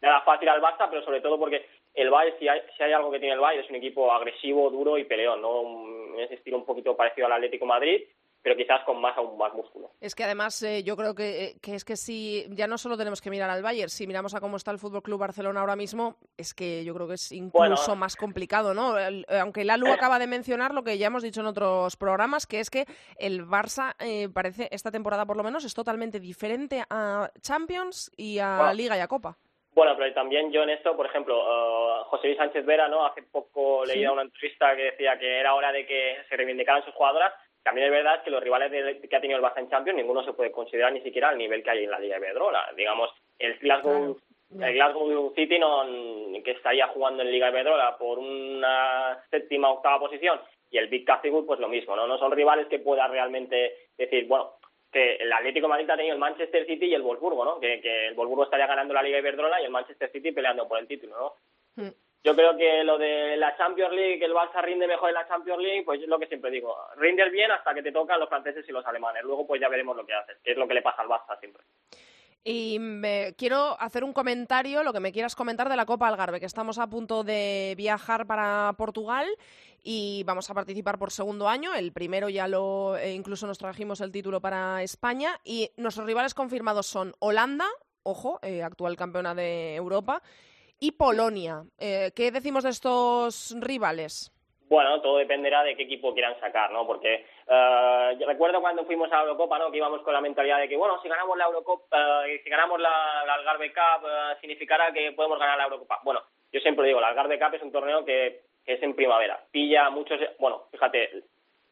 nada 0.00 0.20
fácil 0.22 0.48
al 0.48 0.60
Barça, 0.60 0.88
pero 0.90 1.04
sobre 1.04 1.20
todo 1.20 1.38
porque 1.38 1.64
el 1.94 2.10
Bayern, 2.10 2.36
si 2.40 2.48
hay, 2.48 2.60
si 2.76 2.82
hay 2.82 2.92
algo 2.92 3.12
que 3.12 3.20
tiene 3.20 3.34
el 3.34 3.40
Bayern, 3.40 3.62
es 3.62 3.70
un 3.70 3.76
equipo 3.76 4.12
agresivo, 4.12 4.70
duro 4.70 4.98
y 4.98 5.04
peleón, 5.04 5.40
¿no? 5.40 6.18
Es 6.18 6.32
estilo 6.32 6.56
un 6.56 6.66
poquito 6.66 6.96
parecido 6.96 7.28
al 7.28 7.34
Atlético 7.34 7.64
Madrid 7.64 8.02
pero 8.42 8.56
quizás 8.56 8.82
con 8.84 9.00
más 9.00 9.16
aún 9.16 9.38
más 9.38 9.54
músculo. 9.54 9.90
Es 10.00 10.14
que 10.14 10.24
además 10.24 10.60
eh, 10.62 10.82
yo 10.82 10.96
creo 10.96 11.14
que, 11.14 11.44
eh, 11.44 11.54
que, 11.62 11.74
es 11.74 11.84
que 11.84 11.96
si 11.96 12.44
ya 12.50 12.66
no 12.66 12.76
solo 12.76 12.96
tenemos 12.96 13.20
que 13.20 13.30
mirar 13.30 13.48
al 13.48 13.62
Bayern, 13.62 13.88
si 13.88 14.06
miramos 14.06 14.34
a 14.34 14.40
cómo 14.40 14.56
está 14.56 14.72
el 14.72 14.78
Fútbol 14.78 15.02
Club 15.02 15.20
Barcelona 15.20 15.60
ahora 15.60 15.76
mismo, 15.76 16.16
es 16.36 16.52
que 16.52 16.84
yo 16.84 16.94
creo 16.94 17.06
que 17.06 17.14
es 17.14 17.30
incluso 17.30 17.94
más 17.94 18.16
complicado, 18.16 18.74
¿no? 18.74 18.98
Eh, 18.98 19.24
aunque 19.40 19.64
Lalu 19.64 19.92
acaba 19.92 20.18
de 20.18 20.26
mencionar 20.26 20.74
lo 20.74 20.82
que 20.82 20.98
ya 20.98 21.06
hemos 21.06 21.22
dicho 21.22 21.40
en 21.40 21.46
otros 21.46 21.96
programas, 21.96 22.46
que 22.46 22.58
es 22.58 22.68
que 22.68 22.86
el 23.16 23.46
Barça 23.46 23.94
parece 24.32 24.68
esta 24.72 24.90
temporada 24.90 25.26
por 25.26 25.36
lo 25.36 25.44
menos 25.44 25.64
es 25.64 25.74
totalmente 25.74 26.18
diferente 26.18 26.82
a 26.90 27.30
Champions 27.40 28.10
y 28.16 28.38
a 28.38 28.72
Liga 28.74 28.96
y 28.96 29.00
a 29.00 29.08
Copa. 29.08 29.36
Bueno, 29.74 29.96
pero 29.96 30.12
también 30.12 30.52
yo 30.52 30.62
en 30.64 30.70
esto, 30.70 30.94
por 30.96 31.06
ejemplo, 31.06 32.04
José 32.04 32.26
Luis 32.26 32.38
Sánchez 32.38 32.66
Vera, 32.66 32.88
¿no? 32.88 33.06
Hace 33.06 33.22
poco 33.22 33.84
leía 33.86 34.12
una 34.12 34.22
entrevista 34.22 34.76
que 34.76 34.82
decía 34.82 35.18
que 35.18 35.38
era 35.38 35.54
hora 35.54 35.72
de 35.72 35.86
que 35.86 36.16
se 36.28 36.36
reivindicaran 36.36 36.84
sus 36.84 36.94
jugadoras 36.94 37.32
también 37.62 37.86
es 37.86 37.92
verdad 37.92 38.22
que 38.22 38.30
los 38.30 38.42
rivales 38.42 38.70
que 39.08 39.16
ha 39.16 39.20
tenido 39.20 39.38
el 39.38 39.44
Barça 39.44 39.58
en 39.58 39.70
Champions, 39.70 39.96
ninguno 39.96 40.24
se 40.24 40.32
puede 40.32 40.50
considerar 40.50 40.92
ni 40.92 41.00
siquiera 41.00 41.28
al 41.28 41.38
nivel 41.38 41.62
que 41.62 41.70
hay 41.70 41.84
en 41.84 41.90
la 41.90 41.98
Liga 41.98 42.18
de 42.18 42.26
Iberdrola. 42.26 42.72
Digamos, 42.76 43.10
el 43.38 43.58
Glasgow, 43.58 44.18
el 44.60 44.74
Glasgow 44.74 45.32
City, 45.34 45.58
no, 45.58 45.84
que 46.42 46.50
estaría 46.50 46.88
jugando 46.88 47.22
en 47.22 47.30
Liga 47.30 47.46
de 47.46 47.52
Iberdrola 47.52 47.96
por 47.96 48.18
una 48.18 49.22
séptima 49.30 49.70
o 49.70 49.74
octava 49.74 50.00
posición, 50.00 50.40
y 50.70 50.78
el 50.78 50.88
Big 50.88 51.04
Cathedral, 51.04 51.44
pues 51.46 51.60
lo 51.60 51.68
mismo, 51.68 51.94
¿no? 51.94 52.06
No 52.06 52.18
son 52.18 52.32
rivales 52.32 52.66
que 52.66 52.78
pueda 52.78 53.06
realmente 53.06 53.88
decir, 53.96 54.26
bueno, 54.26 54.54
que 54.90 55.16
el 55.16 55.32
Atlético 55.32 55.66
de 55.66 55.70
Madrid 55.70 55.90
ha 55.90 55.96
tenido 55.96 56.14
el 56.14 56.20
Manchester 56.20 56.66
City 56.66 56.86
y 56.86 56.94
el 56.94 57.02
Wolfsburgo, 57.02 57.44
¿no? 57.44 57.60
Que, 57.60 57.80
que 57.80 58.08
el 58.08 58.14
Wolfsburgo 58.14 58.44
estaría 58.44 58.66
ganando 58.66 58.94
la 58.94 59.02
Liga 59.02 59.16
de 59.16 59.20
Iberdrola 59.20 59.60
y 59.60 59.64
el 59.64 59.70
Manchester 59.70 60.10
City 60.10 60.32
peleando 60.32 60.66
por 60.66 60.78
el 60.78 60.86
título, 60.86 61.16
¿no? 61.16 61.84
Mm. 61.84 61.90
Yo 62.24 62.36
creo 62.36 62.56
que 62.56 62.84
lo 62.84 62.98
de 62.98 63.36
la 63.36 63.56
Champions 63.56 63.92
League, 63.92 64.24
el 64.24 64.32
Barça 64.32 64.62
rinde 64.62 64.86
mejor 64.86 65.08
en 65.08 65.14
la 65.14 65.26
Champions 65.26 65.60
League, 65.60 65.82
pues 65.84 66.00
es 66.00 66.08
lo 66.08 66.20
que 66.20 66.28
siempre 66.28 66.52
digo, 66.52 66.76
rinde 66.96 67.28
bien 67.30 67.50
hasta 67.50 67.74
que 67.74 67.82
te 67.82 67.90
tocan 67.90 68.20
los 68.20 68.28
franceses 68.28 68.64
y 68.68 68.72
los 68.72 68.86
alemanes. 68.86 69.24
Luego 69.24 69.46
pues 69.46 69.60
ya 69.60 69.68
veremos 69.68 69.96
lo 69.96 70.06
que 70.06 70.14
haces, 70.14 70.38
que 70.42 70.52
es 70.52 70.56
lo 70.56 70.68
que 70.68 70.74
le 70.74 70.82
pasa 70.82 71.02
al 71.02 71.08
Barça 71.08 71.38
siempre. 71.40 71.64
Y 72.44 72.78
me, 72.80 73.34
quiero 73.36 73.80
hacer 73.80 74.02
un 74.02 74.12
comentario, 74.12 74.82
lo 74.82 74.92
que 74.92 74.98
me 74.98 75.12
quieras 75.12 75.36
comentar 75.36 75.68
de 75.68 75.76
la 75.76 75.86
Copa 75.86 76.08
Algarve, 76.08 76.40
que 76.40 76.46
estamos 76.46 76.78
a 76.78 76.88
punto 76.88 77.22
de 77.22 77.74
viajar 77.76 78.26
para 78.26 78.72
Portugal 78.76 79.26
y 79.84 80.24
vamos 80.24 80.50
a 80.50 80.54
participar 80.54 80.98
por 80.98 81.12
segundo 81.12 81.48
año. 81.48 81.72
El 81.74 81.92
primero 81.92 82.28
ya 82.28 82.48
lo, 82.48 82.96
eh, 82.96 83.12
incluso 83.12 83.46
nos 83.46 83.58
trajimos 83.58 84.00
el 84.00 84.10
título 84.10 84.40
para 84.40 84.82
España 84.82 85.40
y 85.44 85.70
nuestros 85.76 86.06
rivales 86.06 86.34
confirmados 86.34 86.86
son 86.86 87.14
Holanda, 87.20 87.66
ojo, 88.02 88.40
eh, 88.42 88.64
actual 88.64 88.96
campeona 88.96 89.36
de 89.36 89.76
Europa, 89.76 90.20
y 90.82 90.90
Polonia. 90.90 91.62
Eh, 91.78 92.10
¿Qué 92.16 92.32
decimos 92.32 92.64
de 92.64 92.70
estos 92.70 93.54
rivales? 93.60 94.32
Bueno, 94.68 95.00
todo 95.00 95.18
dependerá 95.18 95.62
de 95.62 95.76
qué 95.76 95.84
equipo 95.84 96.12
quieran 96.12 96.38
sacar, 96.40 96.72
¿no? 96.72 96.84
Porque 96.84 97.24
eh, 97.46 98.18
recuerdo 98.26 98.60
cuando 98.60 98.84
fuimos 98.84 99.12
a 99.12 99.16
la 99.16 99.22
Eurocopa, 99.22 99.60
¿no? 99.60 99.70
Que 99.70 99.76
íbamos 99.76 100.02
con 100.02 100.12
la 100.12 100.20
mentalidad 100.20 100.58
de 100.58 100.68
que, 100.68 100.76
bueno, 100.76 101.00
si 101.00 101.08
ganamos 101.08 101.38
la 101.38 101.44
Eurocopa, 101.44 102.26
eh, 102.26 102.40
si 102.42 102.50
ganamos 102.50 102.80
la, 102.80 103.20
Algarve 103.20 103.72
Cup, 103.72 104.08
eh, 104.08 104.36
significará 104.40 104.92
que 104.92 105.12
podemos 105.12 105.38
ganar 105.38 105.56
la 105.56 105.64
Eurocopa. 105.64 106.00
Bueno, 106.02 106.22
yo 106.50 106.58
siempre 106.58 106.88
digo, 106.88 107.00
la 107.00 107.08
Algarve 107.08 107.38
Cup 107.38 107.54
es 107.54 107.62
un 107.62 107.70
torneo 107.70 108.04
que, 108.04 108.40
es 108.66 108.82
en 108.82 108.96
primavera. 108.96 109.40
Pilla 109.52 109.88
muchos, 109.90 110.18
bueno, 110.38 110.64
fíjate, 110.72 111.22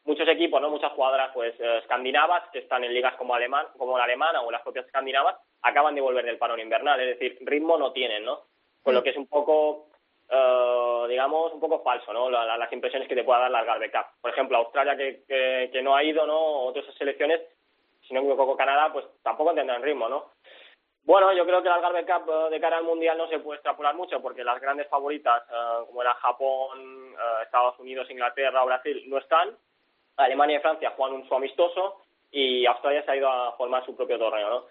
muchos 0.05 0.27
equipos, 0.29 0.61
¿no? 0.61 0.69
Muchas 0.69 0.93
jugadoras, 0.93 1.31
pues, 1.33 1.53
escandinavas, 1.59 2.49
que 2.53 2.59
están 2.59 2.83
en 2.85 2.93
ligas 2.93 3.15
como 3.15 3.35
alemán, 3.35 3.65
como 3.77 3.97
la 3.97 4.05
alemana 4.05 4.41
o 4.41 4.51
las 4.51 4.61
propias 4.61 4.85
escandinavas, 4.85 5.35
acaban 5.63 5.95
de 5.95 6.01
volver 6.01 6.23
del 6.23 6.37
parón 6.37 6.61
invernal. 6.61 6.99
Es 7.01 7.19
decir, 7.19 7.37
ritmo 7.41 7.77
no 7.77 7.91
tienen, 7.91 8.23
¿no? 8.23 8.43
Con 8.83 8.93
lo 8.93 9.03
que 9.03 9.11
es 9.11 9.17
un 9.17 9.27
poco, 9.27 9.87
uh, 10.29 11.07
digamos, 11.07 11.53
un 11.53 11.59
poco 11.59 11.81
falso, 11.83 12.11
¿no? 12.13 12.29
las 12.29 12.73
impresiones 12.73 13.07
que 13.07 13.15
te 13.15 13.23
pueda 13.23 13.41
dar 13.41 13.51
la 13.51 13.59
Algarve 13.59 13.91
Cup. 13.91 14.05
Por 14.21 14.31
ejemplo, 14.31 14.57
Australia 14.57 14.95
que, 14.95 15.23
que, 15.71 15.81
no 15.81 15.95
ha 15.95 16.03
ido, 16.03 16.25
¿no? 16.25 16.63
Otras 16.65 16.85
selecciones, 16.95 17.41
si 18.07 18.13
no 18.13 18.21
me 18.21 18.27
equivoco, 18.27 18.57
Canadá, 18.57 18.91
pues 18.91 19.05
tampoco 19.23 19.53
tendrán 19.53 19.83
ritmo, 19.83 20.09
¿no? 20.09 20.31
Bueno, 21.03 21.33
yo 21.33 21.45
creo 21.45 21.63
que 21.63 21.69
la 21.69 21.75
Algarve 21.75 22.05
Cup 22.05 22.29
eh, 22.29 22.49
de 22.51 22.59
cara 22.59 22.77
al 22.77 22.83
Mundial 22.83 23.17
no 23.17 23.27
se 23.27 23.39
puede 23.39 23.57
extrapolar 23.57 23.95
mucho 23.95 24.21
porque 24.21 24.43
las 24.43 24.61
grandes 24.61 24.87
favoritas, 24.87 25.43
como 25.87 26.01
era 26.01 26.13
Japón, 26.15 27.15
Estados 27.43 27.77
Unidos, 27.79 28.09
Inglaterra 28.09 28.63
o 28.63 28.67
Brasil, 28.67 29.03
no 29.07 29.17
están. 29.17 29.57
Alemania 30.17 30.57
y 30.57 30.61
Francia 30.61 30.93
juegan 30.95 31.15
un 31.15 31.27
su 31.27 31.33
amistoso 31.33 32.01
y 32.31 32.65
Australia 32.65 33.03
se 33.03 33.11
ha 33.11 33.15
ido 33.15 33.29
a 33.29 33.53
formar 33.53 33.85
su 33.85 33.95
propio 33.95 34.17
torneo, 34.17 34.49
¿no? 34.49 34.65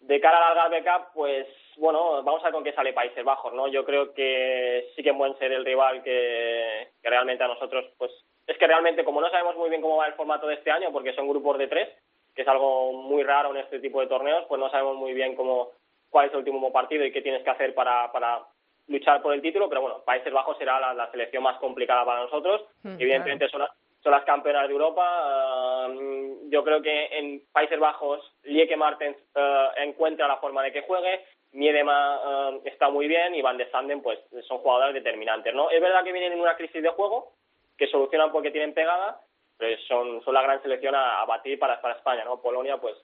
De 0.00 0.20
cara 0.20 0.38
a 0.38 0.40
la 0.40 0.62
Algarve 0.64 0.82
Cup, 0.82 1.12
pues 1.14 1.46
bueno, 1.76 2.22
vamos 2.22 2.40
a 2.42 2.44
ver 2.44 2.52
con 2.52 2.64
qué 2.64 2.72
sale 2.72 2.92
Países 2.92 3.24
Bajos, 3.24 3.52
¿no? 3.52 3.68
Yo 3.68 3.84
creo 3.84 4.12
que 4.12 4.90
sí 4.94 5.02
que 5.02 5.14
pueden 5.14 5.38
ser 5.38 5.52
el 5.52 5.64
rival 5.64 6.02
que, 6.02 6.88
realmente 7.02 7.44
a 7.44 7.48
nosotros, 7.48 7.86
pues 7.96 8.10
es 8.46 8.58
que 8.58 8.66
realmente 8.66 9.04
como 9.04 9.20
no 9.20 9.30
sabemos 9.30 9.56
muy 9.56 9.70
bien 9.70 9.80
cómo 9.80 9.96
va 9.96 10.06
el 10.06 10.14
formato 10.14 10.46
de 10.46 10.54
este 10.54 10.70
año, 10.70 10.90
porque 10.92 11.12
son 11.14 11.28
grupos 11.28 11.58
de 11.58 11.68
tres, 11.68 11.88
que 12.34 12.42
es 12.42 12.48
algo 12.48 12.92
muy 12.92 13.22
raro 13.22 13.50
en 13.50 13.58
este 13.58 13.78
tipo 13.78 14.00
de 14.00 14.06
torneos, 14.06 14.44
pues 14.48 14.58
no 14.58 14.70
sabemos 14.70 14.96
muy 14.96 15.12
bien 15.12 15.36
cómo 15.36 15.72
cuál 16.08 16.26
es 16.26 16.32
el 16.32 16.38
último 16.38 16.72
partido 16.72 17.04
y 17.04 17.12
qué 17.12 17.22
tienes 17.22 17.42
que 17.44 17.50
hacer 17.50 17.74
para, 17.74 18.10
para 18.10 18.42
luchar 18.88 19.22
por 19.22 19.32
el 19.32 19.40
título, 19.40 19.68
pero 19.68 19.80
bueno, 19.80 20.02
Países 20.04 20.32
Bajos 20.32 20.58
será 20.58 20.92
la, 20.92 21.10
selección 21.10 21.42
más 21.42 21.58
complicada 21.58 22.04
para 22.04 22.22
nosotros. 22.22 22.62
Mm, 22.82 22.96
Evidentemente 22.98 23.48
son, 23.48 23.62
son 24.02 24.12
las 24.12 24.24
campeonas 24.24 24.66
de 24.66 24.72
Europa. 24.72 25.86
Um, 25.86 26.50
yo 26.50 26.64
creo 26.64 26.80
que 26.82 27.06
en 27.18 27.42
Países 27.52 27.78
Bajos 27.78 28.20
Lieke 28.44 28.76
Martens 28.76 29.16
uh, 29.34 29.80
encuentra 29.82 30.26
la 30.26 30.38
forma 30.38 30.62
de 30.62 30.72
que 30.72 30.82
juegue. 30.82 31.24
Miedema 31.52 32.50
uh, 32.50 32.62
está 32.64 32.88
muy 32.88 33.08
bien 33.08 33.34
y 33.34 33.42
Van 33.42 33.56
de 33.56 33.70
Sanden 33.70 34.02
pues 34.02 34.18
son 34.46 34.58
jugadoras 34.58 34.94
determinantes. 34.94 35.54
¿no? 35.54 35.70
Es 35.70 35.80
verdad 35.80 36.04
que 36.04 36.12
vienen 36.12 36.32
en 36.32 36.40
una 36.40 36.56
crisis 36.56 36.82
de 36.82 36.90
juego 36.90 37.32
que 37.76 37.88
solucionan 37.88 38.30
porque 38.32 38.50
tienen 38.50 38.74
pegada, 38.74 39.20
pero 39.58 39.76
son, 39.88 40.22
son 40.22 40.34
la 40.34 40.42
gran 40.42 40.62
selección 40.62 40.94
a, 40.94 41.24
batir 41.24 41.58
para, 41.58 41.80
para 41.80 41.94
España. 41.94 42.24
¿no? 42.24 42.40
Polonia 42.40 42.78
pues 42.78 42.96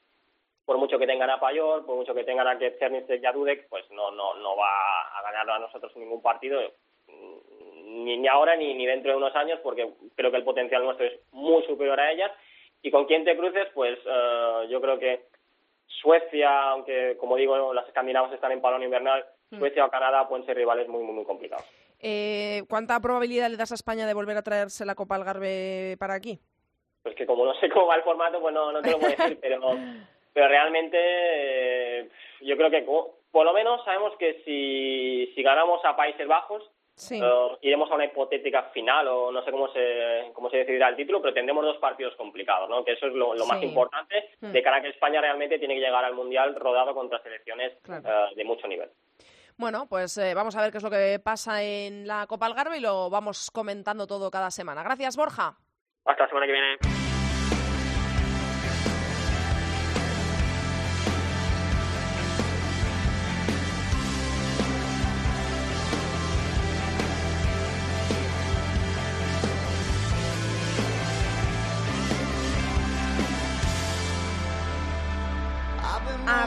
por 0.65 0.79
mucho 0.79 0.99
que 0.99 1.07
tengan 1.07 1.31
a 1.31 1.39
Payor, 1.39 1.85
por 1.87 1.97
mucho 1.97 2.15
que 2.15 2.25
tengan 2.25 2.49
a 2.49 2.59
Cernicek 2.59 3.23
y 3.23 3.27
a 3.27 3.33
Dudek, 3.33 3.69
pues 3.69 3.89
no, 3.91 4.11
no, 4.11 4.35
no 4.35 4.57
va 4.57 4.69
a 5.17 5.23
ganar 5.23 5.51
a 5.51 5.59
nosotros 5.61 5.95
ningún 5.97 6.21
partido 6.21 6.61
ni, 8.07 8.29
ahora 8.29 8.55
ni, 8.57 8.75
ni 8.75 8.87
dentro 8.87 9.11
de 9.11 9.17
unos 9.17 9.35
años, 9.35 9.59
porque 9.63 9.89
creo 10.15 10.31
que 10.31 10.37
el 10.37 10.45
potencial 10.45 10.85
nuestro 10.85 11.07
es 11.07 11.19
muy 11.33 11.65
superior 11.65 11.99
a 11.99 12.13
ellas. 12.13 12.31
Y 12.83 12.91
con 12.91 13.07
quién 13.07 13.25
te 13.25 13.37
cruces, 13.37 13.67
pues 13.75 13.99
eh, 14.07 14.67
yo 14.69 14.81
creo 14.81 14.99
que 14.99 15.25
Suecia, 15.87 16.71
aunque 16.71 17.17
como 17.19 17.37
digo, 17.37 17.73
las 17.75 17.87
escandinavas 17.89 18.33
están 18.33 18.53
en 18.53 18.61
palón 18.61 18.83
invernal, 18.83 19.25
mm. 19.51 19.59
Suecia 19.59 19.85
o 19.85 19.91
Canadá 19.91 20.29
pueden 20.29 20.47
ser 20.47 20.57
rivales 20.57 20.89
muy, 20.89 21.03
muy, 21.03 21.15
muy 21.15 21.25
complicados. 21.25 21.67
Eh, 22.01 22.63
¿Cuánta 22.69 23.01
probabilidad 23.01 23.51
le 23.51 23.57
das 23.57 23.73
a 23.73 23.77
España 23.77 24.07
de 24.07 24.15
volver 24.15 24.37
a 24.37 24.43
traerse 24.43 24.85
la 24.85 24.95
Copa 24.95 25.17
Algarve 25.17 25.97
para 25.99 26.15
aquí? 26.15 26.39
Pues 27.03 27.15
que 27.15 27.27
como 27.27 27.45
no 27.45 27.55
sé 27.55 27.69
cómo 27.71 27.87
va 27.87 27.97
el 27.97 28.03
formato, 28.03 28.41
pues 28.41 28.55
no, 28.55 28.73
no 28.73 28.83
te 28.83 28.91
lo 28.91 28.99
puedo 28.99 29.17
decir, 29.17 29.39
pero, 29.43 29.61
pero 30.33 30.49
realmente 30.49 30.99
eh, 31.01 32.09
yo 32.43 32.57
creo 32.57 32.71
que 32.71 32.83
por 32.83 33.45
lo 33.45 33.53
menos 33.53 33.85
sabemos 33.85 34.15
que 34.19 34.43
si, 34.45 35.33
si 35.35 35.43
ganamos 35.43 35.85
a 35.85 35.97
Países 35.97 36.27
Bajos, 36.27 36.63
Sí. 36.97 37.21
iremos 37.61 37.91
a 37.91 37.95
una 37.95 38.07
hipotética 38.07 38.71
final 38.73 39.07
o 39.09 39.31
no 39.31 39.45
sé 39.45 39.51
cómo 39.51 39.69
se, 39.69 40.31
cómo 40.33 40.49
se 40.49 40.57
decidirá 40.57 40.89
el 40.89 40.97
título, 40.97 41.21
pero 41.21 41.35
tendremos 41.35 41.63
dos 41.63 41.77
partidos 41.77 42.15
complicados, 42.17 42.71
¿no? 42.71 42.83
que 42.85 42.93
eso 42.93 43.07
es 43.07 43.13
lo, 43.13 43.35
más 43.47 43.63
importante 43.63 44.31
hmm. 44.41 44.51
de 44.51 44.63
cara 44.63 44.79
a 44.79 44.83
que 44.83 44.89
España 44.89 45.21
realmente 45.21 45.59
tiene 45.59 45.75
que 45.75 45.81
llegar 45.81 46.05
al 46.05 46.15
Mundial 46.15 46.55
rodado 46.55 46.95
contra 46.95 47.23
selecciones 47.23 47.75
eh, 47.87 48.03
de 48.35 48.45
mucho 48.45 48.67
nivel. 48.67 48.91
Bueno, 49.59 49.87
pues 49.89 50.17
eh, 50.19 50.35
vamos 50.35 50.57
a 50.57 50.63
ver 50.63 50.71
qué 50.71 50.79
es 50.79 50.85
lo 50.85 50.91
que 50.91 51.19
pasa 51.23 51.63
en 51.63 52.07
la 52.07 52.27
Copa 52.27 52.47
Algarve 52.47 52.79
y 52.79 52.81
lo 52.81 53.11
vamos 53.11 53.51
comentando 53.51 54.07
todo 54.07 54.31
cada 54.31 54.51
semana. 54.51 54.83
Gracias, 54.83 55.17
Borja. 55.17 55.57
Hasta 56.05 56.23
la 56.23 56.29
semana 56.29 56.47
que 56.47 56.53
viene. 56.53 57.06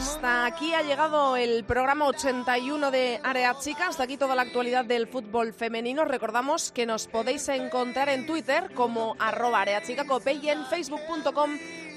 Hasta 0.10 0.47
aquí 0.47 0.74
ha 0.74 0.82
llegado 0.82 1.38
el 1.38 1.64
programa 1.66 2.07
81 2.07 2.89
de 2.89 3.22
Área 3.24 3.55
Chica. 3.60 3.89
Hasta 3.89 4.03
aquí 4.05 4.18
toda 4.18 4.34
la 4.34 4.41
actualidad 4.41 4.84
del 4.84 5.05
fútbol 5.07 5.53
femenino. 5.53 6.03
Recordamos 6.03 6.72
que 6.72 6.88
nos 6.88 7.05
podéis 7.05 7.47
encontrar 7.47 8.10
en 8.10 8.26
Twitter 8.26 8.74
como 8.74 9.16
arroba 9.20 9.62
areachicacope 9.62 10.34
y 10.34 10.49
en 10.49 10.66
facebook.com 10.66 11.51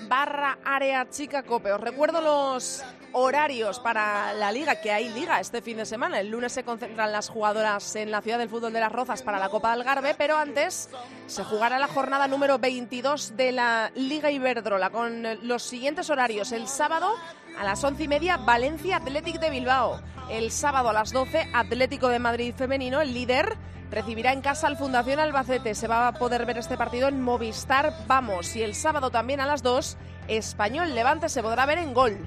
barra 0.08 0.58
Área. 0.62 1.06
Os 1.08 1.80
recuerdo 1.80 2.20
los 2.20 2.84
horarios 3.12 3.80
para 3.80 4.34
la 4.34 4.52
liga, 4.52 4.78
que 4.78 4.92
hay 4.92 5.08
liga 5.08 5.40
este 5.40 5.62
fin 5.62 5.78
de 5.78 5.86
semana. 5.86 6.20
El 6.20 6.28
lunes 6.28 6.52
se 6.52 6.64
concentran 6.64 7.12
las 7.12 7.30
jugadoras 7.30 7.96
en 7.96 8.10
la 8.10 8.20
ciudad 8.20 8.38
del 8.38 8.50
fútbol 8.50 8.74
de 8.74 8.80
las 8.80 8.92
Rozas 8.92 9.22
para 9.22 9.38
la 9.38 9.48
Copa 9.48 9.70
del 9.70 9.80
Algarve, 9.80 10.14
pero 10.18 10.36
antes 10.36 10.90
se 11.26 11.44
jugará 11.44 11.78
la 11.78 11.88
jornada 11.88 12.28
número 12.28 12.58
22 12.58 13.38
de 13.38 13.52
la 13.52 13.90
Liga 13.94 14.30
Iberdrola 14.30 14.90
con 14.90 15.26
los 15.46 15.62
siguientes 15.62 16.10
horarios. 16.10 16.52
El 16.52 16.68
sábado 16.68 17.14
a 17.58 17.64
las 17.64 17.82
once 17.84 18.04
y 18.04 18.08
media, 18.08 18.36
Valencia 18.36 18.96
Athletic 18.96 19.38
de 19.40 19.50
Bilbao. 19.50 20.00
El 20.30 20.50
sábado 20.50 20.88
a 20.90 20.92
las 20.92 21.12
12, 21.12 21.48
Atlético 21.52 22.08
de 22.08 22.18
Madrid 22.18 22.54
Femenino, 22.56 23.00
el 23.00 23.12
líder, 23.12 23.56
recibirá 23.90 24.32
en 24.32 24.40
casa 24.40 24.66
al 24.66 24.76
Fundación 24.76 25.20
Albacete. 25.20 25.74
Se 25.74 25.88
va 25.88 26.08
a 26.08 26.12
poder 26.14 26.46
ver 26.46 26.58
este 26.58 26.76
partido 26.76 27.08
en 27.08 27.20
Movistar 27.20 27.92
Vamos. 28.06 28.56
Y 28.56 28.62
el 28.62 28.74
sábado 28.74 29.10
también 29.10 29.40
a 29.40 29.46
las 29.46 29.62
2, 29.62 29.96
Español 30.28 30.94
Levante 30.94 31.28
se 31.28 31.42
podrá 31.42 31.66
ver 31.66 31.78
en 31.78 31.92
Gol. 31.94 32.18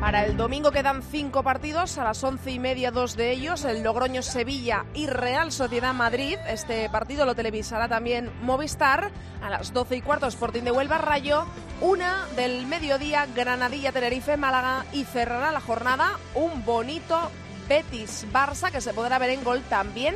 Para 0.00 0.24
el 0.24 0.38
domingo 0.38 0.72
quedan 0.72 1.02
cinco 1.02 1.42
partidos, 1.42 1.98
a 1.98 2.04
las 2.04 2.24
once 2.24 2.50
y 2.50 2.58
media 2.58 2.90
dos 2.90 3.16
de 3.16 3.32
ellos, 3.32 3.66
el 3.66 3.82
Logroño 3.82 4.22
Sevilla 4.22 4.86
y 4.94 5.06
Real 5.06 5.52
Sociedad 5.52 5.92
Madrid. 5.92 6.38
Este 6.48 6.88
partido 6.88 7.26
lo 7.26 7.34
televisará 7.34 7.86
también 7.86 8.32
Movistar. 8.40 9.10
A 9.42 9.50
las 9.50 9.74
doce 9.74 9.96
y 9.96 10.00
cuarto 10.02 10.26
Sporting 10.26 10.62
de 10.62 10.70
Huelva 10.70 10.96
Rayo. 10.98 11.44
Una 11.82 12.26
del 12.34 12.66
mediodía 12.66 13.26
Granadilla 13.26 13.92
Tenerife 13.92 14.38
Málaga 14.38 14.86
y 14.92 15.04
cerrará 15.04 15.52
la 15.52 15.60
jornada 15.60 16.18
un 16.34 16.64
bonito 16.64 17.30
Betis 17.68 18.26
Barça 18.32 18.70
que 18.70 18.80
se 18.80 18.94
podrá 18.94 19.18
ver 19.18 19.30
en 19.30 19.44
gol 19.44 19.62
también 19.68 20.14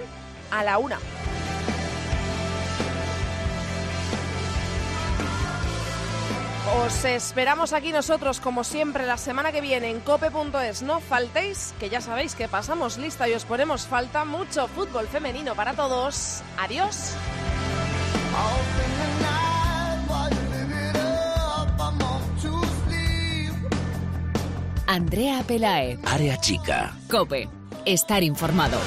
a 0.51 0.65
la 0.65 0.79
una. 0.79 0.99
Os 6.73 7.05
esperamos 7.05 7.75
aquí 7.75 7.93
nosotros, 7.93 8.41
como 8.41 8.65
siempre, 8.65 9.07
la 9.07 9.19
semana 9.19 9.53
que 9.53 9.61
viene 9.61 9.91
en 9.91 10.01
cope.es. 10.01 10.83
No 10.83 11.01
faltéis, 11.01 11.75
que 11.79 11.91
ya 11.91 12.01
sabéis 12.01 12.35
que 12.35 12.49
pasamos 12.49 12.97
lista 12.97 13.29
y 13.29 13.35
os 13.35 13.45
ponemos 13.45 13.87
falta 13.87 14.25
mucho 14.25 14.67
fútbol 14.69 15.07
femenino 15.07 15.55
para 15.55 15.75
todos. 15.75 16.43
Adiós. 16.57 17.15
Andrea 24.87 25.43
Pelae. 25.47 25.99
Área 26.07 26.39
Chica. 26.39 26.95
Cope. 27.11 27.49
Estar 27.85 28.23
informado. 28.23 28.79